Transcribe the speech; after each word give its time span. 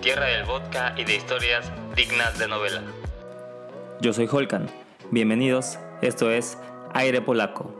tierra 0.00 0.26
del 0.26 0.44
vodka 0.44 0.94
y 0.96 1.04
de 1.04 1.16
historias 1.16 1.72
dignas 1.96 2.38
de 2.38 2.46
novela. 2.46 2.82
Yo 4.00 4.12
soy 4.12 4.28
Holkan. 4.30 4.68
Bienvenidos, 5.10 5.78
esto 6.02 6.30
es 6.30 6.56
Aire 6.94 7.20
Polaco. 7.20 7.74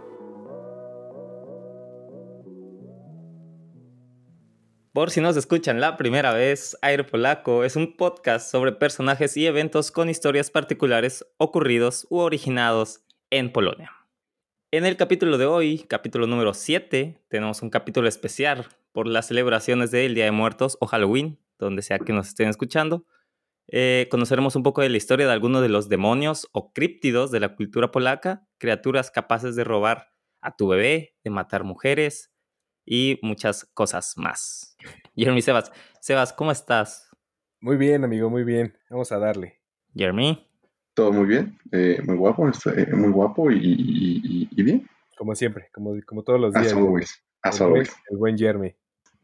Por 4.92 5.10
si 5.10 5.20
nos 5.20 5.36
escuchan 5.36 5.80
la 5.80 5.96
primera 5.96 6.32
vez, 6.32 6.76
Aire 6.82 7.04
Polaco 7.04 7.62
es 7.62 7.76
un 7.76 7.96
podcast 7.96 8.50
sobre 8.50 8.72
personajes 8.72 9.36
y 9.36 9.46
eventos 9.46 9.92
con 9.92 10.10
historias 10.10 10.50
particulares 10.50 11.24
ocurridos 11.36 12.08
u 12.10 12.18
originados 12.18 13.02
en 13.30 13.52
Polonia. 13.52 13.92
En 14.72 14.84
el 14.84 14.96
capítulo 14.96 15.38
de 15.38 15.46
hoy, 15.46 15.84
capítulo 15.86 16.26
número 16.26 16.52
7, 16.52 17.22
tenemos 17.28 17.62
un 17.62 17.70
capítulo 17.70 18.08
especial 18.08 18.66
por 18.90 19.06
las 19.06 19.28
celebraciones 19.28 19.92
del 19.92 20.16
Día 20.16 20.24
de 20.24 20.32
Muertos 20.32 20.76
o 20.80 20.86
Halloween, 20.86 21.38
donde 21.58 21.82
sea 21.82 21.98
que 21.98 22.12
nos 22.12 22.28
estén 22.28 22.48
escuchando. 22.48 23.04
Eh, 23.70 24.08
conoceremos 24.10 24.56
un 24.56 24.62
poco 24.62 24.80
de 24.80 24.88
la 24.88 24.96
historia 24.96 25.26
de 25.26 25.32
algunos 25.32 25.60
de 25.62 25.68
los 25.68 25.88
demonios 25.88 26.48
o 26.52 26.72
críptidos 26.72 27.30
de 27.30 27.40
la 27.40 27.54
cultura 27.54 27.90
polaca, 27.90 28.46
criaturas 28.58 29.10
capaces 29.10 29.56
de 29.56 29.64
robar 29.64 30.08
a 30.40 30.56
tu 30.56 30.68
bebé, 30.68 31.14
de 31.22 31.30
matar 31.30 31.64
mujeres 31.64 32.32
y 32.86 33.18
muchas 33.22 33.66
cosas 33.74 34.14
más. 34.16 34.76
Jeremy 35.16 35.42
Sebas, 35.42 35.70
Sebas, 36.00 36.32
¿cómo 36.32 36.50
estás? 36.50 37.10
Muy 37.60 37.76
bien, 37.76 38.04
amigo, 38.04 38.30
muy 38.30 38.44
bien. 38.44 38.74
Vamos 38.88 39.12
a 39.12 39.18
darle. 39.18 39.60
Jeremy. 39.94 40.46
Todo 40.94 41.12
muy 41.12 41.26
bien, 41.26 41.58
eh, 41.72 42.00
muy 42.04 42.16
guapo, 42.16 42.48
eh, 42.48 42.86
muy 42.94 43.10
guapo 43.10 43.50
y, 43.50 43.56
y- 43.58 44.48
y 44.50 44.62
bien. 44.62 44.88
Como 45.16 45.34
siempre, 45.34 45.68
como, 45.72 45.94
como 46.06 46.22
todos 46.22 46.40
los 46.40 46.54
As 46.56 46.62
días. 46.62 46.72
always, 46.74 47.24
as 47.42 47.60
always. 47.60 47.90
El 48.10 48.16
buen 48.16 48.38
Jeremy. 48.38 48.74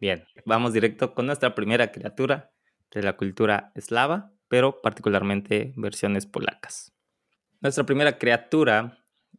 Bien, 0.01 0.25
vamos 0.45 0.73
directo 0.73 1.15
con 1.15 1.27
nuestra 1.27 1.55
primera 1.55 1.93
criatura 1.93 2.52
de 2.91 3.02
la 3.02 3.16
cultura 3.16 3.73
eslava, 3.75 4.33
pero 4.48 4.80
particularmente 4.83 5.73
versiones 5.77 6.27
polacas. 6.27 6.93
Nuestra 7.60 7.85
primera 7.85 8.18
criatura 8.18 8.99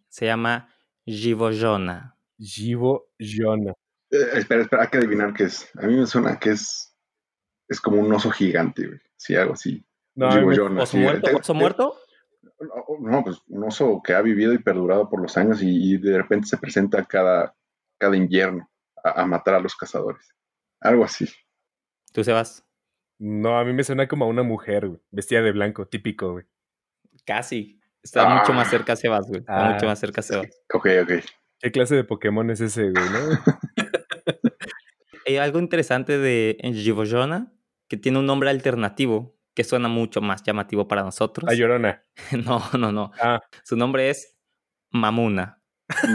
se 0.09 0.25
llama 0.25 0.73
Dziwożona. 1.05 2.15
Givo 2.37 3.11
Jona. 3.19 3.73
Eh, 4.11 4.17
espera, 4.33 4.63
espera, 4.63 4.83
hay 4.83 4.89
que 4.89 4.97
adivinar 4.97 5.33
qué 5.33 5.45
es. 5.45 5.69
A 5.77 5.87
mí 5.87 5.95
me 5.95 6.05
suena 6.05 6.37
que 6.39 6.51
es, 6.51 6.95
es 7.67 7.79
como 7.79 7.99
un 7.99 8.11
oso 8.13 8.29
gigante, 8.31 8.87
güey. 8.87 8.99
Sí, 9.17 9.35
algo 9.35 9.53
así. 9.53 9.85
No, 10.15 10.29
¿Oso 10.29 10.85
sí, 10.85 10.97
muerto? 10.97 11.37
¿Oso 11.37 11.53
muerto? 11.53 11.95
No, 12.59 13.11
no, 13.11 13.23
pues 13.23 13.37
un 13.47 13.63
oso 13.63 14.01
que 14.03 14.13
ha 14.13 14.21
vivido 14.21 14.53
y 14.53 14.59
perdurado 14.59 15.09
por 15.09 15.21
los 15.21 15.37
años 15.37 15.61
y, 15.61 15.93
y 15.93 15.97
de 15.97 16.17
repente 16.17 16.47
se 16.47 16.57
presenta 16.57 17.03
cada, 17.03 17.55
cada 17.97 18.15
invierno 18.15 18.69
a, 19.03 19.21
a 19.21 19.25
matar 19.25 19.55
a 19.55 19.59
los 19.59 19.75
cazadores. 19.75 20.33
Algo 20.81 21.03
así. 21.05 21.27
¿Tú, 22.13 22.23
Sebas? 22.23 22.63
no, 23.17 23.57
a 23.57 23.63
mí 23.63 23.71
me 23.73 23.83
suena 23.83 24.07
como 24.07 24.25
a 24.25 24.27
una 24.27 24.43
mujer, 24.43 24.87
güey, 24.87 24.99
vestida 25.11 25.41
de 25.41 25.51
blanco, 25.51 25.87
típico, 25.87 26.33
güey. 26.33 26.45
Casi. 27.25 27.79
Está 28.03 28.27
mucho 28.29 28.53
más 28.53 28.67
Ah. 28.67 28.71
cerca 28.71 28.95
Sebas, 28.95 29.27
güey. 29.27 29.39
Está 29.39 29.67
Ah, 29.67 29.71
mucho 29.73 29.85
más 29.87 29.99
cerca 29.99 30.21
Sebas. 30.21 30.47
Ok, 30.73 30.87
ok. 31.03 31.11
¿Qué 31.59 31.71
clase 31.71 31.95
de 31.95 32.03
Pokémon 32.03 32.49
es 32.51 32.61
ese, 32.61 32.91
güey, 32.91 33.03
no? 33.09 33.39
Hay 35.25 35.37
algo 35.37 35.59
interesante 35.59 36.17
de 36.19 36.57
Dziwożona 36.61 37.51
que 37.87 37.97
tiene 37.97 38.19
un 38.19 38.25
nombre 38.25 38.49
alternativo 38.49 39.35
que 39.55 39.63
suena 39.63 39.87
mucho 39.87 40.21
más 40.21 40.43
llamativo 40.43 40.87
para 40.87 41.01
nosotros. 41.03 41.49
A 41.49 41.53
Llorona. 41.55 42.03
No, 42.45 42.61
no, 42.77 42.91
no. 42.91 43.11
Ah, 43.19 43.39
Su 43.63 43.75
nombre 43.77 44.09
es 44.09 44.37
Mamuna. 44.91 45.61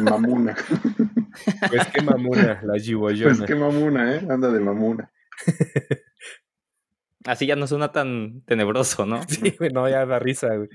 Mamuna. 0.02 0.54
pues 1.68 1.86
qué 1.88 2.02
mamuna, 2.02 2.60
la 2.62 2.72
pues 2.72 3.20
Jona. 3.20 3.46
qué 3.46 3.54
mamuna, 3.54 4.16
¿eh? 4.16 4.26
Anda 4.28 4.50
de 4.50 4.60
mamuna. 4.60 5.10
Así 7.26 7.46
ya 7.46 7.54
no 7.54 7.66
suena 7.66 7.92
tan 7.92 8.42
tenebroso, 8.46 9.04
¿no? 9.04 9.20
Sí, 9.28 9.54
güey, 9.58 9.70
no, 9.70 9.88
ya 9.88 10.06
da 10.06 10.18
risa, 10.18 10.48
güey. 10.54 10.68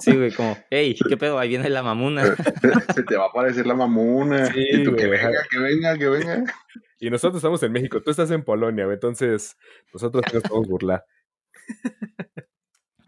Sí, 0.00 0.14
güey, 0.14 0.30
como, 0.32 0.56
hey, 0.70 0.96
¿qué 1.08 1.16
pedo? 1.16 1.38
Ahí 1.38 1.48
viene 1.48 1.68
la 1.68 1.82
mamuna. 1.82 2.22
Se 2.94 3.02
te 3.02 3.16
va 3.16 3.24
a 3.24 3.28
aparecer 3.28 3.66
la 3.66 3.74
mamuna. 3.74 4.46
Sí, 4.46 4.64
y 4.70 4.84
tú 4.84 4.94
que 4.94 5.06
güey, 5.06 5.18
ajá. 5.18 5.28
venga, 5.28 5.42
que 5.50 5.58
venga, 5.58 5.98
que 5.98 6.08
venga. 6.08 6.44
Y 7.00 7.10
nosotros 7.10 7.36
estamos 7.36 7.62
en 7.64 7.72
México, 7.72 8.00
tú 8.02 8.12
estás 8.12 8.30
en 8.30 8.44
Polonia, 8.44 8.84
güey, 8.84 8.94
entonces 8.94 9.56
nosotros 9.92 10.22
nos 10.32 10.42
podemos 10.44 10.68
burlar. 10.68 11.04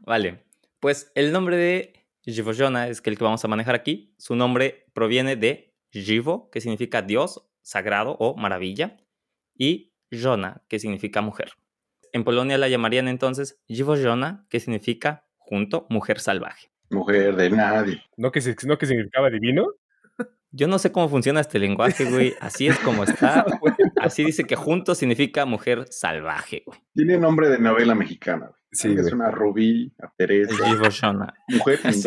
Vale, 0.01 0.45
pues 0.81 1.13
el 1.15 1.33
nombre 1.33 1.57
de 1.57 2.07
Dziwożona 2.27 2.89
es 2.89 3.01
que 3.01 3.11
el 3.11 3.19
que 3.19 3.25
vamos 3.25 3.45
a 3.45 3.49
manejar 3.49 3.75
aquí. 3.75 4.15
Su 4.19 4.35
nombre 4.35 4.87
proviene 4.93 5.37
de 5.37 5.76
Dziwo, 6.05 6.51
que 6.51 6.61
significa 6.61 7.03
Dios, 7.03 7.49
sagrado 7.63 8.13
o 8.19 8.37
maravilla, 8.37 8.97
y 9.55 9.95
Jona, 10.13 10.63
que 10.69 10.79
significa 10.79 11.21
mujer. 11.23 11.53
En 12.13 12.25
Polonia 12.25 12.59
la 12.59 12.69
llamarían 12.69 13.09
entonces 13.09 13.61
Dziwożona, 13.69 14.47
que 14.49 14.61
significa 14.61 15.27
junto, 15.37 15.87
mujer 15.91 16.21
salvaje. 16.21 16.71
Mujer 16.91 17.37
de 17.37 17.51
nadie. 17.51 18.03
¿No 18.17 18.31
que, 18.33 18.41
si- 18.41 18.55
no 18.67 18.79
que 18.79 18.87
significaba 18.87 19.29
divino? 19.31 19.67
Yo 20.53 20.69
no 20.69 20.79
sé 20.79 20.93
cómo 20.93 21.09
funciona 21.09 21.41
este 21.41 21.59
lenguaje, 21.59 22.05
güey. 22.09 22.35
Así 22.41 22.69
es 22.69 22.79
como 22.79 23.05
está. 23.05 23.45
Así 24.01 24.25
dice 24.25 24.45
que 24.45 24.57
junto 24.57 24.95
significa 24.95 25.45
mujer 25.45 25.87
salvaje, 25.91 26.63
güey. 26.65 26.79
Tiene 26.95 27.19
nombre 27.19 27.49
de 27.49 27.59
novela 27.59 27.95
mexicana. 27.95 28.47
güey. 28.47 28.61
Sí, 28.73 28.93
es 28.93 29.03
güey. 29.03 29.15
una 29.15 29.31
Rubí, 29.31 29.93
a 30.01 30.11
Teresa, 30.17 30.55
Dziwożona. 30.65 31.35
mujer 31.49 31.79
Sí. 31.93 32.01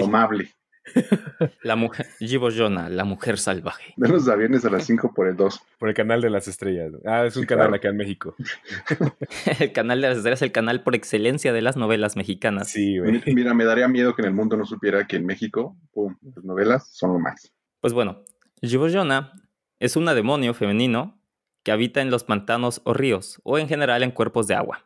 La 1.63 1.75
mujer, 1.75 2.07
Dziwożona, 2.19 2.89
la 2.89 3.03
mujer 3.05 3.37
salvaje. 3.37 3.93
De 3.97 4.07
los 4.07 4.27
aviones 4.27 4.65
a 4.65 4.69
las 4.69 4.85
5 4.85 5.13
por 5.13 5.27
el 5.27 5.35
2. 5.35 5.61
Por 5.77 5.89
el 5.89 5.95
canal 5.95 6.21
de 6.21 6.29
las 6.29 6.47
estrellas. 6.47 6.91
Ah, 7.05 7.25
es 7.25 7.35
un 7.35 7.43
Sí, 7.43 7.47
canal 7.47 7.67
claro. 7.67 7.75
acá 7.77 7.89
en 7.89 7.97
México. 7.97 8.35
El 9.59 9.71
canal 9.71 10.01
de 10.01 10.09
las 10.09 10.17
estrellas 10.17 10.39
es 10.39 10.43
el 10.43 10.51
canal 10.51 10.83
por 10.83 10.95
excelencia 10.95 11.53
de 11.53 11.61
las 11.61 11.77
novelas 11.77 12.15
mexicanas. 12.15 12.69
Sí, 12.69 12.99
güey. 12.99 13.21
Mira, 13.27 13.53
me 13.53 13.65
daría 13.65 13.87
miedo 13.87 14.15
que 14.15 14.21
en 14.21 14.27
el 14.29 14.33
mundo 14.33 14.57
no 14.57 14.65
supiera 14.65 15.05
que 15.07 15.15
en 15.17 15.25
México, 15.25 15.77
pum, 15.91 16.15
las 16.35 16.43
novelas 16.43 16.89
son 16.93 17.13
lo 17.13 17.19
más. 17.19 17.51
Pues 17.81 17.93
bueno, 17.93 18.23
Dziwożona 18.61 19.33
es 19.79 19.95
una 19.95 20.13
demonio 20.13 20.53
femenino 20.53 21.21
que 21.63 21.71
habita 21.71 22.01
en 22.01 22.09
los 22.11 22.23
pantanos 22.23 22.81
o 22.85 22.93
ríos, 22.93 23.39
o 23.43 23.57
en 23.57 23.67
general 23.67 24.03
en 24.03 24.11
cuerpos 24.11 24.47
de 24.47 24.55
agua. 24.55 24.85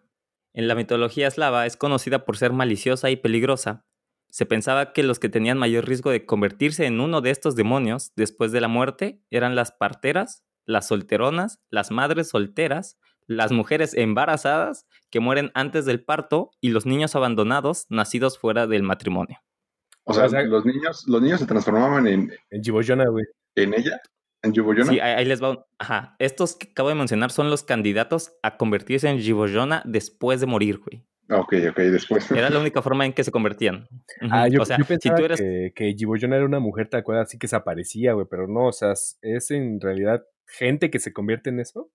En 0.53 0.67
la 0.67 0.75
mitología 0.75 1.27
eslava 1.27 1.65
es 1.65 1.77
conocida 1.77 2.25
por 2.25 2.37
ser 2.37 2.51
maliciosa 2.53 3.09
y 3.09 3.15
peligrosa. 3.15 3.85
Se 4.33 4.47
pensaba 4.47 4.94
que 4.94 5.03
los 5.03 5.19
que 5.19 5.29
tenían 5.29 5.59
mayor 5.59 5.85
riesgo 5.88 6.09
de 6.09 6.25
convertirse 6.25 6.88
en 6.88 6.99
uno 6.99 7.21
de 7.21 7.29
estos 7.29 7.55
demonios 7.55 8.13
después 8.16 8.51
de 8.51 8.61
la 8.61 8.67
muerte 8.67 9.21
eran 9.29 9.53
las 9.53 9.71
parteras, 9.71 10.44
las 10.66 10.88
solteronas, 10.88 11.59
las 11.69 11.91
madres 11.91 12.29
solteras, 12.29 12.97
las 13.27 13.51
mujeres 13.51 13.94
embarazadas 13.94 14.88
que 15.11 15.19
mueren 15.19 15.51
antes 15.53 15.85
del 15.85 16.03
parto 16.03 16.49
y 16.59 16.69
los 16.69 16.88
niños 16.88 17.16
abandonados 17.16 17.85
nacidos 17.89 18.39
fuera 18.39 18.66
del 18.66 18.81
matrimonio. 18.81 19.38
O 20.03 20.16
sea, 20.16 20.25
O 20.25 20.29
sea- 20.29 20.41
los 20.41 20.65
niños, 20.65 21.03
los 21.07 21.21
niños 21.21 21.39
se 21.39 21.45
transformaban 21.45 22.07
en, 22.07 22.33
En 22.50 22.63
Giboyona, 22.63 23.05
güey. 23.09 23.25
en 23.55 23.75
ella, 23.75 24.01
en 24.41 24.51
Yuboyona. 24.53 24.91
Sí, 24.91 25.00
ahí, 25.00 25.11
ahí 25.11 25.25
les 25.25 25.44
va. 25.44 25.51
un- 25.51 25.59
Ajá. 25.77 26.15
Estos 26.17 26.55
que 26.55 26.69
acabo 26.71 26.89
de 26.89 26.95
mencionar 26.95 27.29
son 27.29 27.51
los 27.51 27.61
candidatos 27.61 28.33
a 28.41 28.57
convertirse 28.57 29.07
en 29.09 29.19
Dziwożona 29.19 29.83
después 29.85 30.39
de 30.41 30.47
morir, 30.47 30.79
güey. 30.79 31.05
Ah, 31.29 31.39
Ok, 31.39 31.53
ok, 31.69 31.78
después. 31.78 32.29
Era 32.31 32.50
la 32.50 32.59
única 32.59 32.81
forma 32.81 33.06
en 33.06 33.13
que 33.13 33.23
se 33.23 33.31
convertían. 33.31 33.88
Ah, 34.29 34.47
yo, 34.47 34.61
o 34.61 34.66
sea, 34.66 34.78
yo 34.78 34.84
si 34.84 34.88
pensaba 34.89 35.16
tú 35.17 35.25
eres. 35.25 35.39
que, 35.39 35.72
que 35.75 35.94
Giboyona 35.97 36.35
era 36.35 36.45
una 36.45 36.59
mujer 36.59 36.89
tal 36.89 37.03
cual 37.03 37.19
así 37.19 37.38
que 37.38 37.47
se 37.47 37.56
aparecía, 37.56 38.13
güey, 38.13 38.28
pero 38.29 38.47
no, 38.47 38.67
o 38.67 38.72
sea, 38.73 38.91
es- 38.91 39.51
en 39.51 39.79
realidad 39.79 40.23
gente 40.47 40.89
que 40.91 41.00
se 41.00 41.13
convierte 41.13 41.50
en 41.50 41.59
eso. 41.59 41.89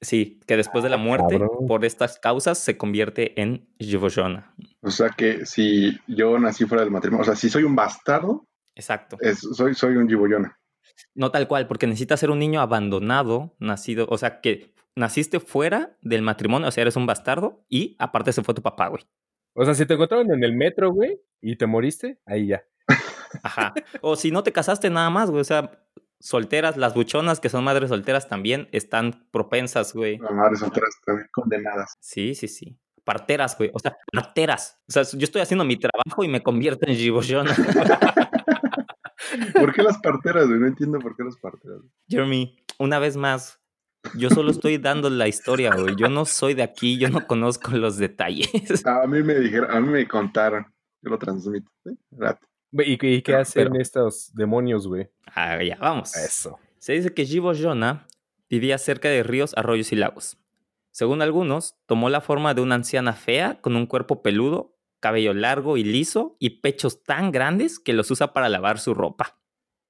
Sí, 0.00 0.40
que 0.48 0.56
después 0.56 0.82
de 0.82 0.90
la 0.90 0.96
muerte, 0.96 1.38
cabrón. 1.38 1.66
por 1.68 1.84
estas 1.84 2.18
causas, 2.18 2.58
se 2.58 2.76
convierte 2.76 3.40
en 3.40 3.68
Dziwożona. 3.78 4.52
O 4.80 4.90
sea 4.90 5.10
que 5.16 5.46
si 5.46 5.96
yo 6.08 6.36
nací 6.40 6.64
fuera 6.64 6.82
del 6.82 6.90
matrimonio, 6.90 7.22
o 7.22 7.24
sea, 7.24 7.36
si 7.36 7.48
soy 7.48 7.62
un 7.62 7.76
bastardo, 7.76 8.48
Exacto. 8.74 9.16
es- 9.20 9.38
soy, 9.54 9.74
soy 9.74 9.94
un 9.96 10.08
Yuboyona. 10.08 10.58
No 11.14 11.30
tal 11.30 11.46
cual, 11.46 11.68
porque 11.68 11.86
necesitas 11.86 12.18
ser 12.18 12.30
un 12.30 12.38
niño 12.40 12.60
abandonado, 12.60 13.54
nacido, 13.60 14.06
o 14.10 14.18
sea, 14.18 14.40
que 14.40 14.71
naciste 14.96 15.40
fuera 15.40 15.96
del 16.02 16.22
matrimonio, 16.22 16.68
o 16.68 16.70
sea, 16.70 16.82
eres 16.82 16.96
un 16.96 17.06
bastardo 17.06 17.64
y 17.68 17.96
aparte 17.98 18.32
se 18.32 18.42
fue 18.42 18.54
tu 18.54 18.62
papá, 18.62 18.88
güey. 18.88 19.02
O 19.54 19.64
sea, 19.64 19.74
si 19.74 19.86
te 19.86 19.94
encontraron 19.94 20.30
en 20.32 20.44
el 20.44 20.54
metro, 20.54 20.92
güey, 20.92 21.20
y 21.40 21.56
te 21.56 21.66
moriste, 21.66 22.20
ahí 22.26 22.48
ya. 22.48 22.62
Ajá. 23.42 23.74
O 24.00 24.16
si 24.16 24.30
no 24.30 24.42
te 24.42 24.52
casaste 24.52 24.90
nada 24.90 25.10
más, 25.10 25.30
güey. 25.30 25.40
O 25.40 25.44
sea, 25.44 25.70
solteras, 26.20 26.76
las 26.76 26.94
buchonas 26.94 27.40
que 27.40 27.48
son 27.48 27.64
madres 27.64 27.90
solteras 27.90 28.28
también 28.28 28.68
están 28.72 29.26
propensas, 29.30 29.94
güey. 29.94 30.18
Las 30.18 30.32
madres 30.32 30.60
solteras 30.60 30.94
también 31.04 31.28
condenadas. 31.32 31.94
Sí, 32.00 32.34
sí, 32.34 32.48
sí. 32.48 32.78
Parteras, 33.04 33.56
güey. 33.58 33.70
O 33.74 33.78
sea, 33.78 33.96
parteras. 34.12 34.80
O 34.88 34.92
sea, 34.92 35.02
yo 35.02 35.24
estoy 35.24 35.42
haciendo 35.42 35.64
mi 35.64 35.76
trabajo 35.76 36.24
y 36.24 36.28
me 36.28 36.42
convierto 36.42 36.86
en 36.86 36.94
Giboshona. 36.94 37.54
¿Por 39.54 39.72
qué 39.72 39.82
las 39.82 39.98
parteras, 39.98 40.46
güey? 40.46 40.60
No 40.60 40.66
entiendo 40.66 40.98
por 40.98 41.16
qué 41.16 41.24
las 41.24 41.36
parteras. 41.36 41.80
Jeremy, 42.08 42.56
una 42.78 42.98
vez 42.98 43.16
más, 43.16 43.60
yo 44.14 44.30
solo 44.30 44.50
estoy 44.50 44.78
dando 44.78 45.08
la 45.10 45.28
historia, 45.28 45.74
güey. 45.74 45.94
Yo 45.96 46.08
no 46.08 46.24
soy 46.24 46.54
de 46.54 46.62
aquí, 46.62 46.98
yo 46.98 47.08
no 47.08 47.26
conozco 47.26 47.70
los 47.72 47.96
detalles. 47.98 48.50
A 48.86 49.06
mí 49.06 49.22
me 49.22 49.34
dijeron, 49.34 49.70
a 49.70 49.80
mí 49.80 49.88
me 49.88 50.06
contaron. 50.08 50.66
Yo 51.02 51.10
lo 51.10 51.18
transmito. 51.18 51.70
Güey, 52.70 52.92
¿Y, 52.92 52.98
qué- 52.98 53.10
y 53.12 53.22
qué 53.22 53.32
Pero- 53.32 53.42
hacen 53.42 53.68
pero- 53.70 53.80
estos 53.82 54.32
demonios, 54.34 54.86
güey? 54.86 55.08
Ah, 55.34 55.62
ya, 55.62 55.76
vamos. 55.76 56.16
Eso. 56.16 56.58
Se 56.78 56.92
dice 56.94 57.12
que 57.14 57.24
Giboshona 57.24 58.06
vivía 58.48 58.78
cerca 58.78 59.08
de 59.08 59.22
ríos, 59.22 59.52
arroyos 59.56 59.92
y 59.92 59.96
lagos. 59.96 60.36
Según 60.90 61.22
algunos, 61.22 61.76
tomó 61.86 62.08
la 62.10 62.20
forma 62.20 62.54
de 62.54 62.60
una 62.60 62.74
anciana 62.74 63.12
fea 63.14 63.60
con 63.60 63.76
un 63.76 63.86
cuerpo 63.86 64.22
peludo, 64.22 64.76
cabello 65.00 65.32
largo 65.34 65.76
y 65.76 65.84
liso 65.84 66.36
y 66.38 66.60
pechos 66.60 67.02
tan 67.02 67.32
grandes 67.32 67.78
que 67.78 67.92
los 67.94 68.10
usa 68.10 68.32
para 68.32 68.48
lavar 68.48 68.78
su 68.78 68.94
ropa. 68.94 69.38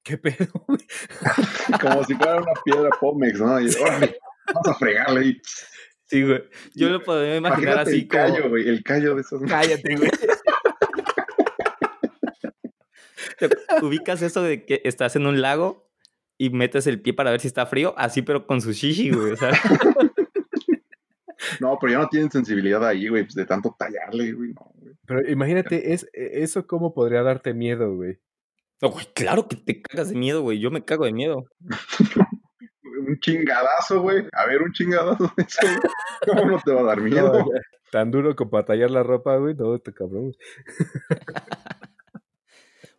¿Qué 0.02 0.18
pedo? 0.18 0.48
güey? 0.66 0.80
Como 1.80 2.04
si 2.04 2.14
fuera 2.14 2.36
una 2.36 2.52
piedra 2.64 2.90
Pómex, 3.00 3.40
¿no? 3.40 3.60
Y, 3.60 3.68
órale, 3.74 4.16
vamos 4.52 4.68
a 4.68 4.74
fregarle 4.74 5.20
ahí. 5.20 5.40
Sí, 6.06 6.22
güey. 6.22 6.42
Yo 6.74 6.90
lo 6.90 7.02
podría 7.02 7.36
imaginar 7.36 7.74
Imagínate 7.74 7.90
así 7.90 8.00
el 8.00 8.08
como... 8.08 8.22
callo, 8.22 8.48
güey, 8.50 8.68
el 8.68 8.82
callo 8.82 9.14
de 9.14 9.20
esos. 9.22 9.42
Cállate, 9.48 9.96
güey. 9.96 10.10
¿Te 13.38 13.48
ubicas 13.84 14.22
eso 14.22 14.42
de 14.42 14.64
que 14.64 14.82
estás 14.84 15.16
en 15.16 15.26
un 15.26 15.40
lago 15.40 15.90
y 16.38 16.50
metes 16.50 16.86
el 16.86 17.00
pie 17.00 17.12
para 17.14 17.30
ver 17.30 17.40
si 17.40 17.48
está 17.48 17.66
frío? 17.66 17.94
Así, 17.96 18.22
pero 18.22 18.46
con 18.46 18.60
su 18.60 18.72
shishi, 18.72 19.10
güey. 19.10 19.32
O 19.32 19.36
sea, 19.36 19.50
No, 21.60 21.78
pero 21.80 21.92
ya 21.92 21.98
no 21.98 22.08
tienen 22.08 22.30
sensibilidad 22.30 22.84
ahí, 22.86 23.08
güey, 23.08 23.24
pues 23.24 23.34
de 23.34 23.46
tanto 23.46 23.74
tallarle, 23.78 24.32
güey, 24.32 24.52
no, 24.52 24.72
güey. 24.74 24.94
Pero 25.06 25.28
imagínate, 25.28 25.92
es, 25.92 26.04
e, 26.12 26.42
eso 26.42 26.66
cómo 26.66 26.94
podría 26.94 27.22
darte 27.22 27.54
miedo, 27.54 27.94
güey. 27.94 28.18
No, 28.82 28.90
güey, 28.90 29.06
claro 29.14 29.48
que 29.48 29.56
te 29.56 29.80
cagas 29.80 30.10
de 30.10 30.16
miedo, 30.16 30.42
güey. 30.42 30.58
Yo 30.58 30.70
me 30.70 30.84
cago 30.84 31.04
de 31.06 31.12
miedo. 31.12 31.44
Un 33.08 33.18
chingadazo, 33.20 34.00
güey. 34.02 34.26
A 34.32 34.46
ver, 34.46 34.62
un 34.62 34.72
chingadazo 34.72 35.32
de 35.36 35.42
eso, 35.42 35.58
güey. 35.62 35.78
¿Cómo 36.26 36.44
no 36.52 36.60
te 36.64 36.72
va 36.72 36.82
a 36.82 36.84
dar 36.84 37.00
miedo? 37.00 37.32
No, 37.32 37.44
tan 37.90 38.10
duro 38.12 38.36
como 38.36 38.50
para 38.50 38.64
tallar 38.66 38.90
la 38.92 39.02
ropa, 39.02 39.36
güey. 39.38 39.54
No, 39.54 39.74
este 39.74 39.92
cabrón. 39.92 40.32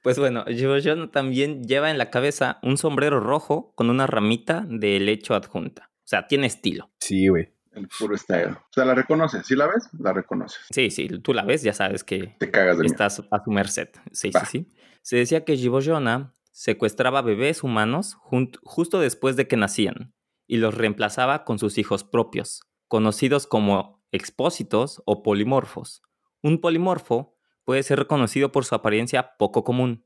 Pues 0.01 0.19
bueno, 0.19 0.43
Giorgione 0.49 1.07
también 1.07 1.63
lleva 1.63 1.89
en 1.89 1.97
la 1.97 2.09
cabeza 2.09 2.59
un 2.61 2.77
sombrero 2.77 3.21
rojo 3.21 3.71
con 3.75 3.89
una 3.89 4.05
ramita 4.05 4.65
de 4.67 4.97
helecho 4.97 5.33
adjunta. 5.33 5.91
O 5.99 6.07
sea, 6.07 6.27
tiene 6.27 6.45
estilo. 6.47 6.91
Sí, 6.99 7.29
güey. 7.29 7.53
El 7.71 7.87
puro 7.87 8.17
style. 8.17 8.49
O 8.51 8.67
sea, 8.69 8.83
la 8.83 8.95
reconoces. 8.95 9.45
Si 9.47 9.55
la 9.55 9.65
ves, 9.67 9.87
la 9.97 10.11
reconoces. 10.11 10.59
Sí, 10.71 10.91
sí, 10.91 11.07
tú 11.21 11.33
la 11.33 11.45
ves, 11.45 11.63
ya 11.63 11.71
sabes 11.71 12.03
que 12.03 12.35
Te 12.37 12.51
cagas 12.51 12.75
de 12.77 12.81
miedo. 12.83 12.93
estás 12.93 13.23
a 13.31 13.43
su 13.45 13.49
merced. 13.49 13.87
Sí, 14.11 14.29
Va. 14.31 14.43
sí, 14.43 14.59
sí. 14.59 14.71
Se 15.03 15.17
decía 15.17 15.43
que 15.43 15.57
Giorgiona 15.57 16.33
secuestraba 16.51 17.21
bebés 17.21 17.61
humanos 17.61 18.15
justo 18.63 18.99
después 18.99 19.35
de 19.35 19.49
que 19.49 19.57
nacían 19.57 20.15
y 20.47 20.57
los 20.57 20.75
reemplazaba 20.75 21.43
con 21.43 21.59
sus 21.59 21.77
hijos 21.77 22.05
propios, 22.05 22.61
conocidos 22.87 23.45
como 23.45 24.01
expósitos 24.13 25.03
o 25.05 25.21
polimorfos. 25.21 26.01
Un 26.41 26.61
polimorfo 26.61 27.35
puede 27.65 27.83
ser 27.83 27.99
reconocido 27.99 28.53
por 28.53 28.63
su 28.63 28.75
apariencia 28.75 29.35
poco 29.37 29.65
común. 29.65 30.05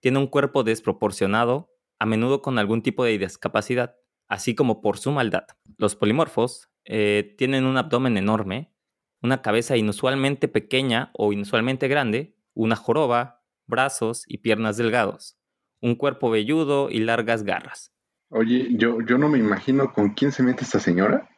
Tiene 0.00 0.18
un 0.18 0.28
cuerpo 0.28 0.64
desproporcionado, 0.64 1.74
a 1.98 2.06
menudo 2.06 2.40
con 2.40 2.58
algún 2.58 2.82
tipo 2.82 3.04
de 3.04 3.18
discapacidad, 3.18 3.96
así 4.28 4.54
como 4.54 4.80
por 4.80 4.96
su 4.96 5.10
maldad. 5.10 5.44
Los 5.76 5.94
polimorfos 5.94 6.70
eh, 6.86 7.34
tienen 7.36 7.64
un 7.64 7.76
abdomen 7.76 8.16
enorme, 8.16 8.72
una 9.20 9.42
cabeza 9.42 9.76
inusualmente 9.76 10.48
pequeña 10.48 11.10
o 11.12 11.34
inusualmente 11.34 11.86
grande, 11.86 12.36
una 12.54 12.76
joroba, 12.76 13.37
brazos 13.68 14.24
y 14.26 14.38
piernas 14.38 14.76
delgados, 14.76 15.38
un 15.80 15.94
cuerpo 15.94 16.30
velludo 16.30 16.90
y 16.90 16.98
largas 17.00 17.44
garras. 17.44 17.92
Oye, 18.30 18.68
yo, 18.72 19.00
yo 19.02 19.16
no 19.18 19.28
me 19.28 19.38
imagino 19.38 19.92
con 19.92 20.10
quién 20.14 20.32
se 20.32 20.42
mete 20.42 20.64
esta 20.64 20.80
señora 20.80 21.28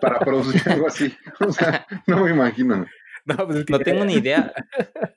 para 0.00 0.18
producir 0.18 0.60
algo 0.72 0.88
así. 0.88 1.14
O 1.40 1.52
sea, 1.52 1.86
no 2.06 2.24
me 2.24 2.30
imagino. 2.30 2.86
No, 3.24 3.36
pues 3.46 3.58
es 3.58 3.64
que 3.64 3.72
No 3.72 3.78
tengo 3.80 4.04
ni 4.04 4.14
idea. 4.14 4.52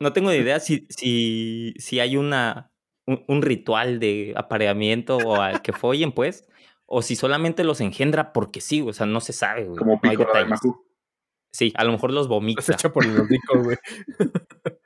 No 0.00 0.12
tengo 0.12 0.30
ni 0.30 0.36
idea 0.36 0.60
si, 0.60 0.86
si, 0.90 1.74
si 1.76 1.98
hay 1.98 2.16
una, 2.16 2.70
un, 3.04 3.24
un 3.26 3.42
ritual 3.42 3.98
de 3.98 4.32
apareamiento 4.36 5.16
o 5.16 5.40
al 5.40 5.60
que 5.60 5.72
follen, 5.72 6.12
pues, 6.12 6.46
o 6.86 7.02
si 7.02 7.16
solamente 7.16 7.64
los 7.64 7.80
engendra 7.80 8.32
porque 8.32 8.60
sí, 8.60 8.80
o 8.80 8.92
sea, 8.92 9.06
no 9.06 9.20
se 9.20 9.32
sabe, 9.32 9.64
güey. 9.64 9.76
Como 9.76 9.94
no 10.00 10.08
hay 10.08 10.16
de 10.16 10.24
detalles. 10.24 10.50
Macu. 10.50 10.86
Sí, 11.50 11.72
a 11.76 11.82
lo 11.82 11.90
mejor 11.90 12.10
los 12.10 12.26
Los 12.26 12.28
vomita. 12.28 12.62
echa 12.72 12.92
por 12.92 13.04
el 13.04 13.18
hocico, 13.18 13.60
güey. 13.60 13.76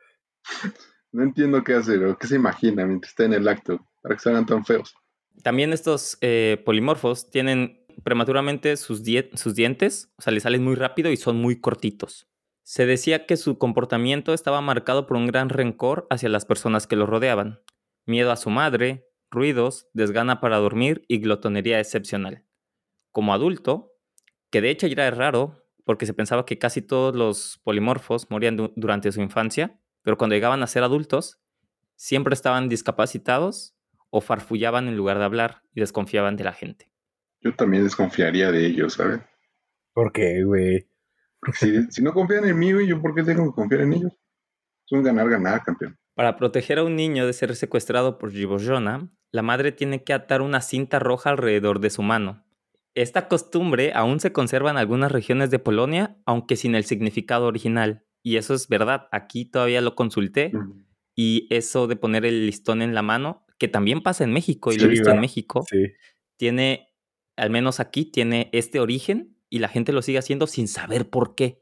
No 1.13 1.23
entiendo 1.23 1.63
qué 1.63 1.75
hacer 1.75 2.03
o 2.07 2.17
qué 2.17 2.27
se 2.27 2.37
imagina 2.37 2.87
mientras 2.87 3.11
está 3.11 3.25
en 3.25 3.35
el 3.35 3.47
acto 3.47 3.87
para 4.01 4.15
que 4.15 4.23
salgan 4.23 4.47
tan 4.47 4.65
feos. 4.65 4.95
También 5.43 5.75
estos 5.75 6.17
eh, 6.23 6.63
polimorfos 6.65 7.29
tienen 7.31 7.85
prematuramente 8.03 8.79
sus, 8.79 9.03
die- 9.05 9.29
sus 9.35 9.55
dientes, 9.55 10.11
o 10.17 10.23
sea, 10.23 10.33
les 10.33 10.43
salen 10.45 10.65
muy 10.65 10.75
rápido 10.75 11.11
y 11.11 11.19
son 11.19 11.37
muy 11.37 11.61
cortitos. 11.61 12.29
Se 12.63 12.87
decía 12.87 13.27
que 13.27 13.37
su 13.37 13.59
comportamiento 13.59 14.33
estaba 14.33 14.63
marcado 14.63 15.07
por 15.07 15.19
un 15.19 15.27
gran 15.27 15.51
rencor 15.51 16.07
hacia 16.09 16.31
las 16.31 16.47
personas 16.47 16.87
que 16.87 16.97
lo 16.97 17.05
rodeaban, 17.05 17.61
miedo 18.07 18.33
a 18.33 18.37
su 18.37 18.49
madre, 18.49 19.07
ruidos, 19.31 19.89
desgana 19.93 20.41
para 20.41 20.57
dormir 20.59 21.05
y 21.09 21.19
glotonería 21.19 21.79
excepcional. 21.79 22.47
Como 23.11 23.35
adulto, 23.35 23.93
que 24.51 24.63
de 24.63 24.71
hecho 24.71 24.87
era 24.87 25.11
raro, 25.11 25.63
porque 25.85 26.07
se 26.07 26.15
pensaba 26.15 26.47
que 26.47 26.59
casi 26.59 26.81
todos 26.81 27.15
los 27.15 27.61
polimorfos 27.65 28.31
morían 28.31 28.57
du- 28.57 28.73
durante 28.77 29.13
su 29.13 29.21
infancia, 29.21 29.79
pero 30.03 30.19
cuando 30.19 30.35
llegaban 30.35 30.63
a 30.63 30.67
ser 30.67 30.83
adultos, 30.83 31.41
siempre 31.97 32.35
estaban 32.35 32.69
discapacitados 32.69 33.75
o 34.11 34.21
farfullaban 34.21 34.89
en 34.89 34.97
lugar 34.97 35.19
de 35.19 35.25
hablar 35.25 35.63
y 35.75 35.81
desconfiaban 35.81 36.37
de 36.37 36.45
la 36.45 36.53
gente. 36.53 36.93
Yo 37.41 37.55
también 37.55 37.85
desconfiaría 37.85 38.53
de 38.53 38.67
ellos, 38.67 38.95
¿sabes? 38.95 39.21
¿Por 39.93 40.13
qué, 40.13 40.45
güey? 40.45 40.89
Porque 41.41 41.59
si, 41.59 41.83
si 41.91 42.03
no 42.03 42.13
confían 42.13 42.45
en 42.45 42.59
mí, 42.59 42.73
güey, 42.73 42.87
¿yo 42.87 43.01
por 43.01 43.15
qué 43.15 43.23
tengo 43.23 43.45
que 43.47 43.55
confiar 43.55 43.83
en 43.83 43.95
ellos? 43.95 44.13
Es 44.13 44.93
un 44.93 45.03
ganar-ganar, 45.03 45.63
campeón. 45.63 45.99
Para 46.15 46.37
proteger 46.37 46.79
a 46.79 46.85
un 46.85 46.95
niño 46.95 47.27
de 47.27 47.33
ser 47.33 47.57
secuestrado 47.57 48.19
por 48.19 48.31
Givorjona, 48.31 49.09
la 49.31 49.43
madre 49.43 49.73
tiene 49.73 50.05
que 50.05 50.13
atar 50.13 50.43
una 50.43 50.61
cinta 50.61 50.99
roja 50.99 51.31
alrededor 51.31 51.81
de 51.81 51.91
su 51.91 52.03
mano. 52.03 52.45
Esta 52.95 53.27
costumbre 53.29 53.93
aún 53.95 54.21
se 54.21 54.33
conserva 54.33 54.71
en 54.71 54.77
algunas 54.77 55.11
regiones 55.11 55.51
de 55.51 55.59
Polonia, 55.59 56.19
aunque 56.27 56.57
sin 56.57 56.75
el 56.75 56.85
significado 56.85 57.47
original. 57.47 58.05
Y 58.23 58.37
eso 58.37 58.55
es 58.55 58.69
verdad, 58.69 59.09
aquí 59.13 59.45
todavía 59.45 59.81
lo 59.81 59.95
consulté 59.95 60.53
y 61.15 61.47
eso 61.51 61.87
de 61.89 61.97
poner 61.97 62.25
el 62.25 62.47
listón 62.47 62.81
en 62.83 62.95
la 62.95 63.03
mano, 63.03 63.45
que 63.59 63.69
también 63.69 64.03
pasa 64.03 64.25
en 64.25 64.33
México 64.33 64.73
y 64.73 64.79
lo 64.79 64.87
he 64.87 64.89
visto 64.89 65.05
¿verdad? 65.07 65.17
en 65.17 65.21
México, 65.21 65.65
Sí. 65.69 65.93
tiene, 66.37 66.89
al 67.37 67.51
menos 67.51 67.81
aquí, 67.81 68.05
tiene 68.05 68.49
este 68.53 68.81
origen 68.81 69.37
y 69.51 69.59
la 69.59 69.69
gente 69.69 69.93
lo 69.93 70.03
sigue 70.03 70.19
haciendo 70.19 70.47
sin 70.47 70.69
saber 70.69 71.11
por 71.11 71.35
qué, 71.35 71.61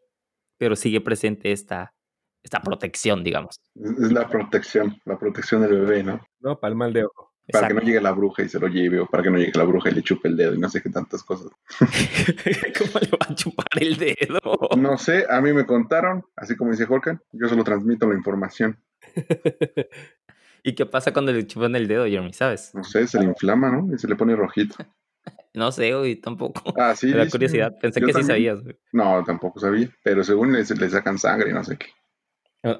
pero 0.58 0.76
sigue 0.76 1.00
presente 1.00 1.52
esta, 1.52 1.94
esta 2.42 2.60
protección, 2.62 3.24
digamos. 3.24 3.56
Es, 3.74 3.90
es 3.90 4.12
la 4.12 4.28
protección, 4.28 5.00
la 5.04 5.18
protección 5.18 5.62
del 5.62 5.80
bebé, 5.80 6.02
¿no? 6.04 6.20
No, 6.40 6.60
para 6.60 6.72
el 6.72 6.76
mal 6.76 6.92
de 6.92 7.04
ojo. 7.04 7.29
Para 7.52 7.68
que 7.68 7.74
no 7.74 7.80
llegue 7.80 8.00
la 8.00 8.12
bruja 8.12 8.42
y 8.42 8.48
se 8.48 8.58
lo 8.58 8.68
lleve, 8.68 9.00
o 9.00 9.06
para 9.06 9.22
que 9.22 9.30
no 9.30 9.38
llegue 9.38 9.52
la 9.54 9.64
bruja 9.64 9.90
y 9.90 9.94
le 9.94 10.02
chupe 10.02 10.28
el 10.28 10.36
dedo 10.36 10.54
y 10.54 10.58
no 10.58 10.68
sé 10.68 10.82
qué 10.82 10.90
tantas 10.90 11.22
cosas. 11.22 11.50
¿Cómo 12.78 13.00
le 13.00 13.10
va 13.10 13.26
a 13.28 13.34
chupar 13.34 13.66
el 13.80 13.96
dedo? 13.96 14.40
No 14.76 14.96
sé, 14.98 15.26
a 15.28 15.40
mí 15.40 15.52
me 15.52 15.66
contaron, 15.66 16.24
así 16.36 16.56
como 16.56 16.70
dice 16.70 16.86
Jorkan, 16.86 17.20
yo 17.32 17.48
solo 17.48 17.64
transmito 17.64 18.08
la 18.08 18.14
información. 18.14 18.78
¿Y 20.62 20.74
qué 20.74 20.86
pasa 20.86 21.12
cuando 21.12 21.32
le 21.32 21.46
chupan 21.46 21.74
el 21.76 21.88
dedo, 21.88 22.04
Jeremy? 22.04 22.32
¿Sabes? 22.32 22.74
No 22.74 22.84
sé, 22.84 23.06
se 23.06 23.18
le 23.18 23.24
inflama, 23.24 23.70
¿no? 23.70 23.94
Y 23.94 23.98
se 23.98 24.08
le 24.08 24.16
pone 24.16 24.36
rojito. 24.36 24.76
No 25.52 25.72
sé, 25.72 25.92
güey, 25.92 26.14
tampoco. 26.14 26.72
Ah, 26.78 26.94
sí. 26.94 27.08
Me 27.08 27.16
da 27.16 27.28
curiosidad. 27.28 27.72
Pensé 27.80 28.00
Yo 28.00 28.06
que 28.06 28.12
sí 28.12 28.22
sabías, 28.22 28.62
güey. 28.62 28.78
No, 28.92 29.24
tampoco 29.24 29.58
sabía, 29.58 29.88
pero 30.04 30.22
según 30.22 30.52
le, 30.52 30.60
le 30.62 30.90
sacan 30.90 31.18
sangre 31.18 31.50
y 31.50 31.52
no 31.52 31.64
sé 31.64 31.76
qué. 31.76 31.88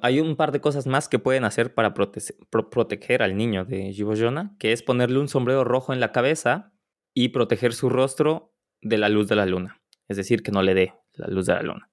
Hay 0.03 0.21
un 0.21 0.37
par 0.37 0.53
de 0.53 0.61
cosas 0.61 0.87
más 0.87 1.09
que 1.09 1.19
pueden 1.19 1.45
hacer 1.45 1.75
para 1.75 1.95
prote- 1.95 2.37
pro- 2.51 2.69
proteger 2.69 3.23
al 3.23 3.37
niño 3.37 3.65
de 3.65 3.93
Givorjona, 3.93 4.55
que 4.59 4.73
es 4.73 4.83
ponerle 4.83 5.19
un 5.19 5.29
sombrero 5.29 5.65
rojo 5.65 5.93
en 5.95 6.01
la 6.01 6.13
cabeza 6.13 6.73
y 7.15 7.29
proteger 7.31 7.73
su 7.73 7.89
rostro 7.89 8.55
de 8.83 8.99
la 8.99 9.09
luz 9.09 9.29
de 9.29 9.37
la 9.37 9.47
luna. 9.47 9.81
Es 10.09 10.17
decir, 10.19 10.43
que 10.43 10.53
no 10.53 10.63
le 10.63 10.75
dé 10.75 10.95
la 11.15 11.29
luz 11.29 11.47
de 11.47 11.55
la 11.55 11.63
luna. 11.63 11.91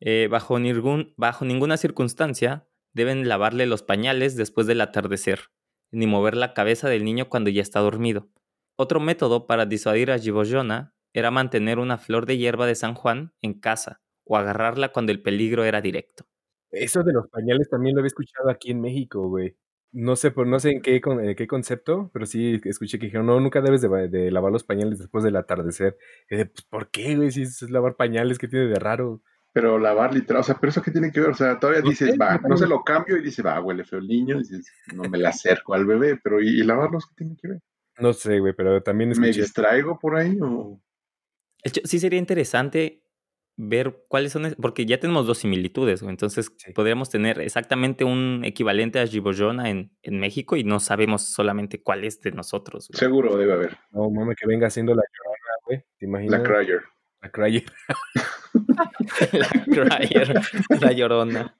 Eh, 0.00 0.28
bajo, 0.30 0.58
ningún, 0.58 1.14
bajo 1.16 1.44
ninguna 1.44 1.76
circunstancia 1.76 2.68
deben 2.92 3.28
lavarle 3.28 3.66
los 3.66 3.82
pañales 3.82 4.36
después 4.36 4.66
del 4.66 4.80
atardecer, 4.80 5.50
ni 5.90 6.06
mover 6.06 6.36
la 6.36 6.54
cabeza 6.54 6.88
del 6.88 7.04
niño 7.04 7.28
cuando 7.28 7.50
ya 7.50 7.62
está 7.62 7.80
dormido. 7.80 8.28
Otro 8.76 9.00
método 9.00 9.46
para 9.46 9.66
disuadir 9.66 10.10
a 10.12 10.18
Givorjona 10.18 10.94
era 11.12 11.30
mantener 11.30 11.78
una 11.78 11.98
flor 11.98 12.26
de 12.26 12.38
hierba 12.38 12.66
de 12.66 12.74
San 12.74 12.94
Juan 12.94 13.32
en 13.40 13.54
casa 13.54 14.00
o 14.24 14.36
agarrarla 14.36 14.90
cuando 14.92 15.12
el 15.12 15.22
peligro 15.22 15.64
era 15.64 15.80
directo. 15.80 16.26
Eso 16.74 17.02
de 17.02 17.12
los 17.12 17.28
pañales 17.28 17.68
también 17.68 17.94
lo 17.94 18.00
había 18.00 18.08
escuchado 18.08 18.50
aquí 18.50 18.70
en 18.70 18.80
México, 18.80 19.28
güey. 19.28 19.56
No 19.92 20.16
sé, 20.16 20.32
por, 20.32 20.46
no 20.46 20.58
sé 20.58 20.70
en 20.70 20.82
qué, 20.82 21.00
con, 21.00 21.24
en 21.24 21.36
qué 21.36 21.46
concepto, 21.46 22.10
pero 22.12 22.26
sí 22.26 22.60
escuché 22.64 22.98
que 22.98 23.06
dijeron, 23.06 23.26
no, 23.26 23.38
nunca 23.38 23.60
debes 23.60 23.80
de, 23.80 24.30
lavar 24.32 24.50
los 24.50 24.64
pañales 24.64 24.98
después 24.98 25.22
del 25.22 25.36
atardecer. 25.36 25.96
Pues, 26.28 26.50
¿por 26.68 26.90
qué, 26.90 27.14
güey? 27.14 27.30
Si 27.30 27.42
es 27.42 27.70
lavar 27.70 27.94
pañales, 27.94 28.38
¿qué 28.38 28.48
tiene 28.48 28.66
de 28.66 28.74
raro? 28.74 29.22
Pero 29.52 29.78
lavar 29.78 30.12
literal, 30.12 30.40
o 30.40 30.44
sea, 30.44 30.56
pero 30.60 30.70
eso 30.70 30.82
qué 30.82 30.90
tiene 30.90 31.12
que 31.12 31.20
ver, 31.20 31.30
o 31.30 31.34
sea, 31.34 31.60
todavía 31.60 31.82
No 31.82 31.90
dices, 31.90 32.16
va, 32.20 32.40
no 32.48 32.56
se 32.56 32.66
lo 32.66 32.82
cambio 32.82 33.16
y 33.16 33.22
dice, 33.22 33.40
va, 33.40 33.60
huele 33.60 33.84
feo 33.84 34.00
el 34.00 34.08
niño, 34.08 34.34
y 34.34 34.38
dices, 34.40 34.66
no 34.92 35.04
me 35.04 35.16
le 35.16 35.28
acerco 35.28 35.74
al 35.74 35.86
bebé, 35.86 36.18
pero 36.20 36.42
¿y, 36.42 36.48
y 36.48 36.64
lavarlos 36.64 37.06
qué 37.06 37.14
tiene 37.14 37.36
que 37.40 37.48
ver? 37.48 37.62
No 38.00 38.12
sé, 38.12 38.40
güey, 38.40 38.52
pero 38.52 38.82
también 38.82 39.10
¿Me 39.10 39.12
escuché. 39.12 39.42
distraigo 39.42 39.96
por 40.00 40.16
ahí 40.16 40.36
o...? 40.42 40.80
Sí 41.84 42.00
sería 42.00 42.18
interesante 42.18 43.03
ver 43.56 44.04
cuáles 44.08 44.32
son, 44.32 44.54
porque 44.60 44.84
ya 44.86 44.98
tenemos 44.98 45.26
dos 45.26 45.38
similitudes, 45.38 46.02
güey, 46.02 46.10
entonces 46.12 46.50
Sí. 46.56 46.72
podríamos 46.72 47.08
tener 47.10 47.40
exactamente 47.40 48.04
un 48.04 48.42
equivalente 48.44 48.98
a 48.98 49.06
Givorjona 49.06 49.70
en, 49.70 49.92
en 50.02 50.18
México 50.18 50.56
y 50.56 50.64
no 50.64 50.80
sabemos 50.80 51.22
solamente 51.32 51.80
cuál 51.82 52.04
es 52.04 52.20
de 52.20 52.32
nosotros. 52.32 52.88
güey. 52.88 52.98
Seguro 52.98 53.36
debe 53.36 53.52
haber, 53.52 53.78
No, 53.92 54.10
mames, 54.10 54.36
que 54.36 54.46
venga 54.46 54.66
haciendo 54.66 54.94
la 54.94 55.02
llorona, 55.02 55.52
güey. 55.66 55.84
¿Te 55.98 56.06
imaginas? 56.06 56.40
la 56.40 56.46
Cryer. 56.48 56.82
La 57.22 57.30
Cryer. 57.30 57.64
la 59.32 59.48
Cryer, 59.98 60.40
la 60.80 60.92
llorona. 60.92 61.56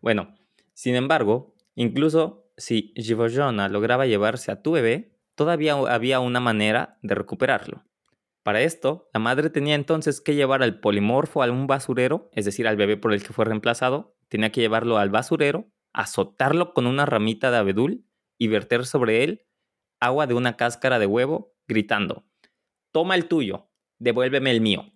Bueno, 0.00 0.34
sin 0.74 0.94
embargo, 0.94 1.54
incluso 1.74 2.50
si 2.56 2.92
Givorgiona 2.96 3.68
lograba 3.68 4.06
llevarse 4.06 4.52
a 4.52 4.62
tu 4.62 4.72
bebé, 4.72 5.18
todavía 5.34 5.74
había 5.74 6.20
una 6.20 6.40
manera 6.40 6.98
de 7.02 7.14
recuperarlo. 7.14 7.84
Para 8.42 8.62
esto, 8.62 9.08
la 9.14 9.20
madre 9.20 9.50
tenía 9.50 9.74
entonces 9.74 10.20
que 10.20 10.34
llevar 10.34 10.62
al 10.62 10.80
polimorfo 10.80 11.42
a 11.42 11.50
un 11.50 11.66
basurero, 11.66 12.28
es 12.32 12.44
decir, 12.44 12.66
al 12.66 12.76
bebé 12.76 12.96
por 12.96 13.12
el 13.12 13.22
que 13.22 13.32
fue 13.32 13.44
reemplazado, 13.44 14.16
tenía 14.28 14.50
que 14.50 14.60
llevarlo 14.60 14.98
al 14.98 15.10
basurero, 15.10 15.70
azotarlo 15.92 16.74
con 16.74 16.86
una 16.86 17.06
ramita 17.06 17.50
de 17.50 17.58
abedul 17.58 18.04
y 18.38 18.48
verter 18.48 18.86
sobre 18.86 19.22
él 19.22 19.46
agua 20.00 20.26
de 20.26 20.34
una 20.34 20.56
cáscara 20.56 20.98
de 20.98 21.06
huevo, 21.06 21.54
gritando, 21.68 22.26
toma 22.90 23.14
el 23.14 23.26
tuyo, 23.26 23.70
devuélveme 24.00 24.50
el 24.50 24.60
mío. 24.60 24.92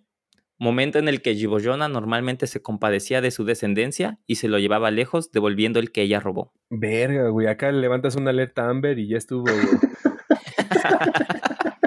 Momento 0.59 0.99
en 0.99 1.07
el 1.07 1.21
que 1.21 1.35
Giboyona 1.35 1.87
normalmente 1.87 2.45
se 2.45 2.61
compadecía 2.61 3.21
de 3.21 3.31
su 3.31 3.45
descendencia 3.45 4.19
y 4.25 4.35
se 4.35 4.49
lo 4.49 4.59
llevaba 4.59 4.91
lejos, 4.91 5.31
devolviendo 5.31 5.79
el 5.79 5.91
que 5.91 6.01
ella 6.01 6.19
robó. 6.19 6.51
Verga, 6.69 7.29
güey. 7.29 7.47
Acá 7.47 7.71
levantas 7.71 8.15
una 8.15 8.31
alerta 8.31 8.67
Amber 8.67 8.99
y 8.99 9.07
ya 9.07 9.17
estuvo, 9.17 9.43
güey. 9.43 9.53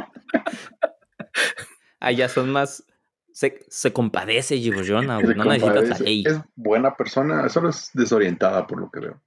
Allá 2.01 2.29
son 2.29 2.51
más. 2.51 2.85
Se, 3.33 3.65
se 3.69 3.93
compadece 3.93 4.57
güey. 4.59 5.37
No 5.37 5.45
necesitas 5.45 5.89
la 5.89 5.99
ley. 5.99 6.25
Es 6.27 6.41
buena 6.57 6.97
persona, 6.97 7.49
solo 7.49 7.69
es 7.69 7.91
desorientada 7.95 8.67
por 8.67 8.81
lo 8.81 8.91
que 8.91 9.01
veo. 9.01 9.23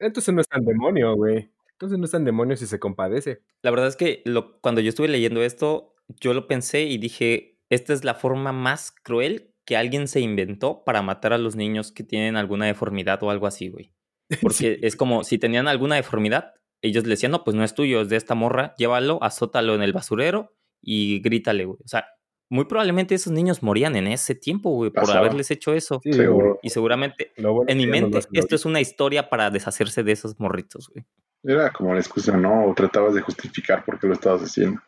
Entonces 0.00 0.34
no 0.34 0.40
es 0.40 0.48
tan 0.48 0.64
demonio, 0.64 1.14
güey. 1.14 1.50
Entonces 1.72 1.98
no 1.98 2.04
es 2.04 2.10
tan 2.10 2.24
demonio 2.24 2.56
si 2.56 2.66
se 2.66 2.78
compadece. 2.80 3.42
La 3.62 3.70
verdad 3.70 3.88
es 3.88 3.96
que 3.96 4.22
lo, 4.24 4.60
cuando 4.60 4.80
yo 4.80 4.88
estuve 4.88 5.08
leyendo 5.08 5.42
esto, 5.42 5.94
yo 6.20 6.34
lo 6.34 6.46
pensé 6.46 6.82
y 6.82 6.98
dije, 6.98 7.58
esta 7.70 7.92
es 7.92 8.04
la 8.04 8.14
forma 8.14 8.52
más 8.52 8.92
cruel 9.02 9.54
que 9.64 9.76
alguien 9.76 10.08
se 10.08 10.20
inventó 10.20 10.84
para 10.84 11.02
matar 11.02 11.32
a 11.32 11.38
los 11.38 11.56
niños 11.56 11.90
que 11.90 12.04
tienen 12.04 12.36
alguna 12.36 12.66
deformidad 12.66 13.22
o 13.22 13.30
algo 13.30 13.46
así, 13.46 13.68
güey. 13.68 13.92
Porque 14.42 14.78
es 14.82 14.96
como 14.96 15.24
si 15.24 15.38
tenían 15.38 15.68
alguna 15.68 15.96
deformidad, 15.96 16.54
ellos 16.82 17.04
le 17.04 17.10
decían, 17.10 17.32
no, 17.32 17.44
pues 17.44 17.56
no 17.56 17.64
es 17.64 17.74
tuyo, 17.74 18.02
es 18.02 18.08
de 18.08 18.16
esta 18.16 18.34
morra, 18.34 18.74
llévalo, 18.76 19.22
azótalo 19.22 19.74
en 19.74 19.82
el 19.82 19.92
basurero 19.92 20.54
y 20.82 21.20
grítale, 21.20 21.64
güey. 21.64 21.78
O 21.82 21.88
sea, 21.88 22.06
muy 22.50 22.66
probablemente 22.66 23.14
esos 23.14 23.32
niños 23.32 23.62
morían 23.62 23.96
en 23.96 24.06
ese 24.06 24.34
tiempo, 24.34 24.70
güey, 24.70 24.90
por 24.90 25.10
haberles 25.10 25.50
hecho 25.50 25.72
eso. 25.72 26.00
Sí, 26.02 26.12
seguro. 26.12 26.58
Y 26.62 26.70
seguramente, 26.70 27.32
en 27.36 27.78
mi 27.78 27.86
mente, 27.86 28.20
esto 28.32 28.54
es 28.54 28.64
una 28.64 28.80
historia 28.80 29.28
para 29.28 29.50
deshacerse 29.50 30.02
de 30.02 30.12
esos 30.12 30.38
morritos, 30.38 30.88
güey. 30.88 31.04
Era 31.42 31.70
como 31.70 31.92
la 31.92 32.00
excusa, 32.00 32.36
¿no? 32.36 32.66
O 32.66 32.74
tratabas 32.74 33.14
de 33.14 33.20
justificar 33.20 33.84
por 33.84 33.98
qué 33.98 34.06
lo 34.06 34.14
estabas 34.14 34.42
haciendo. 34.42 34.80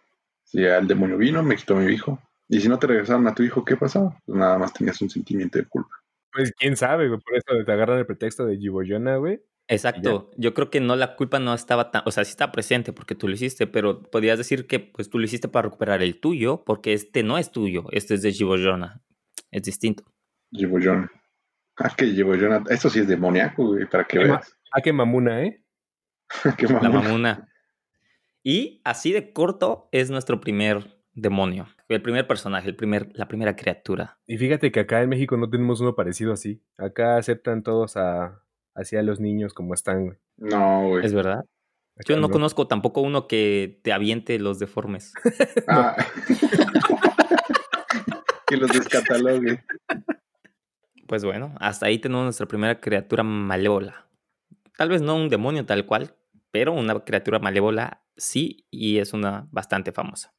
Si 0.42 0.62
el 0.64 0.86
demonio 0.86 1.18
vino, 1.18 1.42
me 1.42 1.56
quitó 1.56 1.74
mi 1.76 1.92
hijo. 1.92 2.18
Y 2.48 2.60
si 2.60 2.68
no 2.68 2.78
te 2.78 2.86
regresaron 2.86 3.26
a 3.26 3.34
tu 3.34 3.42
hijo, 3.42 3.64
¿qué 3.64 3.76
pasaba? 3.76 4.16
Pues 4.24 4.38
nada 4.38 4.56
más 4.56 4.72
tenías 4.72 5.00
un 5.02 5.10
sentimiento 5.10 5.58
de 5.58 5.66
culpa. 5.66 5.94
Pues 6.32 6.52
quién 6.58 6.76
sabe, 6.76 7.08
güey. 7.08 7.20
Por 7.20 7.36
eso 7.36 7.64
te 7.64 7.72
agarran 7.72 7.98
el 7.98 8.06
pretexto 8.06 8.46
de 8.46 8.56
Giboyona, 8.56 9.16
güey. 9.16 9.42
Exacto. 9.68 10.30
Yo 10.36 10.54
creo 10.54 10.70
que 10.70 10.80
no 10.80 10.94
la 10.94 11.16
culpa 11.16 11.40
no 11.40 11.52
estaba 11.52 11.90
tan, 11.90 12.02
o 12.06 12.10
sea, 12.10 12.24
sí 12.24 12.30
está 12.30 12.52
presente 12.52 12.92
porque 12.92 13.14
tú 13.14 13.26
lo 13.26 13.34
hiciste, 13.34 13.66
pero 13.66 14.02
podías 14.02 14.38
decir 14.38 14.66
que 14.66 14.78
pues 14.78 15.10
tú 15.10 15.18
lo 15.18 15.24
hiciste 15.24 15.48
para 15.48 15.64
recuperar 15.64 16.02
el 16.02 16.20
tuyo, 16.20 16.62
porque 16.64 16.92
este 16.92 17.22
no 17.22 17.36
es 17.36 17.50
tuyo, 17.50 17.86
este 17.90 18.14
es 18.14 18.22
de 18.22 18.32
Giboyona. 18.32 19.02
Es 19.50 19.64
distinto. 19.64 20.04
Giboyona. 20.52 21.10
Ah, 21.76 21.92
que 21.96 22.06
Giboyona, 22.06 22.62
eso 22.70 22.88
sí 22.90 23.00
es 23.00 23.08
demoníaco, 23.08 23.66
güey, 23.66 23.86
para 23.86 24.04
que 24.04 24.18
veas. 24.18 24.56
Ah, 24.72 24.80
qué 24.80 24.92
mamuna, 24.92 25.42
¿eh? 25.42 25.62
qué 26.58 26.68
mamuna. 26.68 26.88
La 26.88 27.00
mamuna. 27.00 27.48
Y 28.42 28.80
así 28.84 29.12
de 29.12 29.32
corto 29.32 29.88
es 29.90 30.10
nuestro 30.10 30.40
primer 30.40 31.02
demonio. 31.12 31.66
El 31.88 32.02
primer 32.02 32.28
personaje, 32.28 32.68
el 32.68 32.76
primer, 32.76 33.10
la 33.14 33.26
primera 33.26 33.56
criatura. 33.56 34.18
Y 34.26 34.38
fíjate 34.38 34.70
que 34.70 34.80
acá 34.80 35.02
en 35.02 35.08
México 35.08 35.36
no 35.36 35.50
tenemos 35.50 35.80
uno 35.80 35.96
parecido 35.96 36.32
así. 36.32 36.62
Acá 36.78 37.16
aceptan 37.16 37.62
todos 37.62 37.96
a, 37.96 38.42
así 38.76 38.96
a 38.96 39.02
los 39.02 39.18
niños 39.18 39.54
como 39.54 39.74
están, 39.74 40.06
güey. 40.06 40.18
No, 40.36 40.88
güey. 40.88 41.04
¿Es 41.04 41.12
verdad? 41.12 41.40
Acá 41.98 42.08
Yo 42.08 42.16
no, 42.18 42.28
conozco 42.28 42.68
tampoco 42.68 43.00
uno 43.00 43.26
que 43.26 43.80
te 43.82 43.92
aviente 43.92 44.38
los 44.38 44.58
deformes. 44.58 45.12
Ah. 45.68 45.96
que 48.46 48.56
los 48.56 48.70
descatalogue. 48.70 49.64
Pues 51.08 51.24
bueno, 51.24 51.54
hasta 51.58 51.86
ahí 51.86 51.98
tenemos 51.98 52.24
nuestra 52.24 52.46
primera 52.46 52.80
criatura 52.80 53.22
malévola. 53.22 54.06
Tal 54.76 54.90
vez 54.90 55.02
no 55.02 55.16
un 55.16 55.28
demonio 55.28 55.64
tal 55.66 55.86
cual, 55.86 56.14
pero 56.50 56.72
una 56.72 57.00
criatura 57.00 57.38
malévola 57.38 58.02
sí, 58.16 58.66
y 58.70 58.98
es 58.98 59.12
una 59.12 59.48
bastante 59.50 59.92
famosa. 59.92 60.32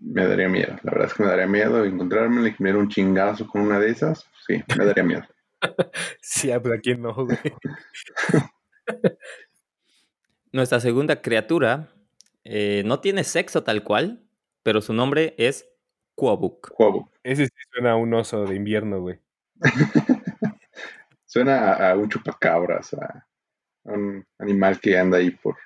Me 0.00 0.26
daría 0.26 0.48
miedo, 0.48 0.76
la 0.82 0.92
verdad 0.92 1.06
es 1.06 1.14
que 1.14 1.22
me 1.22 1.28
daría 1.30 1.46
miedo 1.46 1.84
encontrarme 1.84 2.48
y 2.48 2.52
que 2.52 2.62
me 2.62 2.74
un 2.74 2.88
chingazo 2.88 3.46
con 3.46 3.62
una 3.62 3.78
de 3.78 3.90
esas. 3.90 4.28
Sí, 4.46 4.62
me 4.76 4.84
daría 4.84 5.04
miedo. 5.04 5.24
Sí, 6.20 6.50
pues 6.62 6.78
aquí 6.78 6.94
no, 6.94 7.14
güey. 7.14 7.38
Nuestra 10.52 10.80
segunda 10.80 11.20
criatura 11.20 11.88
eh, 12.44 12.82
no 12.84 13.00
tiene 13.00 13.24
sexo 13.24 13.64
tal 13.64 13.82
cual, 13.82 14.22
pero 14.62 14.80
su 14.80 14.92
nombre 14.92 15.34
es 15.38 15.68
Quabuk. 16.14 16.70
Quabuk. 16.72 17.10
Ese 17.22 17.46
sí 17.46 17.52
suena 17.72 17.92
a 17.92 17.96
un 17.96 18.14
oso 18.14 18.44
de 18.44 18.54
invierno, 18.54 19.00
güey. 19.00 19.18
Suena 21.26 21.72
a, 21.72 21.90
a, 21.90 21.96
un 21.96 22.08
chupacabras, 22.08 22.94
a 22.94 23.24
un 23.84 24.24
animal 24.38 24.78
que 24.78 24.96
anda 24.96 25.18
ahí 25.18 25.32
por... 25.32 25.56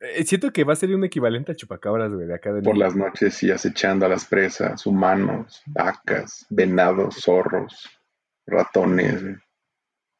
Eh, 0.00 0.24
siento 0.24 0.52
que 0.52 0.64
va 0.64 0.72
a 0.72 0.76
ser 0.76 0.92
un 0.92 1.04
equivalente 1.04 1.52
a 1.52 1.54
chupacabras, 1.54 2.12
güey, 2.12 2.26
de 2.26 2.34
acá 2.34 2.52
de 2.52 2.62
Por 2.62 2.76
las 2.76 2.96
noches 2.96 3.40
y 3.44 3.50
acechando 3.52 4.06
a 4.06 4.08
las 4.08 4.24
presas, 4.24 4.84
humanos, 4.86 5.62
vacas, 5.66 6.46
venados, 6.50 7.22
zorros, 7.22 7.88
ratones, 8.46 9.22
güey, 9.22 9.36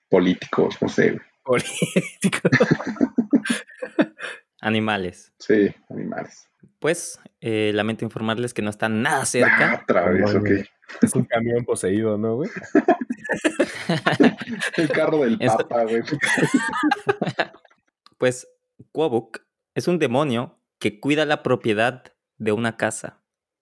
políticos, 0.09 0.77
no 0.81 0.89
sé. 0.89 1.11
Güey. 1.11 1.21
Político. 1.45 2.49
Animales. 4.61 5.33
Sí, 5.39 5.75
animales. 5.91 6.49
Pues 6.79 7.21
eh, 7.43 7.71
lamento 7.75 8.05
informarles 8.05 8.55
que 8.55 8.63
no 8.63 8.71
está 8.71 8.89
nada 8.89 9.27
cerca. 9.27 9.73
Ah, 9.73 9.81
otra 9.83 10.09
vez, 10.09 10.35
ok. 10.35 10.49
Es 11.03 11.15
un 11.15 11.25
camión 11.25 11.65
poseído, 11.67 12.17
¿no, 12.17 12.37
güey? 12.37 12.51
El 14.77 14.89
carro 14.91 15.19
del 15.19 15.37
Esto- 15.41 15.69
papa, 15.69 15.85
güey. 15.85 16.03
Pues 18.19 18.49
Quabuk 18.93 19.41
es 19.75 19.89
un 19.89 19.99
demonio 19.99 20.59
que 20.79 21.01
cuida 21.01 21.27
la 21.27 21.43
propiedad 21.43 22.05
de 22.39 22.53
una 22.53 22.77
casa. 22.77 23.21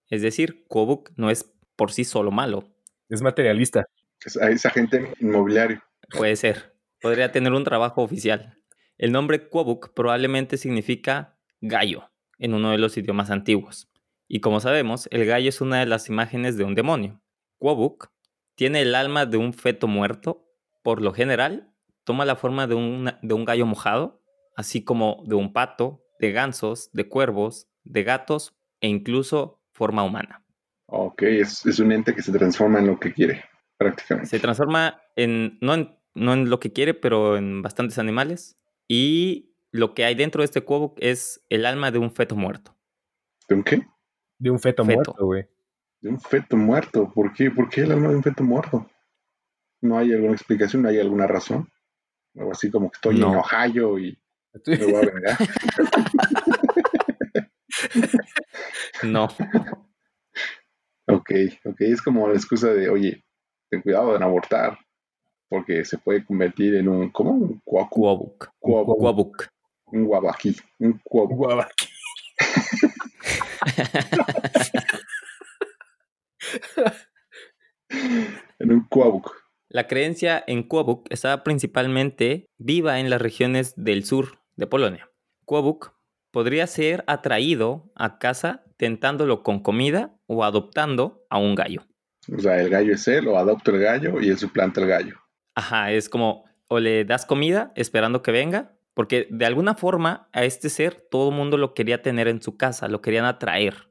Es 0.09 0.23
decir, 0.23 0.65
Quabuk 0.69 1.11
no 1.17 1.31
es 1.31 1.51
por 1.75 1.91
sí 1.91 2.05
solo 2.05 2.31
malo. 2.31 2.69
Es 3.09 3.23
materialista. 3.23 3.87
Es, 4.25 4.37
es 4.37 4.67
agente 4.67 5.13
inmobiliario. 5.21 5.83
Puede 6.11 6.37
ser. 6.37 6.75
Podría 7.01 7.33
tener 7.33 7.53
un 7.53 7.65
trabajo 7.65 8.03
oficial. 8.03 8.59
El 8.99 9.13
nombre 9.13 9.49
Quabuk 9.49 9.93
probablemente 9.95 10.57
significa 10.57 11.37
gallo 11.61 12.11
en 12.39 12.55
uno 12.55 12.71
de 12.71 12.79
los 12.79 12.97
idiomas 12.97 13.31
antiguos. 13.31 13.89
Y 14.29 14.41
como 14.41 14.61
sabemos, 14.61 15.09
el 15.11 15.25
gallo 15.27 15.49
es 15.49 15.61
una 15.61 15.81
de 15.81 15.87
las 15.87 16.09
imágenes 16.09 16.57
de 16.57 16.65
un 16.65 16.75
demonio. 16.75 17.21
Quabuk 17.59 18.11
tiene 18.55 18.83
el 18.83 18.95
alma 18.95 19.27
de 19.27 19.37
un 19.37 19.53
feto 19.53 19.87
muerto. 19.89 20.49
Por 20.83 21.01
lo 21.03 21.13
general, 21.13 21.73
toma 22.05 22.25
la 22.25 22.37
forma 22.37 22.67
de, 22.67 22.75
una- 22.75 23.19
de 23.23 23.35
un 23.35 23.45
gallo 23.45 23.67
mojado, 23.67 24.23
así 24.57 24.85
como 24.85 25.23
de 25.27 25.35
un 25.35 25.53
pato, 25.53 26.05
de 26.19 26.33
gansos, 26.33 26.91
de 26.93 27.09
cuervos, 27.09 27.69
de 27.85 28.03
gatos 28.05 28.55
e 28.81 28.89
incluso 28.89 29.61
forma 29.73 30.03
humana. 30.05 30.45
Ok, 30.87 31.23
es, 31.23 31.65
es 31.67 31.79
un 31.79 31.91
ente 31.93 32.15
que 32.15 32.23
se 32.23 32.33
transforma 32.33 32.79
en 32.79 32.87
lo 32.89 32.99
que 33.01 33.13
quiere, 33.13 33.45
prácticamente. 33.83 34.31
Se 34.31 34.41
transforma 34.41 35.01
en 35.17 35.59
no, 35.61 35.75
en, 35.75 35.97
no 36.15 36.33
en 36.33 36.51
lo 36.51 36.61
que 36.61 36.73
quiere, 36.73 36.95
pero 36.95 37.37
en 37.37 37.63
bastantes 37.63 37.99
animales. 37.99 38.59
Y 38.89 39.55
lo 39.71 39.95
que 39.95 40.05
hay 40.05 40.15
dentro 40.15 40.43
de 40.43 40.47
este 40.47 40.63
cubo 40.63 40.95
es 40.99 41.45
el 41.49 41.67
alma 41.67 41.91
de 41.91 41.99
un 41.99 42.11
feto 42.11 42.37
muerto. 42.37 42.77
¿De 43.49 43.55
un 43.55 43.63
qué? 43.65 43.83
De 44.39 44.51
un 44.51 44.59
feto, 44.59 44.85
Feto. 44.85 44.95
muerto, 44.97 45.15
güey. 45.27 45.47
De 46.01 46.11
un 46.11 46.21
feto 46.21 46.57
muerto. 46.57 47.11
¿Por 47.15 47.33
qué? 47.33 47.51
¿Por 47.51 47.69
qué 47.69 47.83
el 47.83 47.93
alma 47.93 48.09
de 48.09 48.17
un 48.17 48.23
feto 48.23 48.43
muerto? 48.45 48.91
¿No 49.81 49.99
hay 49.99 50.13
alguna 50.13 50.33
explicación? 50.33 50.83
¿No 50.83 50.89
hay 50.89 50.99
alguna 50.99 51.27
razón? 51.27 51.69
Algo 52.37 52.53
así 52.53 52.71
como 52.71 52.91
que 52.91 52.97
estoy 52.97 53.19
No. 53.19 53.33
en 53.33 53.39
Ohio 53.39 53.99
y 53.99 54.19
me 54.67 54.77
voy 54.87 54.95
a 54.95 55.01
vengar. 55.13 55.39
No. 59.03 59.25
ok, 61.07 61.31
ok. 61.65 61.81
Es 61.81 62.03
como 62.03 62.29
la 62.29 62.35
excusa 62.35 62.73
de, 62.73 62.89
oye, 62.89 63.25
ten 63.73 63.81
cuidado 63.81 64.15
en 64.15 64.23
abortar, 64.23 64.79
porque 65.49 65.83
se 65.87 65.97
puede 65.97 66.27
convertir 66.27 66.75
en 66.75 66.89
un, 66.89 67.09
¿cómo? 67.11 67.31
Un 67.31 67.61
cuacu, 67.65 68.03
Quabuk. 68.03 68.51
cuabu, 68.59 68.99
Quabuk. 68.99 69.49
un 69.87 70.05
guabaquí, 70.05 70.55
un. 70.79 71.01
En 78.59 78.73
un 78.73 78.87
cuabuc. 78.89 79.35
La 79.71 79.87
creencia 79.87 80.45
en 80.47 80.65
Quabuk 80.65 81.07
estaba 81.11 81.43
principalmente 81.43 82.45
viva 82.59 83.01
en 83.01 83.09
las 83.09 83.23
regiones 83.23 83.73
del 83.77 84.05
sur 84.05 84.39
de 84.57 84.67
Polonia. 84.67 85.09
Quabuk 85.47 85.95
podría 86.31 86.67
ser 86.67 87.05
atraído 87.07 87.91
a 87.95 88.19
casa 88.19 88.65
tentándolo 88.77 89.43
con 89.43 89.63
comida 89.63 90.15
o 90.27 90.45
adoptando 90.45 91.25
a 91.31 91.39
un 91.39 91.55
gallo. 91.55 91.87
O 92.31 92.41
sea, 92.41 92.61
el 92.61 92.69
gallo 92.69 92.95
es 92.95 93.09
él, 93.09 93.29
o 93.29 93.37
adopta 93.37 93.71
el 93.71 93.81
gallo 93.81 94.21
y 94.21 94.29
él 94.29 94.39
suplanta 94.39 94.81
el 94.81 94.87
gallo. 94.87 95.17
Ajá, 95.55 95.91
es 95.91 96.09
como 96.09 96.45
o 96.69 96.81
le 96.81 97.05
das 97.05 97.27
comida 97.27 97.73
esperando 97.77 98.23
que 98.23 98.33
venga, 98.33 98.73
porque 98.95 99.27
de 99.31 99.45
alguna 99.45 99.75
forma 99.75 100.29
a 100.33 100.45
este 100.45 100.71
ser 100.71 100.95
todo 101.11 101.31
el 101.31 101.37
mundo 101.37 101.59
lo 101.59 101.75
quería 101.75 102.01
tener 102.01 102.29
en 102.29 102.41
su 102.41 102.57
casa, 102.57 102.89
lo 102.89 103.03
querían 103.03 103.27
atraer. 103.27 103.91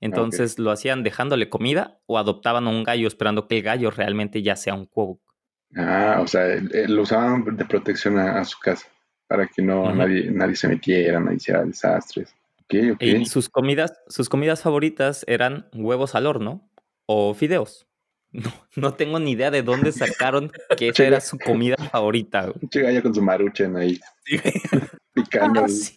Entonces 0.00 0.58
lo 0.58 0.70
hacían 0.70 1.02
dejándole 1.02 1.48
comida 1.48 1.98
o 2.06 2.18
adoptaban 2.18 2.66
a 2.66 2.70
un 2.70 2.84
gallo 2.84 3.08
esperando 3.08 3.48
que 3.48 3.58
el 3.58 3.62
gallo 3.62 3.90
realmente 3.90 4.42
ya 4.42 4.56
sea 4.56 4.74
un 4.74 4.86
Quobook. 4.86 5.20
Ah, 5.74 6.20
o 6.22 6.26
sea, 6.26 6.46
él 6.54 6.94
lo 6.94 7.02
usaban 7.02 7.56
de 7.56 7.64
protección 7.64 8.18
a, 8.18 8.38
a 8.40 8.44
su 8.44 8.58
casa, 8.60 8.86
para 9.26 9.46
que 9.46 9.60
no 9.62 9.92
nadie, 9.94 10.30
nadie 10.30 10.56
se 10.56 10.68
metiera, 10.68 11.20
nadie 11.20 11.36
hiciera 11.36 11.64
desastres. 11.64 12.34
Ok, 12.64 12.94
ok. 12.94 13.02
Y 13.02 13.26
sus 13.26 13.48
comidas, 13.48 13.92
sus 14.08 14.28
comidas 14.28 14.62
favoritas 14.62 15.24
eran 15.28 15.66
huevos 15.74 16.14
al 16.14 16.26
horno 16.26 16.70
o 17.06 17.34
fideos. 17.34 17.86
No, 18.32 18.52
no 18.74 18.94
tengo 18.94 19.18
ni 19.18 19.30
idea 19.30 19.50
de 19.50 19.62
dónde 19.62 19.92
sacaron 19.92 20.50
que 20.76 20.88
esa 20.88 21.04
era 21.06 21.20
su 21.22 21.38
comida 21.38 21.76
favorita. 21.90 22.52
gallo 22.70 23.02
con 23.02 23.14
su 23.14 23.22
maruchen 23.22 23.76
ahí, 23.76 23.98
picando 25.14 25.64
Ah, 25.64 25.68
sí. 25.68 25.94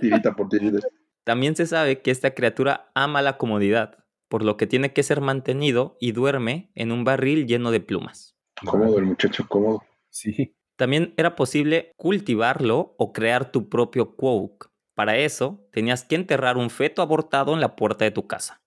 tirita 0.00 0.34
por 0.34 0.48
tirita. 0.48 0.78
También 1.24 1.56
se 1.56 1.66
sabe 1.66 2.00
que 2.00 2.10
esta 2.10 2.32
criatura 2.32 2.90
ama 2.94 3.20
la 3.22 3.36
comodidad, 3.36 3.98
por 4.28 4.42
lo 4.44 4.56
que 4.56 4.66
tiene 4.66 4.94
que 4.94 5.02
ser 5.02 5.20
mantenido 5.20 5.96
y 6.00 6.12
duerme 6.12 6.70
en 6.74 6.90
un 6.92 7.04
barril 7.04 7.46
lleno 7.46 7.70
de 7.70 7.80
plumas. 7.80 8.34
Cómodo, 8.64 8.98
el 8.98 9.04
muchacho 9.04 9.46
cómodo. 9.48 9.82
Sí. 10.08 10.56
También 10.76 11.12
era 11.18 11.36
posible 11.36 11.92
cultivarlo 11.96 12.94
o 12.98 13.12
crear 13.12 13.50
tu 13.52 13.68
propio 13.68 14.16
Quoke. 14.16 14.68
Para 14.94 15.18
eso, 15.18 15.66
tenías 15.72 16.04
que 16.04 16.14
enterrar 16.14 16.56
un 16.56 16.70
feto 16.70 17.02
abortado 17.02 17.52
en 17.52 17.60
la 17.60 17.76
puerta 17.76 18.04
de 18.04 18.10
tu 18.10 18.26
casa, 18.26 18.62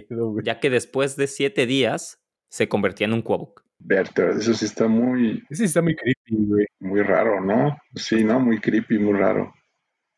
Pedo, 0.00 0.30
güey. 0.32 0.44
ya 0.44 0.58
que 0.60 0.70
después 0.70 1.16
de 1.16 1.26
siete 1.26 1.66
días 1.66 2.20
se 2.48 2.68
convertía 2.68 3.06
en 3.06 3.12
un 3.12 3.22
Quoke. 3.22 3.62
Verte, 3.78 4.30
eso 4.38 4.54
sí 4.54 4.64
está 4.66 4.86
muy, 4.88 5.42
Ese 5.50 5.56
sí 5.62 5.64
está 5.64 5.82
muy 5.82 5.94
creepy, 5.96 6.36
güey. 6.46 6.66
muy 6.80 7.02
raro, 7.02 7.40
¿no? 7.40 7.76
Sí, 7.96 8.22
¿no? 8.24 8.38
Muy 8.40 8.60
creepy, 8.60 8.98
muy 8.98 9.18
raro. 9.18 9.52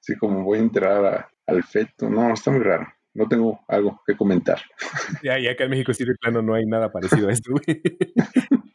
Sí, 0.00 0.14
como 0.16 0.42
voy 0.44 0.58
a 0.58 0.62
enterar 0.62 1.04
a- 1.06 1.30
al 1.46 1.62
feto. 1.62 2.08
No, 2.10 2.32
está 2.34 2.50
muy 2.50 2.62
raro. 2.62 2.86
No 3.14 3.26
tengo 3.28 3.60
algo 3.68 4.00
que 4.06 4.16
comentar. 4.16 4.60
Ya, 5.22 5.38
ya 5.38 5.52
acá 5.52 5.64
en 5.64 5.70
México 5.70 5.94
sí 5.94 6.04
de 6.04 6.14
plano 6.16 6.42
no 6.42 6.54
hay 6.54 6.66
nada 6.66 6.90
parecido 6.92 7.28
a 7.28 7.32
esto, 7.32 7.52
güey. 7.52 7.82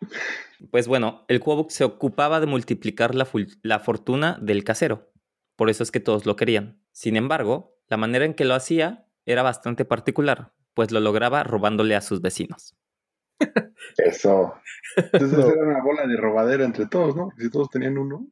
Pues 0.72 0.88
bueno, 0.88 1.24
el 1.28 1.40
Quobook 1.40 1.72
se 1.72 1.84
ocupaba 1.84 2.40
de 2.40 2.46
multiplicar 2.46 3.16
la, 3.16 3.28
la 3.64 3.80
fortuna 3.80 4.38
del 4.42 4.64
casero. 4.64 5.12
Por 5.56 5.70
eso 5.70 5.84
es 5.84 5.92
que 5.92 6.00
todos 6.00 6.26
lo 6.26 6.36
querían. 6.36 6.82
Sin 6.92 7.16
embargo, 7.16 7.78
la 7.88 7.98
manera 7.98 8.26
en 8.26 8.34
que 8.34 8.46
lo 8.46 8.56
hacía 8.56 9.08
era 9.26 9.42
bastante 9.44 9.86
particular, 9.86 10.52
pues 10.74 10.92
lo 10.92 11.00
lograba 11.00 11.44
robándole 11.44 11.96
a 11.96 12.02
sus 12.02 12.22
vecinos. 12.22 12.76
Eso. 13.98 14.54
Entonces 14.96 15.38
No. 15.38 15.48
era 15.50 15.64
una 15.64 15.84
bola 15.84 16.08
de 16.08 16.18
robadera 16.18 16.66
entre 16.66 16.86
todos, 16.88 17.16
¿no? 17.16 17.30
Si 17.38 17.50
todos 17.50 17.70
tenían 17.70 17.98
uno. 17.98 18.28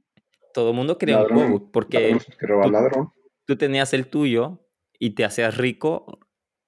Todo 0.54 0.72
el 0.72 0.76
mundo 0.76 0.98
quería 0.98 1.22
un. 1.22 1.28
Quobook 1.30 1.72
porque 1.72 2.00
ladrón 2.00 2.20
que 2.40 2.48
roba 2.48 2.64
al 2.64 2.70
tú- 2.70 2.74
ladrón. 2.74 3.10
tú 3.46 3.56
tenías 3.58 3.94
el 3.94 4.08
tuyo 4.08 4.66
y 5.00 5.12
te 5.12 5.24
hacías 5.26 5.58
rico 5.58 6.20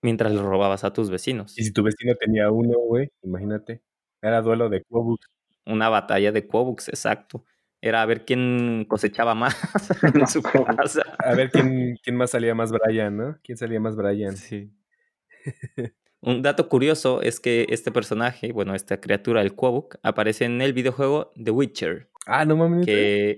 mientras 0.01 0.31
le 0.31 0.41
robabas 0.41 0.83
a 0.83 0.93
tus 0.93 1.09
vecinos. 1.09 1.57
Y 1.57 1.63
si 1.63 1.73
tu 1.73 1.83
vecino 1.83 2.13
tenía 2.15 2.51
uno, 2.51 2.77
güey, 2.77 3.09
imagínate. 3.23 3.81
Era 4.21 4.41
duelo 4.41 4.69
de 4.69 4.83
Quobux. 4.83 5.25
Una 5.65 5.89
batalla 5.89 6.31
de 6.31 6.45
Quobooks, 6.47 6.89
exacto. 6.89 7.43
Era 7.81 8.01
a 8.01 8.05
ver 8.05 8.25
quién 8.25 8.85
cosechaba 8.87 9.35
más 9.35 9.55
en 10.03 10.27
su 10.27 10.41
casa. 10.41 11.01
A 11.17 11.33
ver 11.35 11.49
quién, 11.49 11.97
quién 12.03 12.15
más 12.15 12.31
salía 12.31 12.53
más 12.53 12.71
Brian, 12.71 13.15
¿no? 13.17 13.37
¿Quién 13.43 13.57
salía 13.57 13.79
más 13.79 13.95
Brian? 13.95 14.35
Sí. 14.37 14.71
Un 16.21 16.41
dato 16.41 16.67
curioso 16.67 17.21
es 17.21 17.39
que 17.39 17.65
este 17.69 17.91
personaje, 17.91 18.51
bueno, 18.51 18.75
esta 18.75 18.99
criatura, 18.99 19.41
el 19.41 19.55
Quobook, 19.55 19.97
aparece 20.03 20.45
en 20.45 20.61
el 20.61 20.73
videojuego 20.73 21.31
The 21.41 21.51
Witcher, 21.51 22.09
Ah, 22.25 22.43
no 22.45 22.57
mames. 22.57 22.85
que 22.85 23.37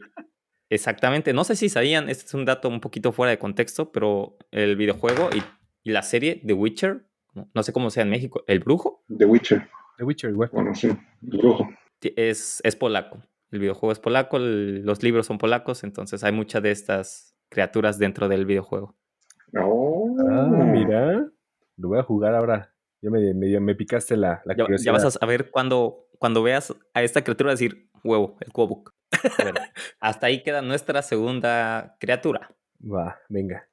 exactamente, 0.70 1.32
no 1.34 1.44
sé 1.44 1.56
si 1.56 1.70
sabían, 1.70 2.10
este 2.10 2.26
es 2.26 2.34
un 2.34 2.46
dato 2.46 2.70
un 2.70 2.82
poquito 2.82 3.12
fuera 3.12 3.30
de 3.30 3.38
contexto, 3.38 3.92
pero 3.92 4.38
el 4.52 4.76
videojuego 4.78 5.30
y, 5.36 5.44
y 5.84 5.92
la 5.92 6.02
serie 6.02 6.42
The 6.46 6.54
Witcher, 6.54 7.06
no- 7.54 7.64
sé 7.64 7.72
cómo 7.72 7.90
sea 7.92 8.04
en 8.04 8.10
México, 8.10 8.44
El 8.48 8.60
Brujo, 8.60 9.04
The 9.16 9.26
Witcher. 9.26 9.70
The 9.98 10.04
Witcher, 10.04 10.34
güey. 10.34 10.50
Bueno, 10.52 10.74
sí. 10.74 10.88
El 10.88 11.38
brujo. 11.38 11.70
es, 12.02 12.62
es 12.64 12.76
polaco. 12.76 13.22
El 13.52 13.60
videojuego 13.60 13.92
es 13.92 14.00
polaco, 14.00 14.38
el- 14.38 14.84
los 14.84 15.04
libros 15.04 15.28
son 15.28 15.38
polacos, 15.38 15.84
entonces 15.84 16.24
hay 16.24 16.32
muchas 16.32 16.64
de 16.64 16.72
estas 16.72 17.36
criaturas 17.50 18.00
dentro 18.00 18.28
del 18.28 18.46
videojuego. 18.48 18.96
Oh, 19.62 20.18
Ah, 20.30 20.48
mira. 20.50 21.30
Lo 21.78 21.90
voy 21.90 22.00
a 22.00 22.04
jugar 22.04 22.36
ahora. 22.36 22.74
Ya 23.02 23.10
me, 23.10 23.34
me, 23.34 23.60
me 23.60 23.76
picaste 23.76 24.16
la, 24.16 24.42
la 24.46 24.56
Ya, 24.56 24.66
ya 24.66 24.66
curiosidad. 24.66 24.94
vas 24.94 25.06
a 25.06 25.12
saber 25.12 25.50
cuando, 25.52 26.08
cuando 26.20 26.44
veas 26.44 26.74
a 26.94 27.02
esta 27.04 27.24
criatura 27.24 27.52
decir, 27.52 27.90
huevo, 28.04 28.38
el. 28.54 28.94
Bueno, 29.38 29.60
hasta 30.00 30.28
ahí 30.28 30.44
queda 30.44 30.62
nuestra 30.62 31.02
segunda 31.02 31.98
criatura. 32.00 32.56
Va, 32.82 33.20
venga. 33.30 33.68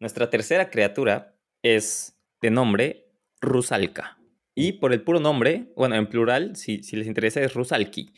Nuestra 0.00 0.30
tercera 0.30 0.70
criatura 0.70 1.36
es 1.62 2.18
de 2.40 2.50
nombre 2.50 3.12
Rusalka. 3.40 4.18
Y 4.54 4.72
por 4.72 4.92
el 4.92 5.02
puro 5.02 5.20
nombre, 5.20 5.72
bueno, 5.76 5.94
en 5.94 6.08
plural, 6.08 6.56
si, 6.56 6.82
si 6.82 6.96
les 6.96 7.06
interesa, 7.06 7.40
es 7.40 7.54
Rusalki. 7.54 8.12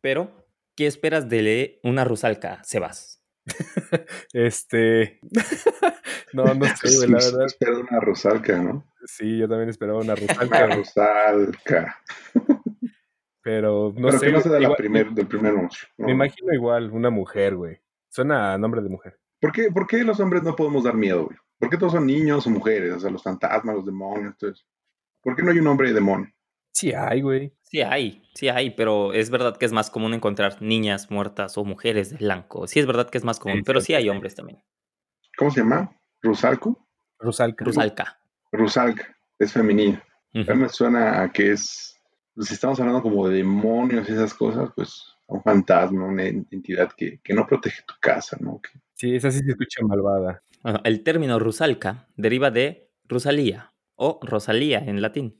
Pero, 0.00 0.46
¿qué 0.76 0.86
esperas 0.86 1.28
de 1.28 1.80
una 1.82 2.04
Rusalka, 2.04 2.62
Sebas? 2.64 3.19
Este. 4.32 5.18
no, 6.32 6.44
no 6.54 6.66
sé, 6.76 6.96
güey, 6.96 7.10
la 7.10 7.18
verdad. 7.18 7.46
Espero 7.46 7.80
una 7.80 8.00
rosalca, 8.00 8.58
¿no? 8.58 8.84
Sí, 9.06 9.38
yo 9.38 9.48
también 9.48 9.68
esperaba 9.70 9.98
una 10.00 10.12
Una 10.14 10.14
Rusalka, 10.14 10.66
güey, 10.66 10.78
rosalca. 10.78 11.98
pero 13.42 13.92
no 13.96 14.08
Pero 14.08 14.18
sé. 14.18 14.26
que 14.26 14.32
no 14.32 14.40
sea 14.40 14.52
de 14.52 14.60
la 14.60 14.74
primer, 14.76 15.10
del 15.10 15.26
primer. 15.26 15.54
¿no? 15.54 15.68
Me 15.98 16.12
imagino 16.12 16.52
igual, 16.52 16.90
una 16.90 17.10
mujer, 17.10 17.56
güey. 17.56 17.80
Suena 18.08 18.54
a 18.54 18.58
nombre 18.58 18.82
de 18.82 18.88
mujer. 18.88 19.18
¿Por 19.40 19.52
qué, 19.52 19.70
¿Por 19.70 19.86
qué 19.86 20.04
los 20.04 20.20
hombres 20.20 20.42
no 20.42 20.54
podemos 20.54 20.84
dar 20.84 20.94
miedo, 20.94 21.24
güey? 21.24 21.36
¿Por 21.58 21.70
qué 21.70 21.76
todos 21.76 21.92
son 21.92 22.06
niños 22.06 22.46
o 22.46 22.50
mujeres? 22.50 22.94
O 22.94 23.00
sea, 23.00 23.10
los 23.10 23.22
fantasmas, 23.22 23.76
los 23.76 23.86
demonios, 23.86 24.34
eso. 24.42 24.64
¿Por 25.22 25.36
qué 25.36 25.42
no 25.42 25.50
hay 25.50 25.58
un 25.58 25.66
hombre 25.66 25.92
demonio? 25.92 26.30
Sí 26.72 26.92
hay, 26.92 27.20
güey. 27.20 27.52
Sí 27.62 27.82
hay, 27.82 28.22
sí 28.34 28.48
hay, 28.48 28.70
pero 28.70 29.12
es 29.12 29.30
verdad 29.30 29.56
que 29.56 29.66
es 29.66 29.72
más 29.72 29.90
común 29.90 30.14
encontrar 30.14 30.60
niñas 30.60 31.10
muertas 31.10 31.56
o 31.58 31.64
mujeres 31.64 32.10
de 32.10 32.16
blanco. 32.16 32.66
Sí 32.66 32.80
es 32.80 32.86
verdad 32.86 33.08
que 33.08 33.18
es 33.18 33.24
más 33.24 33.38
común, 33.38 33.58
Sí, 33.58 33.62
pero 33.64 33.80
sí, 33.80 33.94
hay 33.94 34.08
hombres 34.08 34.34
también. 34.34 34.62
¿Cómo 35.36 35.50
se 35.50 35.60
llama? 35.60 35.96
¿Rusalco? 36.22 36.86
Rusalka. 37.18 37.64
Rusalka. 37.64 38.20
Rusalca. 38.52 39.16
Es 39.38 39.52
femenina. 39.52 40.02
Ujú. 40.34 40.50
A 40.50 40.54
mí 40.54 40.62
me 40.62 40.68
suena 40.68 41.22
a 41.22 41.30
que 41.32 41.52
es, 41.52 41.96
pues, 42.34 42.48
si 42.48 42.54
estamos 42.54 42.78
hablando 42.80 43.02
como 43.02 43.28
de 43.28 43.36
demonios 43.38 44.08
y 44.08 44.12
esas 44.12 44.34
cosas, 44.34 44.70
pues 44.74 45.04
un 45.28 45.42
fantasma, 45.42 46.06
una 46.06 46.24
entidad 46.26 46.90
que, 46.96 47.20
que 47.22 47.34
no 47.34 47.46
protege 47.46 47.82
tu 47.86 47.94
casa, 48.00 48.36
¿no? 48.40 48.60
Que- 48.60 48.80
Sí, 48.94 49.14
esa 49.14 49.30
sí 49.30 49.38
se 49.40 49.50
escucha 49.52 49.82
malvada. 49.82 50.42
Bueno, 50.62 50.80
el 50.84 51.02
término 51.02 51.38
Rusalka 51.38 52.08
deriva 52.16 52.50
de 52.50 52.90
Rusalía 53.04 53.72
o 54.02 54.18
Rosalía 54.22 54.78
en 54.78 55.02
latín. 55.02 55.38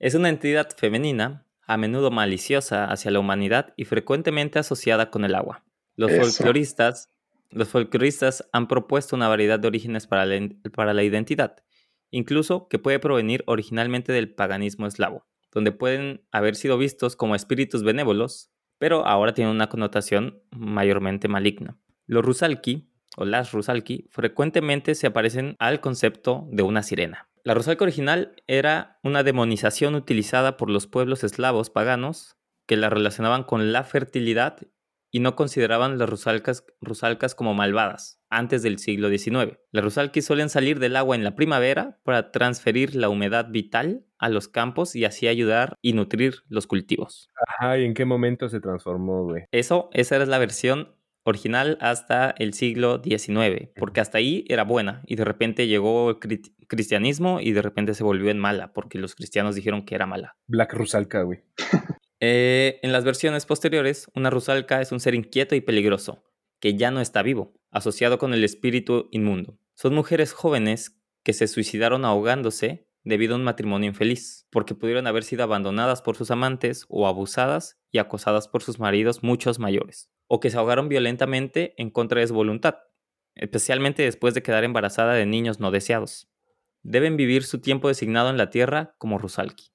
Es 0.00 0.16
una 0.16 0.28
entidad 0.28 0.68
femenina, 0.76 1.46
a 1.64 1.76
menudo 1.76 2.10
maliciosa 2.10 2.86
hacia 2.86 3.12
la 3.12 3.20
humanidad 3.20 3.72
y 3.76 3.84
frecuentemente 3.84 4.58
asociada 4.58 5.10
con 5.10 5.24
el 5.24 5.36
agua. 5.36 5.64
Los 5.94 6.10
Eso. 6.10 6.22
folcloristas, 6.22 7.12
los 7.50 7.68
folcloristas 7.68 8.48
han 8.52 8.66
propuesto 8.66 9.14
una 9.14 9.28
variedad 9.28 9.60
de 9.60 9.68
orígenes 9.68 10.08
para 10.08 10.26
la, 10.26 10.48
para 10.74 10.92
la 10.92 11.04
identidad, 11.04 11.62
incluso 12.10 12.66
que 12.66 12.80
puede 12.80 12.98
provenir 12.98 13.44
originalmente 13.46 14.12
del 14.12 14.34
paganismo 14.34 14.88
eslavo, 14.88 15.24
donde 15.52 15.70
pueden 15.70 16.26
haber 16.32 16.56
sido 16.56 16.76
vistos 16.78 17.14
como 17.14 17.36
espíritus 17.36 17.84
benévolos, 17.84 18.50
pero 18.78 19.06
ahora 19.06 19.34
tienen 19.34 19.54
una 19.54 19.68
connotación 19.68 20.42
mayormente 20.50 21.28
maligna. 21.28 21.78
Los 22.06 22.24
rusalki, 22.24 22.90
o 23.16 23.24
las 23.24 23.52
rusalki, 23.52 24.08
frecuentemente 24.10 24.96
se 24.96 25.06
aparecen 25.06 25.54
al 25.60 25.80
concepto 25.80 26.48
de 26.50 26.64
una 26.64 26.82
sirena. 26.82 27.28
La 27.44 27.54
rusalka 27.54 27.82
original 27.82 28.36
era 28.46 29.00
una 29.02 29.24
demonización 29.24 29.96
utilizada 29.96 30.56
por 30.56 30.70
los 30.70 30.86
pueblos 30.86 31.24
eslavos 31.24 31.70
paganos 31.70 32.36
que 32.66 32.76
la 32.76 32.88
relacionaban 32.88 33.42
con 33.42 33.72
la 33.72 33.82
fertilidad 33.82 34.58
y 35.10 35.18
no 35.18 35.34
consideraban 35.34 35.98
las 35.98 36.08
rusalcas, 36.08 36.64
rusalcas 36.80 37.34
como 37.34 37.52
malvadas 37.52 38.22
antes 38.30 38.62
del 38.62 38.78
siglo 38.78 39.10
XIX. 39.10 39.58
Las 39.72 39.84
rusalkis 39.84 40.24
suelen 40.24 40.50
salir 40.50 40.78
del 40.78 40.94
agua 40.94 41.16
en 41.16 41.24
la 41.24 41.34
primavera 41.34 42.00
para 42.04 42.30
transferir 42.30 42.94
la 42.94 43.08
humedad 43.08 43.48
vital 43.50 44.06
a 44.18 44.28
los 44.28 44.46
campos 44.46 44.94
y 44.94 45.04
así 45.04 45.26
ayudar 45.26 45.74
y 45.82 45.94
nutrir 45.94 46.44
los 46.48 46.68
cultivos. 46.68 47.28
Ajá, 47.48 47.76
¿y 47.76 47.84
en 47.84 47.94
qué 47.94 48.04
momento 48.04 48.48
se 48.48 48.60
transformó, 48.60 49.24
güey? 49.24 49.42
Eso, 49.50 49.90
esa 49.92 50.14
era 50.14 50.26
la 50.26 50.38
versión 50.38 50.94
original 51.24 51.78
hasta 51.80 52.34
el 52.38 52.54
siglo 52.54 53.00
XIX, 53.02 53.70
porque 53.76 54.00
hasta 54.00 54.18
ahí 54.18 54.44
era 54.48 54.64
buena 54.64 55.02
y 55.06 55.16
de 55.16 55.24
repente 55.24 55.66
llegó 55.66 56.10
el 56.10 56.18
cristianismo 56.72 57.38
y 57.38 57.52
de 57.52 57.60
repente 57.60 57.92
se 57.92 58.02
volvió 58.02 58.30
en 58.30 58.38
mala, 58.38 58.72
porque 58.72 58.98
los 58.98 59.14
cristianos 59.14 59.54
dijeron 59.54 59.84
que 59.84 59.94
era 59.94 60.06
mala. 60.06 60.38
Black 60.46 60.72
Rusalka, 60.72 61.22
güey. 61.22 61.44
Eh, 62.24 62.78
en 62.84 62.92
las 62.92 63.02
versiones 63.02 63.46
posteriores, 63.46 64.08
una 64.14 64.30
rusalka 64.30 64.80
es 64.80 64.92
un 64.92 65.00
ser 65.00 65.16
inquieto 65.16 65.56
y 65.56 65.60
peligroso, 65.60 66.22
que 66.60 66.76
ya 66.76 66.92
no 66.92 67.00
está 67.00 67.20
vivo, 67.20 67.52
asociado 67.72 68.18
con 68.18 68.32
el 68.32 68.44
espíritu 68.44 69.08
inmundo. 69.10 69.58
Son 69.74 69.92
mujeres 69.92 70.32
jóvenes 70.32 71.02
que 71.24 71.32
se 71.32 71.48
suicidaron 71.48 72.04
ahogándose 72.04 72.86
debido 73.02 73.34
a 73.34 73.38
un 73.38 73.42
matrimonio 73.42 73.88
infeliz, 73.88 74.46
porque 74.50 74.76
pudieron 74.76 75.08
haber 75.08 75.24
sido 75.24 75.42
abandonadas 75.42 76.00
por 76.00 76.16
sus 76.16 76.30
amantes 76.30 76.86
o 76.88 77.08
abusadas 77.08 77.80
y 77.90 77.98
acosadas 77.98 78.46
por 78.46 78.62
sus 78.62 78.78
maridos 78.78 79.24
muchos 79.24 79.58
mayores, 79.58 80.08
o 80.28 80.38
que 80.38 80.50
se 80.50 80.58
ahogaron 80.58 80.88
violentamente 80.88 81.74
en 81.76 81.90
contra 81.90 82.20
de 82.20 82.28
su 82.28 82.34
voluntad, 82.34 82.76
especialmente 83.34 84.04
después 84.04 84.34
de 84.34 84.44
quedar 84.44 84.62
embarazada 84.62 85.14
de 85.14 85.26
niños 85.26 85.58
no 85.58 85.72
deseados. 85.72 86.31
Deben 86.82 87.16
vivir 87.16 87.44
su 87.44 87.60
tiempo 87.60 87.88
designado 87.88 88.30
en 88.30 88.36
la 88.36 88.50
tierra 88.50 88.94
como 88.98 89.18
Rusalki. 89.18 89.70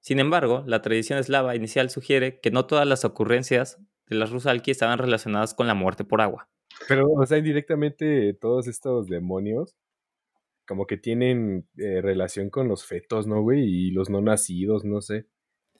Sin 0.00 0.18
embargo, 0.18 0.64
la 0.66 0.82
tradición 0.82 1.18
eslava 1.18 1.54
inicial 1.54 1.90
sugiere 1.90 2.40
que 2.40 2.50
no 2.50 2.66
todas 2.66 2.86
las 2.86 3.04
ocurrencias 3.04 3.78
de 4.06 4.16
las 4.16 4.30
Rusalki 4.30 4.70
estaban 4.70 4.98
relacionadas 4.98 5.54
con 5.54 5.66
la 5.66 5.74
muerte 5.74 6.04
por 6.04 6.20
agua. 6.20 6.48
Pero, 6.88 7.08
o 7.10 7.26
sea, 7.26 7.38
indirectamente 7.38 8.32
todos 8.34 8.66
estos 8.66 9.06
demonios 9.08 9.76
como 10.66 10.86
que 10.86 10.96
tienen 10.96 11.68
eh, 11.76 12.00
relación 12.00 12.48
con 12.48 12.68
los 12.68 12.84
fetos, 12.86 13.26
¿no, 13.26 13.42
güey? 13.42 13.62
Y 13.64 13.90
los 13.90 14.08
no 14.08 14.20
nacidos, 14.20 14.84
no 14.84 15.00
sé. 15.00 15.26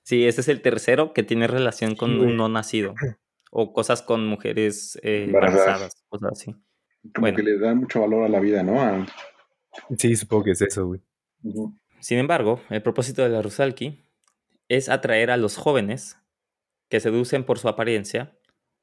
Sí, 0.03 0.27
ese 0.27 0.41
es 0.41 0.49
el 0.49 0.63
tercero 0.63 1.13
que 1.13 1.23
tiene 1.23 1.47
relación 1.47 1.95
con 1.95 2.11
Sí, 2.13 2.19
un 2.19 2.37
no 2.37 2.49
nacido. 2.49 2.95
O 3.53 3.73
cosas 3.73 4.03
con 4.03 4.27
mujeres 4.27 4.99
eh, 5.03 5.25
Embarazadas. 5.27 5.67
embarazadas, 5.67 6.05
cosas 6.09 6.33
así. 6.33 6.53
Como 7.15 7.21
Bueno. 7.23 7.37
que 7.37 7.43
le 7.45 7.59
da 7.59 7.75
mucho 7.75 8.01
valor 8.01 8.25
a 8.25 8.29
la 8.29 8.41
vida, 8.41 8.63
¿no? 8.65 8.81
A- 8.83 9.07
Sí, 9.99 10.17
supongo 10.17 10.45
que 10.45 10.51
es 10.53 10.63
eso, 10.63 10.87
güey. 10.87 11.01
Sin 12.01 12.19
embargo, 12.19 12.61
el 12.71 12.83
propósito 12.83 13.23
de 13.23 13.29
la 13.29 13.43
Rusalki 13.43 14.05
es 14.69 14.89
atraer 14.89 15.31
a 15.31 15.37
los 15.37 15.57
jóvenes 15.57 16.19
que 16.89 17.01
seducen 17.01 17.45
por 17.45 17.59
su 17.59 17.69
apariencia 17.69 18.37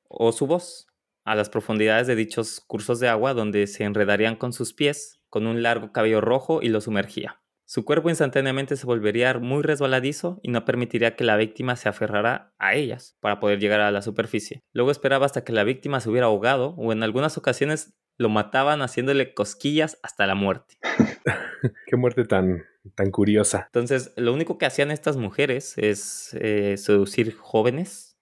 o 0.07 0.31
su 0.31 0.47
voz 0.47 0.87
a 1.23 1.35
las 1.35 1.49
profundidades 1.49 2.07
de 2.07 2.15
dichos 2.15 2.61
cursos 2.61 2.99
de 2.99 3.09
agua 3.09 3.33
donde 3.33 3.67
se 3.67 3.83
enredarían 3.83 4.35
con 4.35 4.53
sus 4.53 4.73
pies 4.73 5.19
con 5.29 5.45
un 5.45 5.61
largo 5.61 5.91
cabello 5.91 6.21
rojo 6.21 6.61
y 6.61 6.69
lo 6.69 6.79
sumergía. 6.79 7.41
Su 7.65 7.83
cuerpo 7.83 8.09
instantáneamente 8.09 8.77
se 8.77 8.85
volvería 8.85 9.37
muy 9.39 9.61
resbaladizo 9.61 10.39
y 10.41 10.51
no 10.51 10.63
permitiría 10.63 11.17
que 11.17 11.25
la 11.25 11.35
víctima 11.35 11.75
se 11.75 11.89
aferrara 11.89 12.53
a 12.59 12.75
ellas 12.75 13.17
para 13.19 13.41
poder 13.41 13.59
llegar 13.59 13.81
a 13.81 13.91
la 13.91 14.01
superficie. 14.01 14.63
Luego 14.71 14.89
esperaba 14.89 15.25
hasta 15.25 15.43
que 15.43 15.51
la 15.51 15.65
víctima 15.65 15.99
se 15.99 16.09
hubiera 16.09 16.27
ahogado 16.27 16.75
o 16.77 16.93
en 16.93 17.03
algunas 17.03 17.37
ocasiones 17.37 17.93
lo 18.17 18.29
mataban 18.29 18.81
haciéndole 18.81 19.33
cosquillas 19.33 19.99
hasta 20.03 20.25
la 20.27 20.35
muerte. 20.35 20.75
Qué 21.87 21.95
muerte 21.95 22.25
tan, 22.25 22.63
tan 22.95 23.11
curiosa. 23.11 23.63
Entonces, 23.67 24.13
lo 24.17 24.33
único 24.33 24.57
que 24.57 24.65
hacían 24.65 24.91
estas 24.91 25.17
mujeres 25.17 25.77
es 25.77 26.35
eh, 26.39 26.75
seducir 26.77 27.35
jóvenes, 27.35 28.17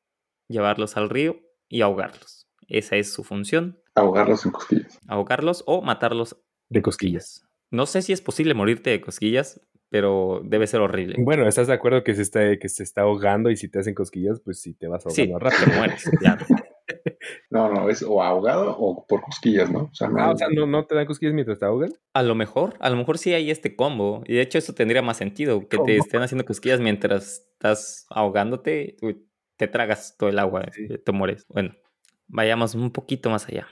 llevarlos 0.47 0.97
al 0.97 1.09
río 1.09 1.39
y 1.69 1.81
ahogarlos. 1.81 2.47
Esa 2.67 2.95
es 2.95 3.13
su 3.13 3.23
función, 3.23 3.79
Ahogarlos 3.95 4.45
en 4.45 4.51
cosquillas. 4.51 4.99
ahogarlos 5.07 5.63
o 5.67 5.81
matarlos 5.81 6.35
De 6.69 6.81
cosquillas. 6.81 7.47
No 7.71 7.85
sé 7.85 8.01
si 8.01 8.11
es 8.13 8.21
posible 8.21 8.53
morirte 8.53 8.89
de 8.89 9.01
cosquillas, 9.01 9.61
pero 9.89 10.41
debe 10.43 10.67
ser 10.67 10.81
horrible. 10.81 11.15
Bueno, 11.19 11.47
¿estás 11.47 11.67
de 11.67 11.73
acuerdo 11.73 12.03
que 12.03 12.13
se 12.15 12.21
está, 12.23 12.57
que 12.57 12.67
se 12.69 12.83
está 12.83 13.01
ahogando 13.01 13.49
y 13.49 13.55
si 13.57 13.69
te 13.69 13.79
hacen 13.79 13.93
cosquillas, 13.93 14.41
pues 14.43 14.59
si 14.61 14.73
te 14.73 14.87
vas 14.87 15.03
Sí, 15.09 15.21
ahogando 15.31 15.39
rápido? 15.39 15.65
te 15.71 15.77
mueres, 15.77 16.09
claro. 16.19 16.45
No, 17.55 17.71
no, 17.71 17.89
es 17.89 18.03
o 18.03 18.21
ahogado 18.21 18.75
o 18.77 19.05
por 19.07 19.21
cosquillas, 19.21 19.71
¿no? 19.71 19.83
O 19.91 19.95
sea, 19.95 20.09
no, 20.09 20.19
Ah, 20.19 20.31
o 20.31 20.37
sea, 20.37 20.47
¿no, 20.53 20.65
¿no 20.67 20.85
te 20.85 20.93
dan 20.93 21.05
cosquillas 21.05 21.33
mientras 21.33 21.57
te 21.57 21.65
ahogan? 21.65 21.93
A 22.13 22.21
lo 22.21 22.35
mejor, 22.35 22.73
a 22.79 22.89
lo 22.89 22.97
mejor 22.97 23.17
sí 23.17 23.33
hay 23.33 23.49
este 23.49 23.75
combo. 23.77 24.23
Y 24.25 24.33
de 24.35 24.41
hecho 24.41 24.57
eso 24.57 24.73
tendría 24.73 25.01
más 25.01 25.15
sentido, 25.17 25.67
que 25.69 25.77
te 25.77 25.95
estén 25.95 26.21
haciendo 26.21 26.43
cosquillas 26.43 26.81
mientras 26.81 27.47
estás 27.53 28.05
ahogándote, 28.09 28.97
uy, 29.01 29.25
te 29.57 29.67
tragas 29.69 30.17
todo 30.17 30.29
el 30.29 30.37
agua, 30.39 30.65
Sí. 30.73 30.85
eh, 30.89 30.97
te 30.97 31.11
mueres. 31.13 31.45
Bueno, 31.47 31.73
vayamos 32.27 32.75
un 32.75 32.91
poquito 32.91 33.29
más 33.29 33.47
allá. 33.47 33.67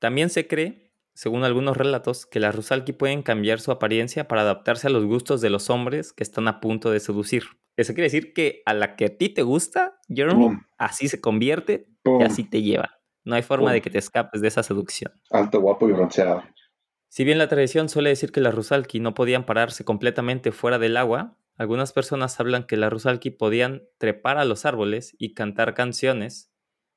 También 0.00 0.28
se 0.30 0.48
cree, 0.48 0.90
según 1.14 1.44
algunos 1.44 1.76
relatos, 1.76 2.26
que 2.26 2.40
las 2.40 2.56
Rusalki 2.56 2.92
pueden 2.92 3.22
cambiar 3.22 3.60
su 3.60 3.70
apariencia 3.70 4.26
para 4.26 4.40
adaptarse 4.42 4.88
a 4.88 4.90
los 4.90 5.04
gustos 5.04 5.40
de 5.40 5.50
los 5.50 5.70
hombres 5.70 6.12
que 6.12 6.24
están 6.24 6.48
a 6.48 6.58
punto 6.60 6.90
de 6.90 6.98
seducir. 6.98 7.44
Eso 7.76 7.94
quiere 7.94 8.06
decir 8.06 8.32
que 8.34 8.62
a 8.66 8.74
la 8.74 8.96
que 8.96 9.04
a 9.06 9.16
ti 9.16 9.28
te 9.28 9.42
gusta, 9.42 10.00
Jeremy, 10.08 10.58
así 10.76 11.06
se 11.08 11.20
convierte 11.20 11.86
y 12.04 12.22
así 12.24 12.44
te 12.44 12.62
lleva. 12.62 12.98
No 13.24 13.34
hay 13.34 13.42
forma 13.42 13.72
de 13.72 13.80
que 13.80 13.90
te 13.90 13.98
escapes 13.98 14.40
de 14.40 14.48
esa 14.48 14.62
seducción. 14.62 15.12
alto, 15.30 15.60
guapo 15.60 15.88
y 15.88 15.92
bronceado. 15.92 16.42
Si 17.08 17.24
bien 17.24 17.38
la 17.38 17.48
tradición 17.48 17.88
suele 17.88 18.08
decir 18.08 18.32
que 18.32 18.40
las 18.40 18.54
Rusalki 18.54 18.98
no 18.98 19.14
podían 19.14 19.44
pararse 19.44 19.84
completamente 19.84 20.50
fuera 20.50 20.78
del 20.78 20.96
agua, 20.96 21.36
algunas 21.56 21.92
personas 21.92 22.40
hablan 22.40 22.66
que 22.66 22.78
las 22.78 22.90
Rusalki 22.90 23.30
podían 23.30 23.82
trepar 23.98 24.38
a 24.38 24.44
los 24.44 24.64
árboles 24.64 25.14
y 25.18 25.34
cantar 25.34 25.74
canciones, 25.74 26.50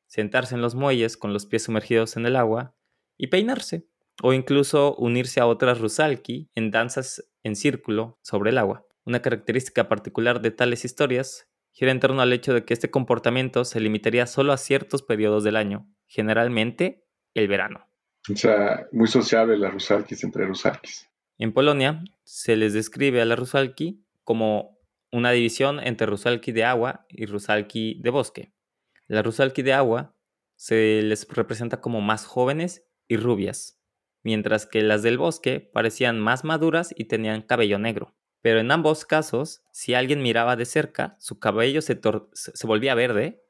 sentarse 0.08 0.56
en 0.56 0.62
los 0.62 0.74
muelles 0.74 1.18
con 1.18 1.34
los 1.34 1.46
pies 1.46 1.64
sumergidos 1.64 2.16
en 2.16 2.26
el 2.26 2.38
agua 2.38 2.76
y 3.18 3.28
peinarse, 3.28 3.90
o 4.24 4.34
incluso 4.34 4.96
unirse 4.96 5.42
a 5.42 5.48
otras 5.48 5.80
Rusalki 5.80 6.50
en 6.56 6.72
danzas 6.72 7.30
en 7.44 7.56
círculo 7.56 8.18
sobre 8.22 8.52
el 8.52 8.58
agua. 8.58 8.86
Una 9.06 9.22
característica 9.22 9.90
particular 9.90 10.42
de 10.42 10.52
tales 10.52 10.86
historias 10.86 11.50
gira 11.72 11.92
en 11.92 12.00
torno 12.00 12.22
al 12.22 12.32
hecho 12.32 12.54
de 12.54 12.64
que 12.64 12.74
este 12.74 12.90
comportamiento 12.90 13.66
se 13.66 13.82
limitaría 13.82 14.28
solo 14.28 14.54
a 14.54 14.58
ciertos 14.58 15.04
periodos 15.04 15.44
del 15.44 15.58
año, 15.58 15.88
generalmente 16.16 17.04
el 17.34 17.50
verano. 17.50 17.88
O 18.32 18.36
sea, 18.36 18.88
muy 18.92 19.08
sociable 19.08 19.58
las 19.58 19.74
rusalkis 19.74 20.24
entre 20.24 20.46
rusalkis. 20.46 21.10
En 21.38 21.52
Polonia 21.52 22.04
se 22.24 22.56
les 22.56 22.74
describe 22.74 23.22
a 23.22 23.26
la 23.26 23.36
Rusalki 23.36 24.02
como 24.24 24.80
una 25.12 25.32
división 25.32 25.80
entre 25.80 26.08
Rusalki 26.08 26.54
de 26.54 26.64
agua 26.64 27.06
y 27.10 27.26
Rusalki 27.26 28.00
de 28.02 28.10
bosque. 28.10 28.54
La 29.08 29.22
Rusalki 29.22 29.62
de 29.62 29.74
agua 29.74 30.16
se 30.56 31.02
les 31.02 31.28
representa 31.28 31.82
como 31.82 32.00
más 32.00 32.26
jóvenes 32.26 32.88
y 33.10 33.18
rubias, 33.18 33.82
mientras 34.24 34.66
que 34.66 34.82
las 34.82 35.04
del 35.04 35.18
bosque 35.18 35.60
parecían 35.60 36.20
más 36.20 36.46
maduras 36.46 36.94
y 36.98 37.06
tenían 37.06 37.42
cabello 37.42 37.78
negro. 37.78 38.16
Pero 38.42 38.60
en 38.60 38.72
ambos 38.72 39.06
casos, 39.06 39.64
si 39.72 39.94
alguien 39.94 40.22
miraba 40.22 40.56
de 40.56 40.66
cerca, 40.66 41.18
su 41.20 41.40
cabello 41.40 41.82
se, 41.82 42.00
se 42.34 42.68
volvía 42.68 42.96
verde 42.96 43.44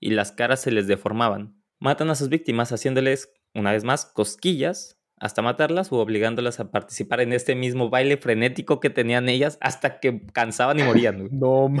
y 0.00 0.10
las 0.10 0.32
caras 0.32 0.60
se 0.60 0.72
les 0.72 0.88
deformaban. 0.88 1.57
Matan 1.80 2.10
a 2.10 2.14
sus 2.14 2.28
víctimas 2.28 2.72
haciéndoles, 2.72 3.32
una 3.54 3.72
vez 3.72 3.84
más, 3.84 4.06
cosquillas 4.06 4.98
hasta 5.20 5.42
matarlas 5.42 5.92
o 5.92 5.96
obligándolas 5.96 6.60
a 6.60 6.70
participar 6.70 7.20
en 7.20 7.32
este 7.32 7.54
mismo 7.54 7.90
baile 7.90 8.16
frenético 8.18 8.78
que 8.80 8.90
tenían 8.90 9.28
ellas 9.28 9.58
hasta 9.60 10.00
que 10.00 10.24
cansaban 10.32 10.78
y 10.78 10.84
morían. 10.84 11.18
güey. 11.18 11.30
No, 11.32 11.64
O 11.64 11.72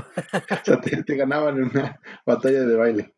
sea, 0.64 0.80
te, 0.80 1.02
te 1.04 1.16
ganaban 1.16 1.56
en 1.58 1.64
una 1.64 2.00
batalla 2.26 2.64
de 2.64 2.76
baile. 2.76 3.14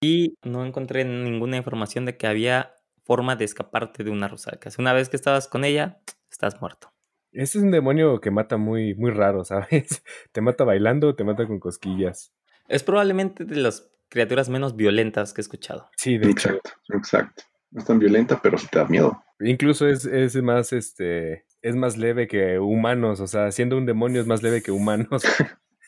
Y 0.00 0.34
no 0.42 0.64
encontré 0.64 1.04
ninguna 1.04 1.56
información 1.56 2.04
de 2.04 2.16
que 2.16 2.26
había 2.26 2.74
forma 3.04 3.36
de 3.36 3.44
escaparte 3.44 4.04
de 4.04 4.10
una 4.10 4.28
Rusalka. 4.28 4.70
Una 4.78 4.92
vez 4.92 5.08
que 5.08 5.16
estabas 5.16 5.48
con 5.48 5.64
ella, 5.64 6.00
estás 6.30 6.60
muerto. 6.60 6.92
Este 7.32 7.58
es 7.58 7.64
un 7.64 7.70
demonio 7.70 8.20
que 8.20 8.30
mata 8.30 8.56
muy, 8.56 8.94
muy 8.94 9.10
raro, 9.10 9.44
¿sabes? 9.44 10.02
Te 10.32 10.40
mata 10.40 10.64
bailando 10.64 11.08
o 11.08 11.14
te 11.14 11.24
mata 11.24 11.46
con 11.46 11.58
cosquillas. 11.60 12.32
Es 12.68 12.82
probablemente 12.82 13.44
de 13.44 13.56
las 13.56 13.90
criaturas 14.08 14.48
menos 14.48 14.76
violentas 14.76 15.32
que 15.32 15.40
he 15.40 15.42
escuchado. 15.42 15.90
Sí, 15.96 16.18
de 16.18 16.30
hecho. 16.30 16.50
Exacto, 16.50 16.70
exacto. 16.94 17.42
No 17.70 17.80
es 17.80 17.86
tan 17.86 17.98
violenta, 17.98 18.40
pero 18.42 18.56
sí 18.56 18.66
te 18.70 18.78
da 18.78 18.86
miedo. 18.86 19.22
Incluso 19.40 19.86
es, 19.86 20.06
es 20.06 20.34
más, 20.36 20.72
este, 20.72 21.44
es 21.60 21.76
más 21.76 21.96
leve 21.96 22.26
que 22.26 22.58
humanos. 22.58 23.20
O 23.20 23.26
sea, 23.26 23.52
siendo 23.52 23.76
un 23.76 23.86
demonio 23.86 24.20
es 24.20 24.26
más 24.26 24.42
leve 24.42 24.62
que 24.62 24.70
humanos. 24.70 25.22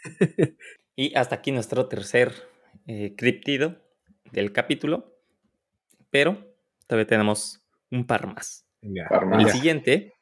Y 0.96 1.14
hasta 1.16 1.36
aquí 1.36 1.50
nuestro 1.50 1.86
tercer 1.86 2.34
eh, 2.86 3.14
criptido 3.16 3.80
del 4.32 4.52
capítulo. 4.52 5.16
Pero 6.10 6.54
todavía 6.86 7.06
tenemos 7.06 7.64
un 7.90 8.06
par 8.06 8.26
más. 8.26 8.66
Venga, 8.82 9.06
Parma. 9.08 9.40
El 9.40 9.48
siguiente, 9.48 10.12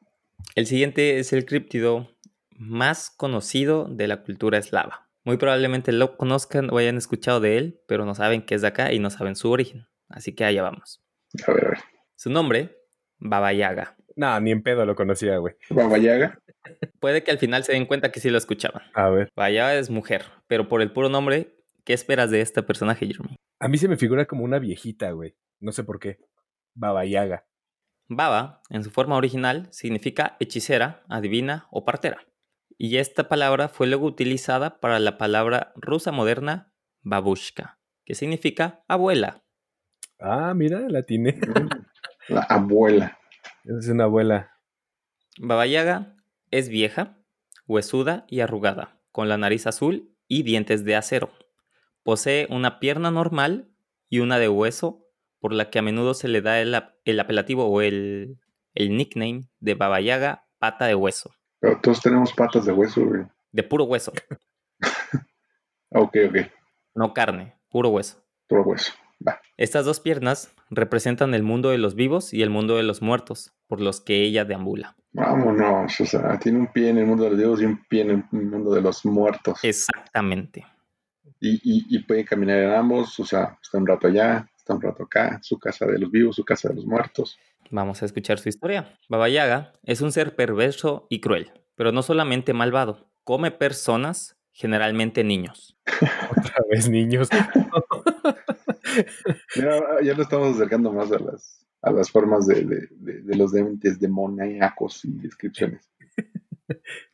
el 0.55 0.67
siguiente 0.67 1.19
es 1.19 1.33
el 1.33 1.47
críptido 1.47 2.17
más 2.51 3.11
conocido 3.11 3.89
de 3.89 4.07
la 4.07 4.23
cultura 4.23 4.59
eslava. 4.59 5.08
Muy 5.25 5.37
probablemente 5.37 5.93
lo 5.93 6.17
conozcan 6.17 6.71
o 6.71 6.79
hayan 6.79 6.97
escuchado 6.97 7.41
de 7.41 7.59
él, 7.59 7.81
pero 7.87 8.05
no 8.05 8.15
saben 8.15 8.43
que 8.43 8.55
es 8.55 8.63
de 8.63 8.69
acá 8.69 8.93
y 8.93 8.99
no 8.99 9.11
saben 9.11 9.37
su 9.37 9.51
origen. 9.51 9.87
Así 10.09 10.35
que 10.35 10.45
allá 10.45 10.63
vamos. 10.63 11.03
A 11.47 11.53
ver, 11.53 11.67
a 11.67 11.69
ver. 11.71 11.79
Su 12.17 12.31
nombre, 12.31 12.79
Baba 13.19 13.53
Yaga. 13.53 13.97
No, 14.17 14.41
ni 14.41 14.51
en 14.51 14.63
pedo 14.63 14.85
lo 14.85 14.97
conocía, 14.97 15.37
güey. 15.39 15.55
Baba 15.71 15.99
Yaga. 15.99 16.41
Puede 17.01 17.23
que 17.23 17.31
al 17.31 17.39
final 17.39 17.65
se 17.65 17.73
den 17.73 17.87
cuenta 17.87 18.11
que 18.11 18.21
sí 18.21 18.31
lo 18.31 18.39
escuchaban. 18.39 18.83
A 18.95 19.09
ver. 19.11 19.29
Baba 19.37 19.51
Yaga 19.51 19.75
es 19.75 19.91
mujer, 19.91 20.25
pero 20.47 20.69
por 20.69 20.83
el 20.83 20.93
puro 20.93 21.09
nombre, 21.09 21.57
¿qué 21.85 21.93
esperas 21.93 22.31
de 22.31 22.41
este 22.41 22.63
personaje, 22.63 23.07
Jeremy? 23.07 23.37
A 23.61 23.69
mí 23.69 23.79
se 23.79 23.89
me 23.89 23.97
figura 23.97 24.27
como 24.27 24.45
una 24.45 24.59
viejita, 24.59 25.11
güey. 25.13 25.37
No 25.61 25.73
sé 25.73 25.85
por 25.85 25.99
qué. 25.99 26.19
Baba 26.75 27.05
Yaga. 27.05 27.47
Baba, 28.09 28.63
en 28.71 28.83
su 28.83 28.91
forma 28.91 29.17
original, 29.17 29.69
significa 29.71 30.37
hechicera, 30.41 31.05
adivina 31.09 31.67
o 31.71 31.85
partera. 31.85 32.25
Y 32.81 32.99
esta 32.99 33.29
palabra 33.29 33.69
fue 33.69 33.89
luego 33.89 34.07
utilizada 34.07 34.79
para 34.79 35.01
la 35.01 35.19
palabra 35.19 35.73
rusa 35.75 36.13
moderna 36.13 36.73
babushka, 37.03 37.81
que 38.05 38.15
significa 38.15 38.85
abuela. 38.87 39.43
Ah, 40.21 40.55
mira, 40.55 40.89
la 40.89 41.03
tiene. 41.03 41.39
La 42.29 42.43
abuela. 42.43 43.19
Es 43.65 43.89
una 43.89 44.05
abuela. 44.05 44.53
Baba 45.39 45.67
Yaga 45.67 46.15
es 46.51 46.69
vieja, 46.69 47.19
huesuda 47.67 48.27
y 48.29 48.41
arrugada, 48.41 49.01
con 49.13 49.31
la 49.31 49.39
nariz 49.39 49.67
azul 49.67 50.15
y 50.27 50.43
dientes 50.43 50.85
de 50.85 50.95
acero. 50.95 51.31
Posee 52.03 52.47
una 52.51 52.81
pierna 52.81 53.11
normal 53.11 53.71
y 54.11 54.19
una 54.19 54.39
de 54.39 54.51
hueso, 54.51 55.07
por 55.41 55.55
la 55.55 55.71
que 55.71 55.79
a 55.79 55.83
menudo 55.83 56.13
se 56.13 56.29
le 56.29 56.43
da 56.43 56.61
el, 56.61 56.77
el 57.05 57.21
apelativo 57.21 57.65
o 57.67 57.81
el, 57.81 58.39
el 58.75 58.95
nickname 58.95 59.49
de 59.61 59.75
Baba 59.75 60.03
Yaga 60.03 60.47
pata 60.59 60.85
de 60.85 60.95
hueso. 60.95 61.38
Pero 61.61 61.81
todos 61.81 62.01
tenemos 62.01 62.33
patas 62.33 62.65
de 62.65 62.73
hueso, 62.73 63.05
güey. 63.05 63.23
De 63.53 63.63
puro 63.63 63.85
hueso, 63.85 64.13
Ok, 65.91 66.17
ok. 66.29 66.37
no 66.95 67.15
carne, 67.15 67.55
puro 67.71 67.89
hueso. 67.91 68.23
Puro 68.47 68.63
hueso. 68.63 68.93
Va. 69.27 69.41
Estas 69.57 69.85
dos 69.85 70.01
piernas 70.01 70.55
representan 70.71 71.35
el 71.35 71.43
mundo 71.43 71.71
de 71.71 71.79
los 71.79 71.95
vivos 71.95 72.33
y 72.33 72.43
el 72.43 72.51
mundo 72.51 72.77
de 72.77 72.83
los 72.85 73.03
muertos, 73.03 73.53
por 73.67 73.81
los 73.81 74.01
que 74.01 74.23
ella 74.23 74.45
deambula. 74.45 74.95
Vámonos. 75.13 76.01
O 76.01 76.07
sea, 76.07 76.39
tiene 76.39 76.59
un 76.59 76.73
pie 76.73 76.91
en 76.91 76.99
el 76.99 77.07
mundo 77.07 77.25
de 77.25 77.31
los 77.31 77.39
vivos 77.39 77.63
y 77.63 77.65
un 77.65 77.85
pie 77.89 78.03
en 78.03 78.11
el 78.11 78.25
mundo 78.47 78.73
de 78.73 78.83
los 78.83 79.05
muertos. 79.05 79.59
Exactamente. 79.65 80.65
Y, 81.41 81.55
y, 81.65 81.87
y 81.97 82.03
puede 82.05 82.25
caminar 82.25 82.59
en 82.59 82.73
ambos. 82.73 83.19
O 83.19 83.25
sea, 83.25 83.59
está 83.61 83.79
un 83.79 83.87
rato 83.87 84.07
allá, 84.07 84.49
está 84.69 84.75
un 84.75 84.83
rato 84.83 85.05
acá. 85.05 85.39
Su 85.43 85.59
casa 85.59 85.87
de 85.87 85.99
los 85.99 86.11
vivos, 86.11 86.37
su 86.37 86.45
casa 86.45 86.69
de 86.69 86.75
los 86.75 86.85
muertos. 86.85 87.39
Vamos 87.71 88.03
a 88.03 88.05
escuchar 88.05 88.39
su 88.39 88.51
historia. 88.51 88.99
Baba 89.09 89.29
Yaga 89.29 89.73
es 89.83 90.01
un 90.03 90.13
ser 90.13 90.37
perverso 90.37 91.07
y 91.09 91.21
cruel, 91.21 91.51
pero 91.75 91.93
no 91.93 92.03
solamente 92.03 92.53
malvado. 92.53 93.11
Come 93.25 93.51
personas, 93.51 94.37
generalmente 94.53 95.25
niños. 95.25 95.79
Otra 96.37 96.63
vez, 96.71 96.91
niños. 96.91 97.31
Mira, 99.57 99.81
ya 100.03 100.15
lo 100.15 100.23
estamos 100.23 100.57
acercando 100.57 100.93
más 100.93 101.11
a 101.13 101.19
las, 101.19 101.67
a 101.83 101.91
las 101.91 102.11
formas 102.11 102.47
de, 102.47 102.65
de, 102.65 102.89
de, 102.91 103.23
de 103.23 103.37
los 103.37 103.53
dentes 103.53 103.99
demoníacos 103.99 105.05
y 105.05 105.13
descripciones. 105.13 105.91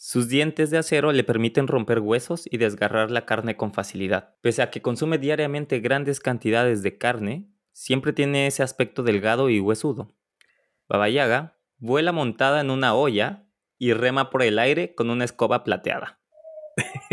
Sus 0.00 0.28
dientes 0.28 0.70
de 0.70 0.78
acero 0.78 1.10
le 1.10 1.24
permiten 1.24 1.66
romper 1.66 1.98
huesos 1.98 2.48
y 2.48 2.58
desgarrar 2.58 3.10
la 3.10 3.26
carne 3.26 3.56
con 3.56 3.72
facilidad. 3.72 4.36
Pese 4.42 4.62
a 4.62 4.70
que 4.70 4.80
consume 4.80 5.18
diariamente 5.18 5.80
grandes 5.80 6.20
cantidades 6.20 6.84
de 6.84 6.96
carne, 6.96 7.48
siempre 7.72 8.12
tiene 8.12 8.46
ese 8.46 8.62
aspecto 8.62 9.02
delgado 9.02 9.50
y 9.50 9.58
huesudo. 9.58 10.14
Baba 10.88 11.08
Yaga 11.08 11.58
vuela 11.78 12.12
montada 12.12 12.60
en 12.60 12.70
una 12.70 12.94
olla 12.94 13.48
y 13.76 13.92
rema 13.92 14.30
por 14.30 14.44
el 14.44 14.60
aire 14.60 14.94
con 14.94 15.10
una 15.10 15.24
escoba 15.24 15.64
plateada. 15.64 16.20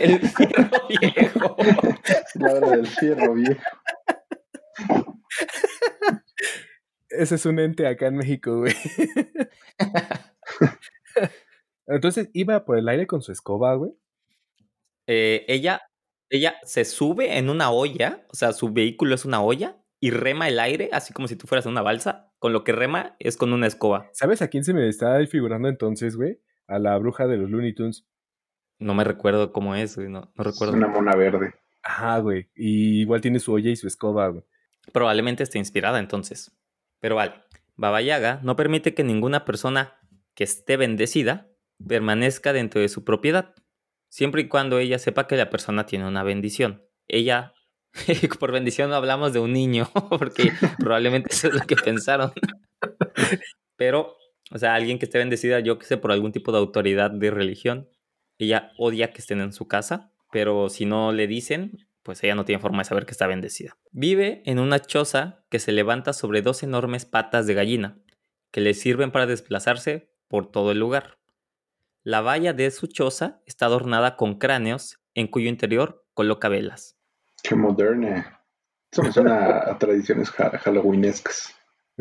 el 0.00 0.20
fierro 0.20 0.88
viejo. 0.88 1.56
La 2.36 2.54
hora 2.54 2.70
del 2.70 2.86
fierro, 2.86 3.34
viejo. 3.34 3.60
Ese 7.18 7.34
es 7.36 7.46
un 7.46 7.58
ente 7.58 7.86
acá 7.86 8.06
en 8.06 8.16
México, 8.16 8.58
güey. 8.58 8.74
Entonces 11.86 12.30
iba 12.32 12.64
por 12.64 12.78
el 12.78 12.88
aire 12.88 13.06
con 13.06 13.22
su 13.22 13.32
escoba, 13.32 13.74
güey. 13.74 13.92
Eh, 15.06 15.44
ella, 15.48 15.82
ella 16.30 16.56
se 16.64 16.84
sube 16.84 17.36
en 17.38 17.50
una 17.50 17.70
olla, 17.70 18.24
o 18.30 18.34
sea, 18.34 18.52
su 18.52 18.72
vehículo 18.72 19.14
es 19.14 19.24
una 19.24 19.42
olla 19.42 19.76
y 20.00 20.10
rema 20.10 20.48
el 20.48 20.58
aire, 20.58 20.88
así 20.92 21.12
como 21.12 21.28
si 21.28 21.36
tú 21.36 21.46
fueras 21.46 21.66
en 21.66 21.72
una 21.72 21.82
balsa. 21.82 22.30
Con 22.38 22.52
lo 22.52 22.64
que 22.64 22.72
rema 22.72 23.16
es 23.18 23.36
con 23.36 23.52
una 23.52 23.66
escoba. 23.66 24.08
¿Sabes 24.12 24.42
a 24.42 24.48
quién 24.48 24.64
se 24.64 24.74
me 24.74 24.88
está 24.88 25.24
figurando 25.26 25.68
entonces, 25.68 26.16
güey? 26.16 26.40
A 26.66 26.78
la 26.78 26.96
bruja 26.98 27.26
de 27.26 27.36
los 27.38 27.50
Looney 27.50 27.74
Tunes. 27.74 28.06
No 28.78 28.94
me 28.94 29.04
recuerdo 29.04 29.52
cómo 29.52 29.74
es, 29.74 29.96
güey, 29.96 30.08
no, 30.08 30.20
no 30.34 30.44
Es 30.44 30.46
recuerdo. 30.52 30.74
una 30.74 30.88
mona 30.88 31.14
verde. 31.16 31.54
Ajá, 31.82 32.18
güey. 32.18 32.50
Y 32.54 33.00
igual 33.02 33.20
tiene 33.20 33.38
su 33.40 33.52
olla 33.52 33.70
y 33.70 33.76
su 33.76 33.86
escoba, 33.86 34.28
güey. 34.28 34.44
Probablemente 34.92 35.42
esté 35.42 35.58
inspirada 35.58 35.98
entonces. 35.98 36.54
Pero 37.04 37.16
vale, 37.16 37.34
Baba 37.76 38.00
Yaga 38.00 38.40
no 38.42 38.56
permite 38.56 38.94
que 38.94 39.04
ninguna 39.04 39.44
persona 39.44 39.98
que 40.34 40.42
esté 40.42 40.78
bendecida 40.78 41.50
permanezca 41.86 42.54
dentro 42.54 42.80
de 42.80 42.88
su 42.88 43.04
propiedad, 43.04 43.54
siempre 44.08 44.40
y 44.40 44.48
cuando 44.48 44.78
ella 44.78 44.98
sepa 44.98 45.26
que 45.26 45.36
la 45.36 45.50
persona 45.50 45.84
tiene 45.84 46.08
una 46.08 46.22
bendición. 46.22 46.82
Ella, 47.06 47.52
por 48.40 48.52
bendición 48.52 48.88
no 48.88 48.96
hablamos 48.96 49.34
de 49.34 49.40
un 49.40 49.52
niño, 49.52 49.86
porque 50.18 50.50
probablemente 50.78 51.28
eso 51.30 51.48
es 51.48 51.52
lo 51.52 51.60
que 51.66 51.76
pensaron. 51.76 52.32
Pero, 53.76 54.16
o 54.50 54.56
sea, 54.56 54.74
alguien 54.74 54.98
que 54.98 55.04
esté 55.04 55.18
bendecida, 55.18 55.60
yo 55.60 55.78
que 55.78 55.84
sé, 55.84 55.98
por 55.98 56.10
algún 56.10 56.32
tipo 56.32 56.52
de 56.52 56.58
autoridad 56.58 57.10
de 57.10 57.30
religión, 57.30 57.86
ella 58.38 58.72
odia 58.78 59.12
que 59.12 59.20
estén 59.20 59.42
en 59.42 59.52
su 59.52 59.68
casa, 59.68 60.10
pero 60.32 60.70
si 60.70 60.86
no 60.86 61.12
le 61.12 61.26
dicen, 61.26 61.86
pues 62.04 62.22
ella 62.22 62.36
no 62.36 62.44
tiene 62.44 62.60
forma 62.62 62.78
de 62.78 62.84
saber 62.84 63.04
que 63.06 63.10
está 63.12 63.26
bendecida. 63.26 63.76
Vive 63.90 64.42
en 64.46 64.60
una 64.60 64.78
choza 64.78 65.44
que 65.50 65.58
se 65.58 65.72
levanta 65.72 66.12
sobre 66.12 66.42
dos 66.42 66.62
enormes 66.62 67.04
patas 67.06 67.46
de 67.48 67.54
gallina, 67.54 67.98
que 68.52 68.60
le 68.60 68.74
sirven 68.74 69.10
para 69.10 69.26
desplazarse 69.26 70.12
por 70.28 70.50
todo 70.52 70.70
el 70.70 70.78
lugar. 70.78 71.18
La 72.04 72.20
valla 72.20 72.52
de 72.52 72.70
su 72.70 72.86
choza 72.86 73.42
está 73.46 73.66
adornada 73.66 74.14
con 74.16 74.38
cráneos, 74.38 75.00
en 75.14 75.26
cuyo 75.26 75.48
interior 75.48 76.06
coloca 76.14 76.48
velas. 76.48 76.96
Qué 77.42 77.54
moderna. 77.54 78.42
Eso 78.92 79.02
me 79.02 79.10
suena 79.10 79.58
a 79.70 79.78
tradiciones 79.78 80.30
ha- 80.38 80.58
halloweenescas. 80.58 81.54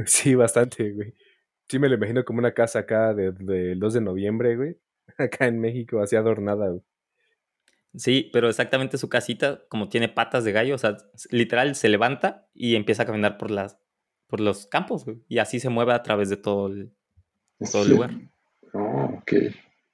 Sí, 0.05 0.35
bastante, 0.35 0.91
güey. 0.91 1.13
Sí, 1.69 1.79
me 1.79 1.87
lo 1.87 1.95
imagino 1.95 2.25
como 2.25 2.39
una 2.39 2.53
casa 2.53 2.79
acá 2.79 3.13
de- 3.13 3.31
del 3.31 3.79
2 3.79 3.93
de 3.93 4.01
noviembre, 4.01 4.55
güey. 4.57 4.77
Acá 5.17 5.47
en 5.47 5.59
México, 5.59 6.01
así 6.01 6.15
adornada, 6.15 6.69
güey. 6.69 6.81
Sí, 7.95 8.29
pero 8.33 8.49
exactamente 8.49 8.97
su 8.97 9.07
casita, 9.07 9.63
como 9.69 9.89
tiene 9.89 10.09
patas 10.09 10.43
de 10.43 10.51
gallo, 10.51 10.75
o 10.75 10.79
sea, 10.79 10.97
literal 11.29 11.75
se 11.75 11.89
levanta 11.89 12.47
y 12.53 12.75
empieza 12.75 13.03
a 13.03 13.05
caminar 13.05 13.37
por 13.37 13.51
las 13.51 13.79
por 14.27 14.39
los 14.39 14.65
campos, 14.65 15.05
güey, 15.05 15.17
y 15.27 15.37
así 15.37 15.59
se 15.59 15.69
mueve 15.69 15.93
a 15.93 16.01
través 16.01 16.27
de 16.27 16.37
todo 16.37 16.65
el, 16.65 16.91
todo 17.71 17.83
el 17.83 17.89
lugar. 17.89 18.11
Oh, 18.75 19.19
ok. 19.19 19.33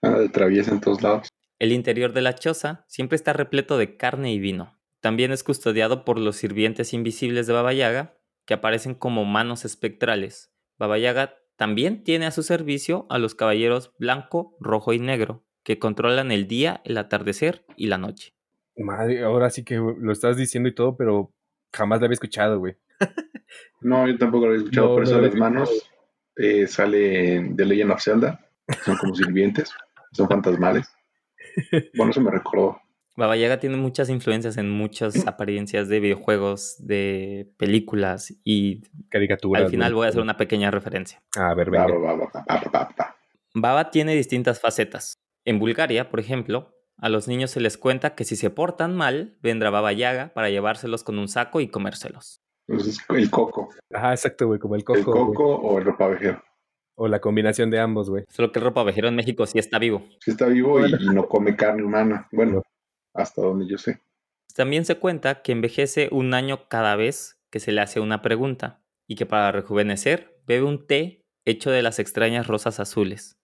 Anda 0.02 0.20
de 0.20 0.30
traviesa 0.30 0.72
en 0.72 0.80
todos 0.80 1.02
lados. 1.02 1.28
El 1.60 1.74
interior 1.74 2.14
de 2.14 2.22
la 2.22 2.34
choza 2.34 2.86
siempre 2.88 3.18
está 3.18 3.34
repleto 3.34 3.78
de 3.78 3.98
carne 3.98 4.32
y 4.32 4.40
vino. 4.40 4.80
También 5.02 5.34
es 5.34 5.44
custodiado 5.44 6.06
por 6.06 6.18
los 6.18 6.38
sirvientes 6.38 6.94
invisibles 6.94 7.46
de 7.46 7.52
Baba 7.52 7.74
Yaga, 7.74 8.18
que 8.46 8.54
aparecen 8.54 8.96
como 8.96 9.26
manos 9.26 9.66
espectrales. 9.66 10.54
Baba 10.78 10.98
Yaga 10.98 11.36
también 11.58 12.06
tiene 12.06 12.26
a 12.26 12.32
su 12.32 12.42
servicio 12.42 13.06
a 13.10 13.18
los 13.18 13.36
caballeros 13.36 13.92
blanco, 14.00 14.56
rojo 14.62 14.94
y 14.94 15.00
negro, 15.00 15.44
que 15.70 15.78
controlan 15.78 16.32
el 16.32 16.48
día, 16.48 16.82
el 16.84 16.98
atardecer 16.98 17.64
y 17.78 17.86
la 17.86 18.00
noche. 18.00 18.34
Madre, 18.76 19.22
ahora 19.22 19.52
sí 19.52 19.64
que 19.64 19.76
lo 19.76 20.12
estás 20.12 20.36
diciendo 20.36 20.68
y 20.68 20.74
todo, 20.74 20.98
pero 20.98 21.32
jamás 21.72 22.00
la 22.00 22.06
había 22.06 22.16
escuchado, 22.16 22.58
güey. 22.58 22.76
No, 23.82 24.08
yo 24.08 24.18
tampoco 24.18 24.46
lo 24.46 24.54
había 24.54 24.64
escuchado. 24.64 24.88
No, 24.88 24.94
por 24.94 25.04
no 25.04 25.10
eso 25.10 25.18
lo 25.22 25.28
las 25.28 25.36
manos 25.36 25.92
eh, 26.36 26.66
sale 26.68 27.54
The 27.56 27.66
Legend 27.66 27.92
of 27.92 28.02
Zelda. 28.02 28.40
Son 28.84 28.98
como 28.98 29.16
sirvientes. 29.16 29.72
Son 30.12 30.28
fantasmales. 30.28 30.88
Bueno, 31.96 32.12
eso 32.12 32.22
me 32.22 32.32
recordó. 32.32 32.82
Baba 33.16 33.36
Yaga 33.38 33.60
tiene 33.60 33.78
muchas 33.78 34.10
influencias 34.10 34.58
en 34.58 34.70
muchas 34.70 35.14
apariencias 35.28 35.88
de 35.88 36.00
videojuegos, 36.00 36.78
de 36.80 37.52
películas 37.58 38.34
y 38.44 38.82
Caricaturas. 39.10 39.64
al 39.66 39.70
final 39.70 39.94
voy 39.94 40.08
a 40.08 40.10
hacer 40.10 40.22
una 40.22 40.38
pequeña 40.38 40.72
referencia. 40.72 41.22
A 41.38 41.54
ver, 41.54 41.70
venga. 41.70 41.88
va, 41.88 42.16
va, 42.16 42.30
va. 42.36 43.16
Baba 43.54 43.92
tiene 43.92 44.16
distintas 44.16 44.60
facetas. 44.60 45.20
En 45.46 45.60
Bulgaria, 45.60 46.10
por 46.10 46.20
ejemplo, 46.20 46.76
a 46.98 47.10
los 47.10 47.28
niños 47.28 47.52
se 47.52 47.62
les 47.62 47.78
cuenta 47.78 48.16
que 48.16 48.26
si 48.26 48.36
se 48.36 48.50
portan 48.50 48.96
mal, 48.96 49.38
vendrá 49.42 49.70
Baba 49.70 49.94
Yaga 49.94 50.34
para 50.34 50.50
llevárselos 50.50 51.04
con 51.04 51.18
un 51.18 51.28
saco 51.28 51.62
y 51.62 51.70
comérselos. 51.70 52.42
Entonces, 52.68 53.00
el 53.10 53.32
coco. 53.32 53.70
Ajá, 53.94 54.12
exacto, 54.12 54.48
güey, 54.48 54.60
como 54.60 54.76
el 54.76 54.84
coco. 54.84 55.00
El 55.00 55.06
güey. 55.06 55.16
coco 55.16 55.56
o 55.56 55.80
el 55.80 55.86
ropavejero. 55.86 56.44
O 56.96 57.08
la 57.08 57.20
combinación 57.22 57.72
de 57.72 57.80
ambos, 57.80 58.10
güey. 58.10 58.26
Solo 58.30 58.52
que 58.52 58.60
el 58.60 58.66
ropa 58.66 58.84
vejero 58.84 59.08
en 59.08 59.16
México 59.16 59.46
sí 59.46 59.58
está 59.58 59.80
vivo. 59.80 60.04
Si 60.20 60.32
está 60.32 60.48
vivo 60.48 60.86
y 60.86 60.92
no 61.14 61.28
come 61.28 61.56
carne 61.56 61.84
humana. 61.84 62.28
Bueno, 62.32 62.62
hasta 63.14 63.42
donde 63.42 63.68
yo 63.68 63.78
sé. 63.78 64.02
También 64.54 64.84
se 64.84 64.96
cuenta 64.96 65.42
que 65.42 65.54
envejece 65.54 66.10
un 66.12 66.34
año 66.34 66.68
cada 66.68 66.96
vez 66.96 67.40
que 67.50 67.60
se 67.60 67.72
le 67.72 67.82
hace 67.82 68.02
una 68.02 68.22
pregunta 68.22 68.82
y 69.08 69.16
que 69.16 69.26
para 69.26 69.52
rejuvenecer 69.52 70.42
bebe 70.46 70.64
un 70.64 70.86
té 70.86 71.26
hecho 71.46 71.72
de 71.72 71.82
las 71.82 72.00
extrañas 72.00 72.48
rosas 72.48 72.80
azules, 72.80 73.39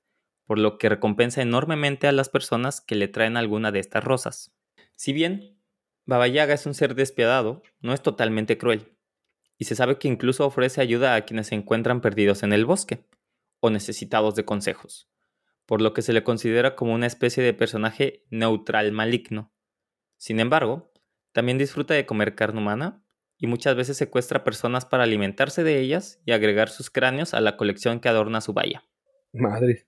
por 0.45 0.59
lo 0.59 0.77
que 0.77 0.89
recompensa 0.89 1.41
enormemente 1.41 2.07
a 2.07 2.11
las 2.11 2.29
personas 2.29 2.81
que 2.81 2.95
le 2.95 3.07
traen 3.07 3.37
alguna 3.37 3.71
de 3.71 3.79
estas 3.79 4.03
rosas. 4.03 4.55
Si 4.95 5.13
bien 5.13 5.59
Baba 6.05 6.27
Yaga 6.27 6.53
es 6.53 6.65
un 6.65 6.73
ser 6.73 6.95
despiadado, 6.95 7.63
no 7.81 7.93
es 7.93 8.01
totalmente 8.01 8.57
cruel, 8.57 8.95
y 9.57 9.65
se 9.65 9.75
sabe 9.75 9.97
que 9.97 10.07
incluso 10.07 10.45
ofrece 10.45 10.81
ayuda 10.81 11.15
a 11.15 11.21
quienes 11.21 11.47
se 11.47 11.55
encuentran 11.55 12.01
perdidos 12.01 12.43
en 12.43 12.53
el 12.53 12.65
bosque 12.65 13.05
o 13.59 13.69
necesitados 13.69 14.35
de 14.35 14.45
consejos, 14.45 15.09
por 15.65 15.81
lo 15.81 15.93
que 15.93 16.01
se 16.01 16.13
le 16.13 16.23
considera 16.23 16.75
como 16.75 16.93
una 16.93 17.07
especie 17.07 17.43
de 17.43 17.53
personaje 17.53 18.23
neutral 18.29 18.91
maligno. 18.91 19.51
Sin 20.17 20.39
embargo, 20.39 20.91
también 21.31 21.57
disfruta 21.57 21.93
de 21.93 22.05
comer 22.05 22.35
carne 22.35 22.59
humana 22.59 23.03
y 23.37 23.47
muchas 23.47 23.75
veces 23.75 23.97
secuestra 23.97 24.43
personas 24.43 24.85
para 24.85 25.03
alimentarse 25.03 25.63
de 25.63 25.79
ellas 25.79 26.21
y 26.25 26.31
agregar 26.31 26.69
sus 26.69 26.89
cráneos 26.89 27.33
a 27.33 27.41
la 27.41 27.57
colección 27.57 27.99
que 27.99 28.09
adorna 28.09 28.41
su 28.41 28.53
valla. 28.53 28.85
Madre. 29.33 29.85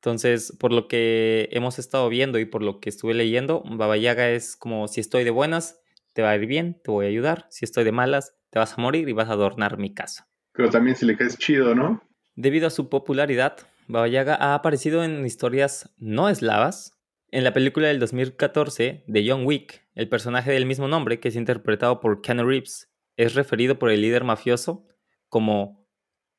Entonces, 0.00 0.56
por 0.58 0.72
lo 0.72 0.88
que 0.88 1.50
hemos 1.52 1.78
estado 1.78 2.08
viendo 2.08 2.38
y 2.38 2.46
por 2.46 2.62
lo 2.62 2.80
que 2.80 2.88
estuve 2.88 3.12
leyendo, 3.12 3.62
Baba 3.66 3.98
Yaga 3.98 4.30
es 4.30 4.56
como 4.56 4.88
si 4.88 4.98
estoy 4.98 5.24
de 5.24 5.30
buenas, 5.30 5.78
te 6.14 6.22
va 6.22 6.30
a 6.30 6.36
ir 6.36 6.46
bien, 6.46 6.80
te 6.82 6.90
voy 6.90 7.04
a 7.04 7.08
ayudar, 7.10 7.46
si 7.50 7.66
estoy 7.66 7.84
de 7.84 7.92
malas, 7.92 8.34
te 8.48 8.58
vas 8.58 8.78
a 8.78 8.80
morir 8.80 9.10
y 9.10 9.12
vas 9.12 9.28
a 9.28 9.32
adornar 9.32 9.76
mi 9.76 9.92
casa. 9.92 10.26
Pero 10.52 10.70
también 10.70 10.96
si 10.96 11.04
le 11.04 11.18
caes 11.18 11.36
chido, 11.36 11.74
¿no? 11.74 12.02
Debido 12.34 12.66
a 12.66 12.70
su 12.70 12.88
popularidad, 12.88 13.58
Baba 13.88 14.08
Yaga 14.08 14.36
ha 14.36 14.54
aparecido 14.54 15.04
en 15.04 15.26
historias 15.26 15.94
no 15.98 16.30
eslavas. 16.30 16.98
En 17.30 17.44
la 17.44 17.52
película 17.52 17.88
del 17.88 18.00
2014 18.00 19.04
de 19.06 19.28
John 19.28 19.44
Wick, 19.44 19.86
el 19.94 20.08
personaje 20.08 20.50
del 20.50 20.64
mismo 20.64 20.88
nombre, 20.88 21.20
que 21.20 21.28
es 21.28 21.36
interpretado 21.36 22.00
por 22.00 22.22
Keanu 22.22 22.44
Reeves, 22.44 22.90
es 23.18 23.34
referido 23.34 23.78
por 23.78 23.90
el 23.90 24.00
líder 24.00 24.24
mafioso 24.24 24.86
como 25.28 25.86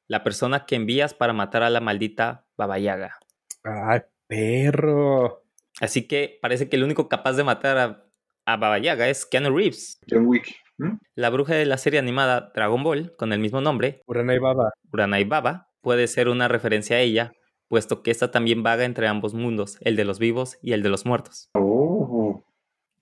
la 0.08 0.24
persona 0.24 0.66
que 0.66 0.76
envías 0.76 1.14
para 1.14 1.34
matar 1.34 1.62
a 1.62 1.70
la 1.70 1.80
maldita 1.80 2.48
Baba 2.58 2.80
Yaga. 2.80 3.20
¡Ay, 3.64 4.02
perro! 4.28 5.44
Así 5.80 6.08
que 6.08 6.40
parece 6.42 6.70
que 6.70 6.76
el 6.76 6.84
único 6.84 7.10
capaz 7.10 7.34
de 7.34 7.44
matar 7.44 7.78
a, 7.78 8.06
a 8.46 8.58
Baba 8.58 8.80
Yaga 8.80 9.10
es 9.10 9.26
Keanu 9.26 9.56
Reeves. 9.56 10.00
John 10.10 10.26
Wick. 10.28 10.54
¿Mm? 10.78 10.98
La 11.16 11.30
bruja 11.30 11.56
de 11.56 11.66
la 11.66 11.78
serie 11.78 12.00
animada 12.00 12.52
Dragon 12.56 12.84
Ball, 12.84 13.16
con 13.16 13.34
el 13.34 13.40
mismo 13.40 13.62
nombre, 13.62 14.02
Uranai 14.08 14.40
Baba. 14.40 14.72
Uranai 14.92 15.24
Baba, 15.26 15.70
puede 15.82 16.08
ser 16.08 16.28
una 16.28 16.48
referencia 16.48 16.98
a 16.98 17.00
ella, 17.00 17.34
puesto 17.68 18.02
que 18.04 18.12
esta 18.12 18.32
también 18.32 18.64
vaga 18.64 18.84
entre 18.84 19.08
ambos 19.08 19.34
mundos, 19.34 19.78
el 19.82 19.96
de 19.96 20.06
los 20.06 20.20
vivos 20.20 20.58
y 20.62 20.74
el 20.74 20.82
de 20.82 20.90
los 20.90 21.06
muertos. 21.06 21.50
Oh. 21.54 22.44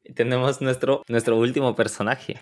Y 0.03 0.13
tenemos 0.13 0.61
nuestro, 0.61 1.03
nuestro 1.07 1.37
último 1.37 1.75
personaje. 1.75 2.39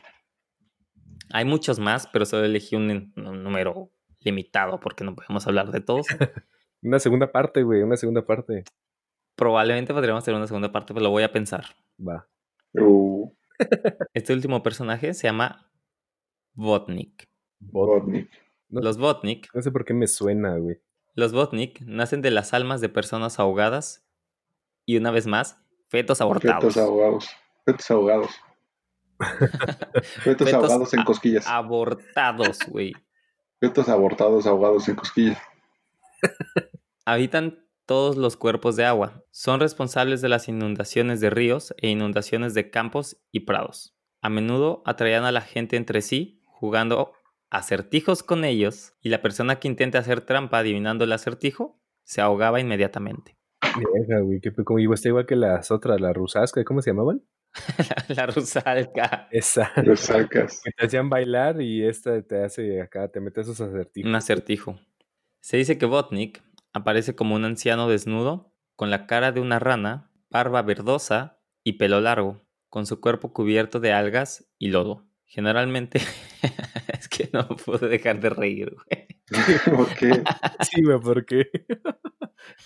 Hay 1.31 1.45
muchos 1.45 1.79
más, 1.79 2.07
pero 2.07 2.25
solo 2.25 2.45
elegí 2.45 2.75
un, 2.75 3.13
un 3.15 3.43
número 3.43 3.91
limitado 4.19 4.79
porque 4.79 5.03
no 5.03 5.15
podemos 5.15 5.45
hablar 5.45 5.71
de 5.71 5.81
todos. 5.81 6.07
Una 6.83 6.99
segunda 6.99 7.31
parte, 7.31 7.63
güey, 7.63 7.81
una 7.81 7.97
segunda 7.97 8.25
parte. 8.25 8.63
Probablemente 9.35 9.93
podríamos 9.93 10.23
hacer 10.23 10.33
una 10.33 10.47
segunda 10.47 10.71
parte, 10.71 10.93
pero 10.93 11.03
lo 11.03 11.09
voy 11.11 11.23
a 11.23 11.31
pensar. 11.31 11.65
Va. 11.99 12.27
Uh, 12.73 13.31
Este 14.13 14.33
último 14.33 14.61
personaje 14.63 15.13
se 15.13 15.27
llama 15.27 15.71
Botnik. 16.53 17.27
Bot- 17.59 17.87
Botnik. 18.01 18.29
No, 18.69 18.81
Los 18.81 18.97
Botnik, 18.97 19.49
no 19.53 19.61
sé 19.61 19.71
por 19.71 19.85
qué 19.85 19.93
me 19.93 20.07
suena, 20.07 20.57
güey. 20.57 20.77
los 21.15 21.31
Botnik 21.33 21.81
nacen 21.81 22.21
de 22.21 22.31
las 22.31 22.53
almas 22.53 22.81
de 22.81 22.89
personas 22.89 23.39
ahogadas 23.39 24.05
y 24.85 24.97
una 24.97 25.09
vez 25.11 25.25
más, 25.25 25.63
fetos 25.87 26.19
abortados. 26.21 26.63
Fetos 26.63 26.77
ahogados. 26.77 27.29
Fetos 27.65 27.91
ahogados. 27.91 28.29
Fetos 29.19 30.07
Fetos 30.23 30.53
ahogados 30.53 30.93
en 30.93 31.03
cosquillas. 31.03 31.47
Abortados, 31.47 32.59
güey. 32.67 32.93
Fetos 33.59 33.89
abortados 33.89 34.45
ahogados 34.45 34.87
en 34.89 34.95
cosquillas. 34.95 35.41
Habitan 37.05 37.65
todos 37.85 38.17
los 38.17 38.37
cuerpos 38.37 38.75
de 38.75 38.85
agua. 38.85 39.23
Son 39.31 39.59
responsables 39.59 40.21
de 40.21 40.29
las 40.29 40.47
inundaciones 40.47 41.21
de 41.21 41.29
ríos 41.29 41.73
e 41.77 41.89
inundaciones 41.89 42.53
de 42.53 42.69
campos 42.69 43.17
y 43.31 43.41
prados. 43.41 43.95
A 44.21 44.29
menudo 44.29 44.83
atraían 44.85 45.23
a 45.23 45.31
la 45.31 45.41
gente 45.41 45.77
entre 45.77 46.01
sí, 46.01 46.41
jugando 46.45 47.13
acertijos 47.49 48.23
con 48.23 48.43
ellos, 48.43 48.93
y 49.01 49.09
la 49.09 49.21
persona 49.21 49.55
que 49.57 49.69
intente 49.69 49.97
hacer 49.97 50.21
trampa 50.21 50.59
adivinando 50.59 51.05
el 51.05 51.13
acertijo 51.13 51.79
se 52.03 52.21
ahogaba 52.21 52.59
inmediatamente. 52.59 53.37
Vieja, 53.61 54.19
güey, 54.21 54.41
que 54.41 54.51
como 54.51 54.79
igual 54.79 54.95
está 54.95 55.09
igual 55.09 55.25
que 55.25 55.35
las 55.35 55.71
otras, 55.71 56.01
la 56.01 56.13
rusasca, 56.13 56.63
¿cómo 56.63 56.81
se 56.81 56.91
llamaban? 56.91 57.23
la, 58.09 58.15
la 58.15 58.25
rusalca. 58.27 59.27
Esa. 59.31 59.71
Lo 59.83 59.95
sacas. 59.95 60.61
Que 60.63 60.71
te 60.71 60.85
hacían 60.85 61.09
bailar 61.09 61.61
y 61.61 61.85
esta 61.85 62.21
te 62.21 62.43
hace 62.43 62.81
acá, 62.81 63.07
te 63.07 63.19
mete 63.19 63.41
esos 63.41 63.59
acertijos. 63.61 64.09
Un 64.09 64.15
acertijo. 64.15 64.79
Se 65.47 65.55
dice 65.55 65.77
que 65.77 65.85
Botnik 65.85 66.43
aparece 66.73 67.15
como 67.15 67.33
un 67.33 67.45
anciano 67.45 67.87
desnudo, 67.87 68.53
con 68.75 68.89
la 68.89 69.07
cara 69.07 69.31
de 69.31 69.39
una 69.39 69.59
rana, 69.59 70.11
barba 70.29 70.61
verdosa 70.61 71.39
y 71.63 71.77
pelo 71.77 72.01
largo, 72.01 72.45
con 72.67 72.85
su 72.85 72.99
cuerpo 72.99 73.31
cubierto 73.31 73.79
de 73.79 73.93
algas 73.93 74.51
y 74.57 74.67
lodo. 74.67 75.07
Generalmente, 75.23 76.01
es 76.99 77.07
que 77.07 77.29
no 77.31 77.47
puedo 77.47 77.87
dejar 77.87 78.19
de 78.19 78.29
reír, 78.29 78.75
güey. 78.75 79.07
¿Por 79.77 79.87
qué? 79.95 80.21
Sí, 80.69 80.83
güey, 80.83 80.99
¿por 80.99 81.25
qué? 81.25 81.49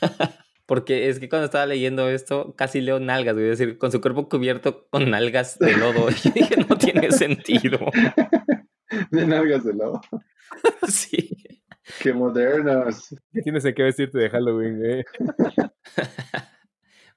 Porque 0.65 1.09
es 1.09 1.19
que 1.19 1.29
cuando 1.29 1.45
estaba 1.45 1.67
leyendo 1.67 2.09
esto, 2.09 2.55
casi 2.55 2.81
leo 2.81 2.99
nalgas, 2.99 3.35
güey. 3.35 3.51
Es 3.51 3.59
decir, 3.59 3.77
con 3.77 3.91
su 3.91 4.01
cuerpo 4.01 4.27
cubierto 4.27 4.87
con 4.89 5.13
algas 5.13 5.59
de 5.59 5.77
lodo. 5.77 6.09
Y 6.09 6.31
dije, 6.31 6.55
no 6.67 6.79
tiene 6.79 7.11
sentido. 7.11 7.77
De 9.11 9.27
nalgas 9.27 9.65
de 9.65 9.75
lado. 9.75 10.01
Sí. 10.87 11.40
Qué 11.99 12.13
modernos. 12.13 13.15
¿Qué 13.31 13.41
tienes 13.41 13.63
que 13.63 13.83
vestirte 13.83 14.17
de 14.17 14.29
Halloween, 14.29 14.77
güey? 14.77 15.05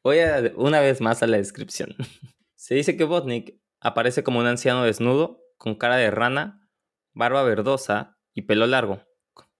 Voy 0.02 0.18
a 0.20 0.52
una 0.56 0.80
vez 0.80 1.00
más 1.00 1.22
a 1.22 1.26
la 1.26 1.36
descripción. 1.36 1.94
Se 2.54 2.74
dice 2.74 2.96
que 2.96 3.04
Botnik 3.04 3.60
aparece 3.80 4.22
como 4.22 4.40
un 4.40 4.46
anciano 4.46 4.84
desnudo, 4.84 5.42
con 5.56 5.74
cara 5.74 5.96
de 5.96 6.10
rana, 6.10 6.68
barba 7.12 7.42
verdosa 7.42 8.18
y 8.32 8.42
pelo 8.42 8.66
largo, 8.66 9.02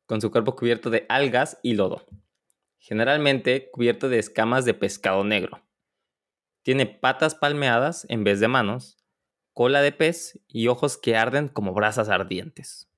con 0.07 0.21
su 0.21 0.31
cuerpo 0.31 0.57
cubierto 0.57 0.91
de 0.91 1.07
algas 1.09 1.59
y 1.63 1.75
lodo. 1.75 2.05
Generalmente 2.79 3.71
cubierto 3.71 4.09
de 4.09 4.19
escamas 4.19 4.65
de 4.65 4.75
pescado 4.75 5.25
negro. 5.25 5.63
Tiene 6.63 6.87
patas 6.87 7.35
palmeadas 7.35 8.07
en 8.09 8.25
vez 8.25 8.41
de 8.41 8.49
manos, 8.49 8.99
cola 9.53 9.83
de 9.83 9.93
pez 9.93 10.41
y 10.49 10.69
ojos 10.69 10.99
que 10.99 11.17
arden 11.17 11.49
como 11.49 11.73
brasas 11.73 12.09
ardientes. 12.09 12.91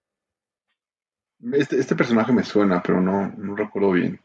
Este, 1.53 1.79
este 1.79 1.94
personaje 1.94 2.33
me 2.33 2.42
suena, 2.44 2.83
pero 2.83 3.01
no, 3.01 3.33
no 3.37 3.57
recuerdo 3.57 3.92
bien. 3.92 4.20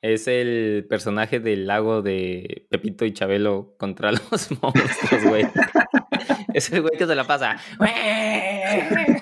Es 0.00 0.28
el 0.28 0.86
personaje 0.88 1.40
del 1.40 1.66
lago 1.66 2.02
de 2.02 2.66
Pepito 2.70 3.04
y 3.04 3.12
Chabelo 3.12 3.74
contra 3.78 4.12
los 4.30 4.50
monstruos, 4.62 5.24
güey. 5.24 5.44
es 6.54 6.72
el 6.72 6.82
güey 6.82 6.96
que 6.96 7.06
se 7.06 7.14
la 7.14 7.24
pasa. 7.24 7.56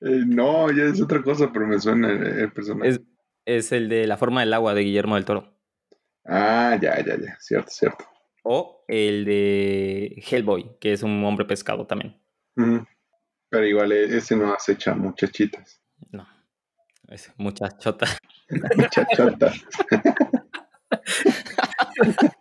Eh, 0.00 0.22
no, 0.26 0.70
ya 0.70 0.84
es 0.84 1.00
otra 1.00 1.22
cosa, 1.22 1.50
pero 1.50 1.66
me 1.66 1.80
suena 1.80 2.12
el, 2.12 2.22
el 2.22 2.52
personaje. 2.52 2.90
Es, 2.90 3.00
es 3.46 3.72
el 3.72 3.88
de 3.88 4.06
La 4.06 4.18
forma 4.18 4.40
del 4.40 4.52
agua 4.52 4.74
de 4.74 4.82
Guillermo 4.82 5.14
del 5.14 5.24
Toro. 5.24 5.56
Ah, 6.26 6.78
ya, 6.80 7.02
ya, 7.02 7.16
ya. 7.16 7.36
Cierto, 7.40 7.70
cierto. 7.70 8.04
O 8.46 8.84
el 8.88 9.24
de 9.24 10.22
Hellboy, 10.30 10.76
que 10.78 10.92
es 10.92 11.02
un 11.02 11.24
hombre 11.24 11.46
pescado 11.46 11.86
también. 11.86 12.20
Pero 13.48 13.66
igual 13.66 13.92
e- 13.92 14.16
ese 14.16 14.36
no 14.36 14.52
acecha 14.52 14.94
muchachitas. 14.94 15.80
No. 16.10 16.28
Es 17.08 17.32
muchas 17.36 17.78
chotas. 17.78 18.18
Muchachotas. 18.76 19.60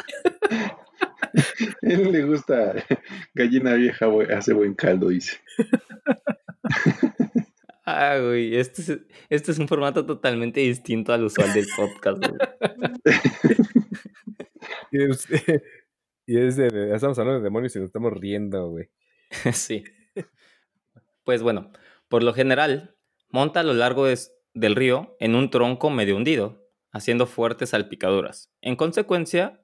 él 1.81 2.11
le 2.11 2.23
gusta 2.23 2.75
gallina 3.33 3.73
vieja, 3.73 4.07
hace 4.35 4.53
buen 4.53 4.73
caldo, 4.73 5.09
dice. 5.09 5.37
Ah, 7.85 8.17
güey. 8.17 8.55
Este 8.55 8.81
es, 8.81 8.97
este 9.29 9.51
es 9.51 9.59
un 9.59 9.67
formato 9.67 10.05
totalmente 10.05 10.61
distinto 10.61 11.11
al 11.11 11.25
usual 11.25 11.51
del 11.51 11.67
podcast, 11.75 12.17
güey. 12.25 12.39
Y 16.25 16.37
es, 16.37 16.55
de, 16.55 16.69
ya 16.89 16.95
estamos 16.95 17.17
hablando 17.19 17.39
de 17.39 17.43
demonios 17.43 17.75
y 17.75 17.79
nos 17.79 17.87
estamos 17.87 18.13
riendo, 18.13 18.69
güey. 18.69 18.89
Sí. 19.53 19.83
Pues 21.23 21.41
bueno, 21.41 21.71
por 22.09 22.23
lo 22.23 22.33
general, 22.33 22.95
monta 23.29 23.61
a 23.61 23.63
lo 23.63 23.73
largo 23.73 24.05
de- 24.05 24.19
del 24.53 24.75
río 24.75 25.15
en 25.19 25.35
un 25.35 25.49
tronco 25.49 25.89
medio 25.89 26.15
hundido, 26.15 26.61
haciendo 26.91 27.25
fuertes 27.25 27.69
salpicaduras. 27.69 28.51
En 28.61 28.75
consecuencia, 28.75 29.61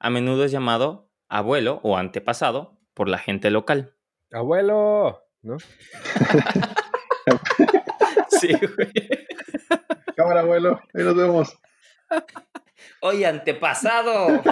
a 0.00 0.10
menudo 0.10 0.44
es 0.44 0.50
llamado 0.52 1.10
abuelo 1.28 1.80
o 1.82 1.96
antepasado 1.96 2.80
por 2.94 3.08
la 3.08 3.18
gente 3.18 3.50
local. 3.50 3.94
¡Abuelo! 4.32 5.20
¿No? 5.42 5.56
Sí, 8.28 8.48
güey. 8.52 8.92
Cámara, 10.16 10.40
abuelo, 10.40 10.80
ahí 10.92 11.04
nos 11.04 11.16
vemos. 11.16 11.58
Oye, 13.00 13.24
antepasado. 13.26 14.42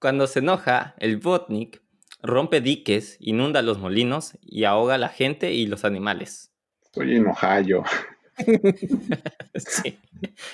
Cuando 0.00 0.26
se 0.26 0.38
enoja, 0.38 0.94
el 0.98 1.16
Botnik 1.16 1.82
rompe 2.22 2.60
diques, 2.60 3.16
inunda 3.20 3.62
los 3.62 3.78
molinos 3.78 4.38
y 4.42 4.64
ahoga 4.64 4.94
a 4.94 4.98
la 4.98 5.08
gente 5.08 5.52
y 5.52 5.66
los 5.66 5.84
animales. 5.84 6.52
Estoy 6.82 7.16
en 7.16 7.26
Ohio. 7.26 7.84
Sí. 9.56 9.98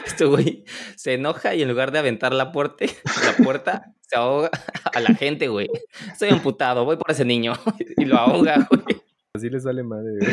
Este 0.07 0.25
güey 0.25 0.65
se 0.97 1.15
enoja 1.15 1.55
y 1.55 1.61
en 1.61 1.69
lugar 1.69 1.93
de 1.93 1.99
aventar 1.99 2.33
la 2.33 2.53
puerta, 2.53 2.87
la 2.87 3.45
puerta, 3.45 3.95
se 4.01 4.17
ahoga 4.17 4.51
a 4.95 5.01
la 5.01 5.15
gente, 5.15 5.49
güey. 5.49 5.69
Estoy 6.11 6.31
amputado, 6.31 6.87
voy 6.87 6.97
por 6.97 7.11
ese 7.11 7.25
niño. 7.25 7.53
Y 7.99 8.07
lo 8.07 8.17
ahoga, 8.17 8.67
güey. 8.71 9.03
Así 9.35 9.51
les 9.51 9.65
vale 9.65 9.83
madre, 9.83 10.13
güey. 10.19 10.33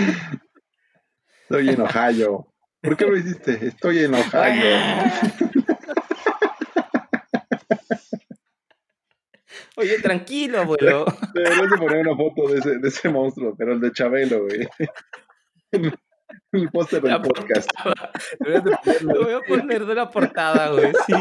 Estoy 1.44 1.70
en 1.70 1.82
Ohio. 1.82 2.48
¿Por 2.82 2.98
qué 2.98 3.06
lo 3.06 3.18
hiciste? 3.18 3.68
Estoy 3.68 4.00
en 4.00 4.14
Ohio. 4.16 4.32
Oye, 9.82 10.00
tranquilo, 10.00 10.60
abuelo. 10.62 11.06
Deberías 11.34 11.70
de 11.72 11.78
poner 11.78 12.08
una 12.08 12.16
foto 12.16 12.48
de 12.48 12.60
ese, 12.60 12.78
de 12.78 12.88
ese 12.88 13.10
monstruo, 13.10 13.56
pero 13.58 13.74
el 13.74 13.80
de 13.82 13.92
Chabelo, 13.92 14.44
güey. 14.44 14.68
El 16.52 16.70
póster 16.72 17.02
del 17.02 17.22
podcast. 17.22 17.70
de. 18.40 18.62
Lo 19.02 19.24
voy 19.24 19.34
a 19.34 19.42
poner 19.42 19.86
de 19.86 19.96
la 19.96 20.10
portada, 20.10 20.70
güey. 20.72 20.92
Sí. 21.08 21.14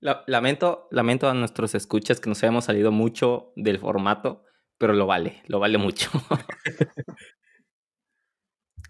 La- 0.00 0.22
lamento, 0.26 0.88
lamento 0.90 1.28
a 1.28 1.34
nuestros 1.34 1.74
escuchas 1.74 2.20
que 2.20 2.28
nos 2.28 2.42
hayamos 2.42 2.66
salido 2.66 2.92
mucho 2.92 3.52
del 3.56 3.78
formato, 3.78 4.44
pero 4.78 4.92
lo 4.92 5.06
vale, 5.06 5.42
lo 5.46 5.58
vale 5.60 5.78
mucho. 5.78 6.10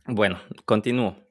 bueno, 0.07 0.41
continúo. 0.65 1.24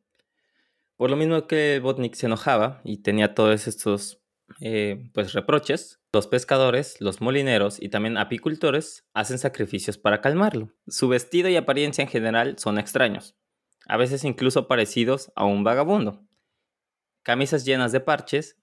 Por 0.97 1.09
lo 1.09 1.15
mismo 1.15 1.47
que 1.47 1.79
Botnik 1.81 2.15
se 2.15 2.27
enojaba 2.27 2.81
y 2.83 2.97
tenía 3.01 3.33
todos 3.33 3.67
estos 3.67 4.23
eh, 4.61 5.09
pues 5.13 5.33
reproches, 5.33 5.99
los 6.11 6.27
pescadores, 6.27 7.01
los 7.01 7.21
molineros 7.21 7.81
y 7.81 7.89
también 7.89 8.17
apicultores 8.17 9.07
hacen 9.13 9.39
sacrificios 9.39 9.97
para 9.97 10.21
calmarlo. 10.21 10.71
Su 10.87 11.07
vestido 11.07 11.49
y 11.49 11.55
apariencia 11.55 12.03
en 12.03 12.07
general 12.07 12.59
son 12.59 12.77
extraños, 12.77 13.35
a 13.87 13.97
veces 13.97 14.23
incluso 14.23 14.67
parecidos 14.67 15.31
a 15.35 15.45
un 15.45 15.63
vagabundo. 15.63 16.27
Camisas 17.23 17.65
llenas 17.65 17.91
de 17.91 18.01
parches 18.01 18.57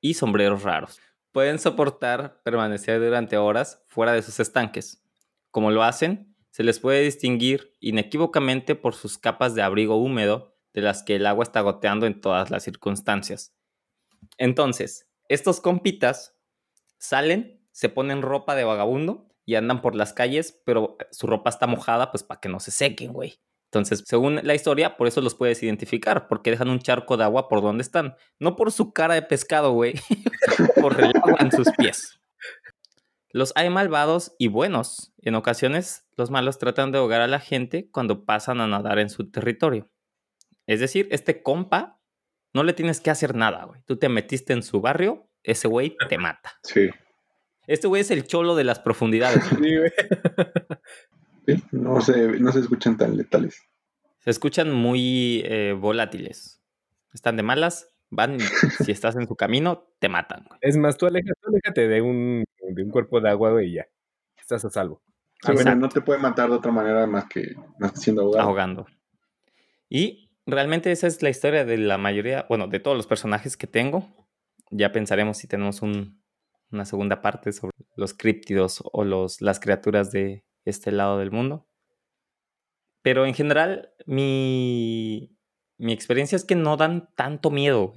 y 0.00 0.14
sombreros 0.14 0.62
raros. 0.62 1.00
Pueden 1.32 1.58
soportar 1.58 2.40
permanecer 2.42 3.00
durante 3.00 3.36
horas 3.36 3.82
fuera 3.86 4.12
de 4.12 4.22
sus 4.22 4.40
estanques. 4.40 5.02
Como 5.50 5.70
lo 5.70 5.82
hacen, 5.82 6.34
se 6.50 6.64
les 6.64 6.80
puede 6.80 7.02
distinguir 7.02 7.72
inequívocamente 7.80 8.74
por 8.74 8.94
sus 8.94 9.18
capas 9.18 9.54
de 9.54 9.62
abrigo 9.62 9.96
húmedo 9.96 10.55
de 10.76 10.82
las 10.82 11.02
que 11.02 11.16
el 11.16 11.26
agua 11.26 11.42
está 11.42 11.62
goteando 11.62 12.06
en 12.06 12.20
todas 12.20 12.50
las 12.50 12.62
circunstancias. 12.62 13.54
Entonces, 14.36 15.08
estos 15.28 15.60
compitas 15.62 16.36
salen, 16.98 17.66
se 17.72 17.88
ponen 17.88 18.20
ropa 18.20 18.54
de 18.54 18.64
vagabundo 18.64 19.26
y 19.46 19.54
andan 19.54 19.80
por 19.80 19.94
las 19.94 20.12
calles, 20.12 20.60
pero 20.66 20.98
su 21.10 21.26
ropa 21.26 21.48
está 21.48 21.66
mojada 21.66 22.12
pues 22.12 22.22
para 22.22 22.40
que 22.40 22.50
no 22.50 22.60
se 22.60 22.70
sequen, 22.72 23.14
güey. 23.14 23.40
Entonces, 23.72 24.04
según 24.06 24.40
la 24.42 24.54
historia, 24.54 24.98
por 24.98 25.06
eso 25.08 25.22
los 25.22 25.34
puedes 25.34 25.62
identificar, 25.62 26.28
porque 26.28 26.50
dejan 26.50 26.68
un 26.68 26.78
charco 26.78 27.16
de 27.16 27.24
agua 27.24 27.48
por 27.48 27.62
donde 27.62 27.82
están. 27.82 28.14
No 28.38 28.54
por 28.54 28.70
su 28.70 28.92
cara 28.92 29.14
de 29.14 29.22
pescado, 29.22 29.72
güey, 29.72 29.94
por 30.80 31.00
el 31.00 31.16
agua 31.16 31.38
en 31.40 31.52
sus 31.52 31.70
pies. 31.72 32.20
Los 33.30 33.52
hay 33.56 33.70
malvados 33.70 34.34
y 34.38 34.48
buenos. 34.48 35.14
En 35.22 35.34
ocasiones, 35.34 36.06
los 36.16 36.30
malos 36.30 36.58
tratan 36.58 36.92
de 36.92 36.98
ahogar 36.98 37.22
a 37.22 37.26
la 37.26 37.40
gente 37.40 37.90
cuando 37.90 38.26
pasan 38.26 38.60
a 38.60 38.66
nadar 38.66 38.98
en 38.98 39.08
su 39.08 39.30
territorio. 39.30 39.90
Es 40.66 40.80
decir, 40.80 41.08
este 41.10 41.42
compa 41.42 42.00
no 42.52 42.62
le 42.64 42.72
tienes 42.72 43.00
que 43.00 43.10
hacer 43.10 43.34
nada, 43.34 43.64
güey. 43.64 43.82
Tú 43.86 43.96
te 43.96 44.08
metiste 44.08 44.52
en 44.52 44.62
su 44.62 44.80
barrio, 44.80 45.28
ese 45.42 45.68
güey 45.68 45.96
te 46.08 46.18
mata. 46.18 46.54
Sí. 46.62 46.90
Este 47.66 47.86
güey 47.88 48.02
es 48.02 48.10
el 48.10 48.26
cholo 48.26 48.54
de 48.54 48.64
las 48.64 48.78
profundidades. 48.80 49.44
Sí, 51.46 51.62
no, 51.70 52.00
se, 52.00 52.40
no 52.40 52.50
se 52.50 52.58
escuchan 52.58 52.96
tan 52.96 53.16
letales. 53.16 53.62
Se 54.18 54.30
escuchan 54.30 54.72
muy 54.72 55.42
eh, 55.44 55.76
volátiles. 55.78 56.60
Están 57.12 57.36
de 57.36 57.44
malas, 57.44 57.94
van, 58.10 58.38
si 58.84 58.90
estás 58.90 59.14
en 59.14 59.28
su 59.28 59.36
camino, 59.36 59.86
te 60.00 60.08
matan. 60.08 60.44
güey. 60.48 60.58
Es 60.60 60.76
más, 60.76 60.96
tú 60.96 61.06
aléjate, 61.06 61.38
tú 61.40 61.50
aléjate 61.50 61.86
de 61.86 62.02
un, 62.02 62.44
de 62.68 62.82
un 62.82 62.90
cuerpo 62.90 63.20
de 63.20 63.30
agua, 63.30 63.52
güey, 63.52 63.68
y 63.68 63.74
ya. 63.74 63.86
Estás 64.40 64.64
a 64.64 64.70
salvo. 64.70 65.02
Ah, 65.44 65.52
bueno, 65.52 65.60
Exacto. 65.60 65.78
no 65.80 65.88
te 65.88 66.00
puede 66.00 66.18
matar 66.18 66.48
de 66.50 66.56
otra 66.56 66.72
manera 66.72 67.06
más 67.06 67.26
que, 67.28 67.54
más 67.78 67.92
que 67.92 67.98
siendo 67.98 68.22
ahogado. 68.22 68.42
ahogando. 68.48 68.86
Y 69.88 70.25
realmente 70.46 70.92
esa 70.92 71.06
es 71.06 71.22
la 71.22 71.30
historia 71.30 71.64
de 71.64 71.78
la 71.78 71.98
mayoría, 71.98 72.46
bueno, 72.48 72.68
de 72.68 72.80
todos 72.80 72.96
los 72.96 73.06
personajes 73.06 73.56
que 73.56 73.66
tengo. 73.66 74.06
Ya 74.70 74.92
pensaremos 74.92 75.38
si 75.38 75.46
tenemos 75.48 75.82
un- 75.82 76.22
una 76.70 76.84
segunda 76.84 77.22
parte 77.22 77.52
sobre 77.52 77.72
los 77.96 78.14
críptidos 78.14 78.82
o 78.92 79.04
los, 79.04 79.40
las 79.40 79.60
criaturas 79.60 80.10
de 80.10 80.44
este 80.64 80.90
lado 80.92 81.18
del 81.18 81.30
mundo. 81.30 81.66
Pero 83.02 83.24
en 83.26 83.34
general, 83.34 83.90
mi, 84.06 85.36
mi 85.78 85.92
experiencia 85.92 86.36
es 86.36 86.44
que 86.44 86.56
no 86.56 86.76
dan 86.76 87.08
tanto 87.14 87.50
miedo. 87.50 87.92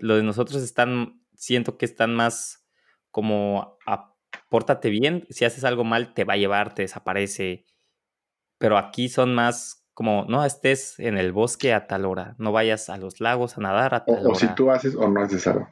lo 0.00 0.16
de 0.16 0.22
nosotros 0.22 0.62
están, 0.62 1.20
siento 1.34 1.78
que 1.78 1.84
están 1.84 2.14
más 2.14 2.66
como, 3.10 3.78
a- 3.86 4.14
pórtate 4.48 4.90
bien, 4.90 5.26
si 5.30 5.44
haces 5.44 5.64
algo 5.64 5.84
mal, 5.84 6.14
te 6.14 6.24
va 6.24 6.34
a 6.34 6.36
llevar, 6.36 6.74
te 6.74 6.82
desaparece. 6.82 7.66
Pero 8.58 8.78
aquí 8.78 9.08
son 9.08 9.34
más 9.34 9.83
como, 9.94 10.24
no 10.28 10.44
estés 10.44 10.98
en 11.00 11.16
el 11.16 11.32
bosque 11.32 11.72
a 11.72 11.86
tal 11.86 12.04
hora, 12.04 12.34
no 12.38 12.52
vayas 12.52 12.90
a 12.90 12.96
los 12.96 13.20
lagos 13.20 13.56
a 13.56 13.60
nadar 13.62 13.94
a 13.94 14.04
tal 14.04 14.16
O, 14.16 14.20
hora. 14.20 14.28
o 14.30 14.34
si 14.34 14.48
tú 14.54 14.70
haces 14.70 14.94
o 14.96 15.08
no 15.08 15.22
haces 15.22 15.46
algo. 15.46 15.68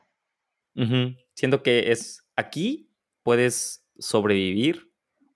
Siento 1.34 1.62
que 1.62 1.92
es 1.92 2.26
aquí 2.36 2.90
puedes 3.22 3.86
sobrevivir 3.98 4.90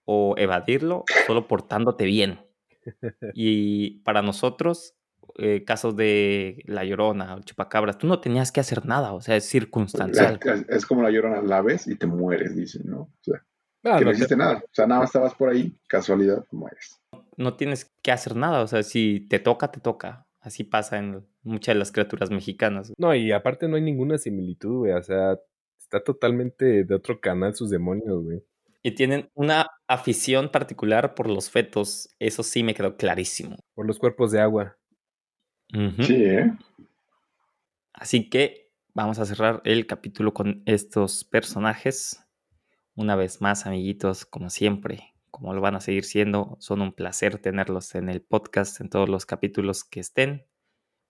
o 0.05 0.34
evadirlo 0.39 1.05
solo 1.26 1.47
portándote 1.47 2.05
bien. 2.05 2.41
Y 3.34 3.99
para 4.05 4.22
nosotros, 4.22 4.95
eh, 5.39 5.64
casos 5.64 5.97
de 5.97 6.62
La 6.66 6.84
Llorona 6.84 7.34
o 7.34 7.41
Chupacabras, 7.43 7.99
tú 7.99 8.07
no 8.07 8.20
tenías 8.20 8.53
que 8.53 8.61
hacer 8.61 8.87
nada, 8.87 9.12
o 9.12 9.20
sea, 9.20 9.34
es 9.37 9.45
circunstancial. 9.49 10.39
Es, 10.45 10.64
es 10.68 10.87
como 10.87 11.03
la 11.03 11.11
llorona, 11.11 11.43
la 11.43 11.61
ves 11.62 11.89
y 11.89 11.97
te 11.97 12.07
mueres, 12.07 12.55
dicen, 12.55 12.82
¿no? 12.87 13.01
O 13.01 13.11
sea, 13.22 13.43
Ah, 13.82 13.99
que 13.99 14.05
no 14.05 14.11
no 14.11 14.11
te- 14.12 14.16
hiciste 14.18 14.37
nada. 14.37 14.59
O 14.59 14.68
sea, 14.72 14.87
nada 14.87 15.01
más 15.01 15.11
estabas 15.11 15.34
por 15.34 15.49
ahí, 15.49 15.76
casualidad, 15.89 16.45
mueres. 16.53 17.01
No 17.37 17.55
tienes 17.57 17.93
que 18.03 18.12
hacer 18.12 18.37
nada, 18.37 18.62
o 18.62 18.66
sea, 18.66 18.82
si 18.82 19.20
te 19.20 19.39
toca, 19.39 19.70
te 19.70 19.80
toca. 19.80 20.26
Así 20.41 20.64
pasa 20.64 20.99
en 20.99 21.26
muchas 21.43 21.74
de 21.74 21.78
las 21.80 21.93
criaturas 21.93 22.30
mexicanas. 22.30 22.93
No, 22.99 23.14
y 23.14 23.32
aparte 23.32 23.68
no 23.68 23.76
hay 23.76 23.82
ninguna 23.82 24.16
similitud, 24.16 24.78
güey. 24.78 24.93
O 24.93 25.03
sea, 25.03 25.39
está 25.76 26.03
totalmente 26.03 26.84
de 26.84 26.95
otro 26.95 27.20
canal 27.20 27.55
sus 27.55 27.70
demonios, 27.70 28.22
güey. 28.22 28.45
Y 28.82 28.93
tienen 28.93 29.28
una 29.34 29.68
afición 29.89 30.49
particular 30.51 31.14
por 31.14 31.28
los 31.28 31.51
fetos, 31.51 32.09
eso 32.20 32.45
sí 32.45 32.62
me 32.62 32.74
quedó 32.74 32.97
clarísimo. 32.97 33.57
Por 33.74 33.84
los 33.84 33.99
cuerpos 33.99 34.30
de 34.30 34.41
agua. 34.41 34.78
Sí, 35.72 36.24
¿eh? 36.24 36.53
Así 37.93 38.30
que 38.30 38.70
vamos 38.95 39.18
a 39.18 39.26
cerrar 39.26 39.61
el 39.64 39.89
capítulo 39.89 40.32
con 40.32 40.62
estos 40.66 41.24
personajes. 41.24 42.24
Una 42.95 43.16
vez 43.16 43.41
más, 43.41 43.66
amiguitos, 43.66 44.24
como 44.24 44.51
siempre, 44.51 45.15
como 45.37 45.53
lo 45.53 45.61
van 45.61 45.74
a 45.76 45.80
seguir 45.80 46.05
siendo, 46.05 46.57
son 46.61 46.80
un 46.80 46.95
placer 46.95 47.37
tenerlos 47.37 47.95
en 47.95 48.09
el 48.09 48.22
podcast, 48.22 48.80
en 48.80 48.89
todos 48.89 49.11
los 49.11 49.26
capítulos 49.26 49.84
que 49.84 50.01
estén. 50.01 50.47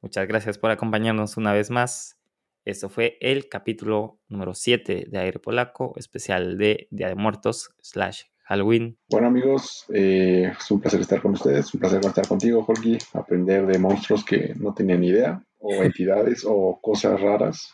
Muchas 0.02 0.26
gracias 0.26 0.58
por 0.58 0.72
acompañarnos 0.72 1.36
una 1.36 1.52
vez 1.52 1.70
más. 1.70 2.18
Esto 2.64 2.88
fue 2.88 3.18
el 3.20 3.48
capítulo 3.48 4.18
número 4.26 4.52
7 4.52 5.06
de 5.08 5.18
Aire 5.20 5.38
Polaco, 5.38 5.92
especial 5.96 6.58
de 6.58 6.88
Día 6.90 7.06
de 7.06 7.14
Muertos 7.14 7.76
slash 7.80 8.22
Halloween. 8.42 8.98
Bueno, 9.08 9.28
amigos, 9.28 9.84
eh, 9.94 10.50
es 10.58 10.70
un 10.72 10.80
placer 10.80 11.02
estar 11.02 11.22
con 11.22 11.34
ustedes. 11.34 11.72
Un 11.72 11.78
placer 11.78 12.04
estar 12.04 12.26
contigo, 12.26 12.64
Jorge. 12.64 12.98
Aprender 13.12 13.64
de 13.64 13.78
monstruos 13.78 14.24
que 14.24 14.56
no 14.56 14.74
tenía 14.74 14.96
ni 14.96 15.06
idea, 15.06 15.40
o 15.60 15.70
entidades, 15.84 16.44
o 16.44 16.80
cosas 16.82 17.20
raras 17.20 17.72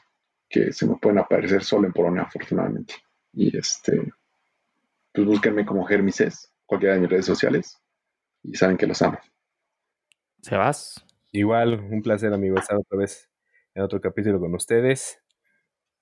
que 0.50 0.70
se 0.70 0.86
me 0.86 0.96
pueden 0.96 1.18
aparecer 1.18 1.64
solo 1.64 1.86
en 1.86 1.94
Polonia, 1.94 2.24
afortunadamente. 2.24 2.96
Y 3.32 3.56
este, 3.56 4.12
pues 5.12 5.26
búsquenme 5.26 5.64
como 5.64 5.84
Germises, 5.84 6.54
cualquiera 6.66 6.94
de 6.94 7.00
mis 7.00 7.10
redes 7.10 7.26
sociales, 7.26 7.82
y 8.42 8.54
saben 8.54 8.76
que 8.76 8.86
los 8.86 9.00
amo. 9.02 9.18
Sebas, 10.40 11.06
Igual, 11.34 11.80
un 11.90 12.02
placer, 12.02 12.30
amigo, 12.34 12.58
estar 12.58 12.76
otra 12.76 12.98
vez 12.98 13.30
en 13.74 13.82
otro 13.82 14.02
capítulo 14.02 14.38
con 14.38 14.54
ustedes. 14.54 15.18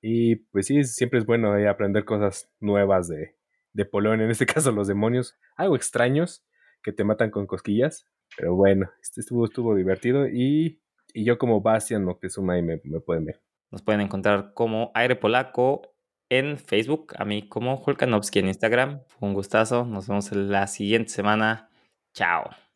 Y 0.03 0.37
pues 0.51 0.67
sí, 0.67 0.83
siempre 0.83 1.21
es 1.21 1.27
bueno 1.27 1.57
eh, 1.57 1.69
aprender 1.69 2.05
cosas 2.05 2.51
nuevas 2.59 3.07
de, 3.07 3.37
de 3.73 3.85
Polonia, 3.85 4.25
en 4.25 4.33
este 4.33 4.47
caso 4.55 4.73
los 4.73 4.89
demonios, 4.89 5.39
algo 5.57 5.77
extraños 5.77 6.45
que 6.83 6.93
te 6.93 7.05
matan 7.05 7.31
con 7.31 7.47
cosquillas. 7.47 8.09
Pero 8.37 8.57
bueno, 8.57 8.91
este 9.01 9.21
estuvo, 9.21 9.45
estuvo 9.45 9.77
divertido 9.77 10.27
y, 10.27 10.83
y 11.15 11.25
yo 11.25 11.39
como 11.39 11.61
Bastian 11.61 12.05
Moctezuma 12.05 12.55
ahí 12.55 12.63
me, 12.63 12.81
me 12.83 13.01
pueden 13.01 13.25
ver. 13.27 13.41
nos 13.71 13.83
pueden 13.83 14.01
encontrar 14.01 14.53
como 14.53 14.91
Aire 14.95 15.15
Polaco 15.15 15.95
en 16.31 16.59
Facebook, 16.59 17.12
a 17.18 17.24
mí 17.26 17.49
como 17.49 17.74
Hulkanovski 17.74 18.39
en 18.39 18.49
Instagram. 18.49 19.03
Un 19.20 19.35
gustazo. 19.35 19.85
Nos 19.85 20.09
vemos 20.09 20.33
la 20.33 20.66
siguiente 20.66 21.11
semana. 21.11 21.68
Chao. 22.14 22.70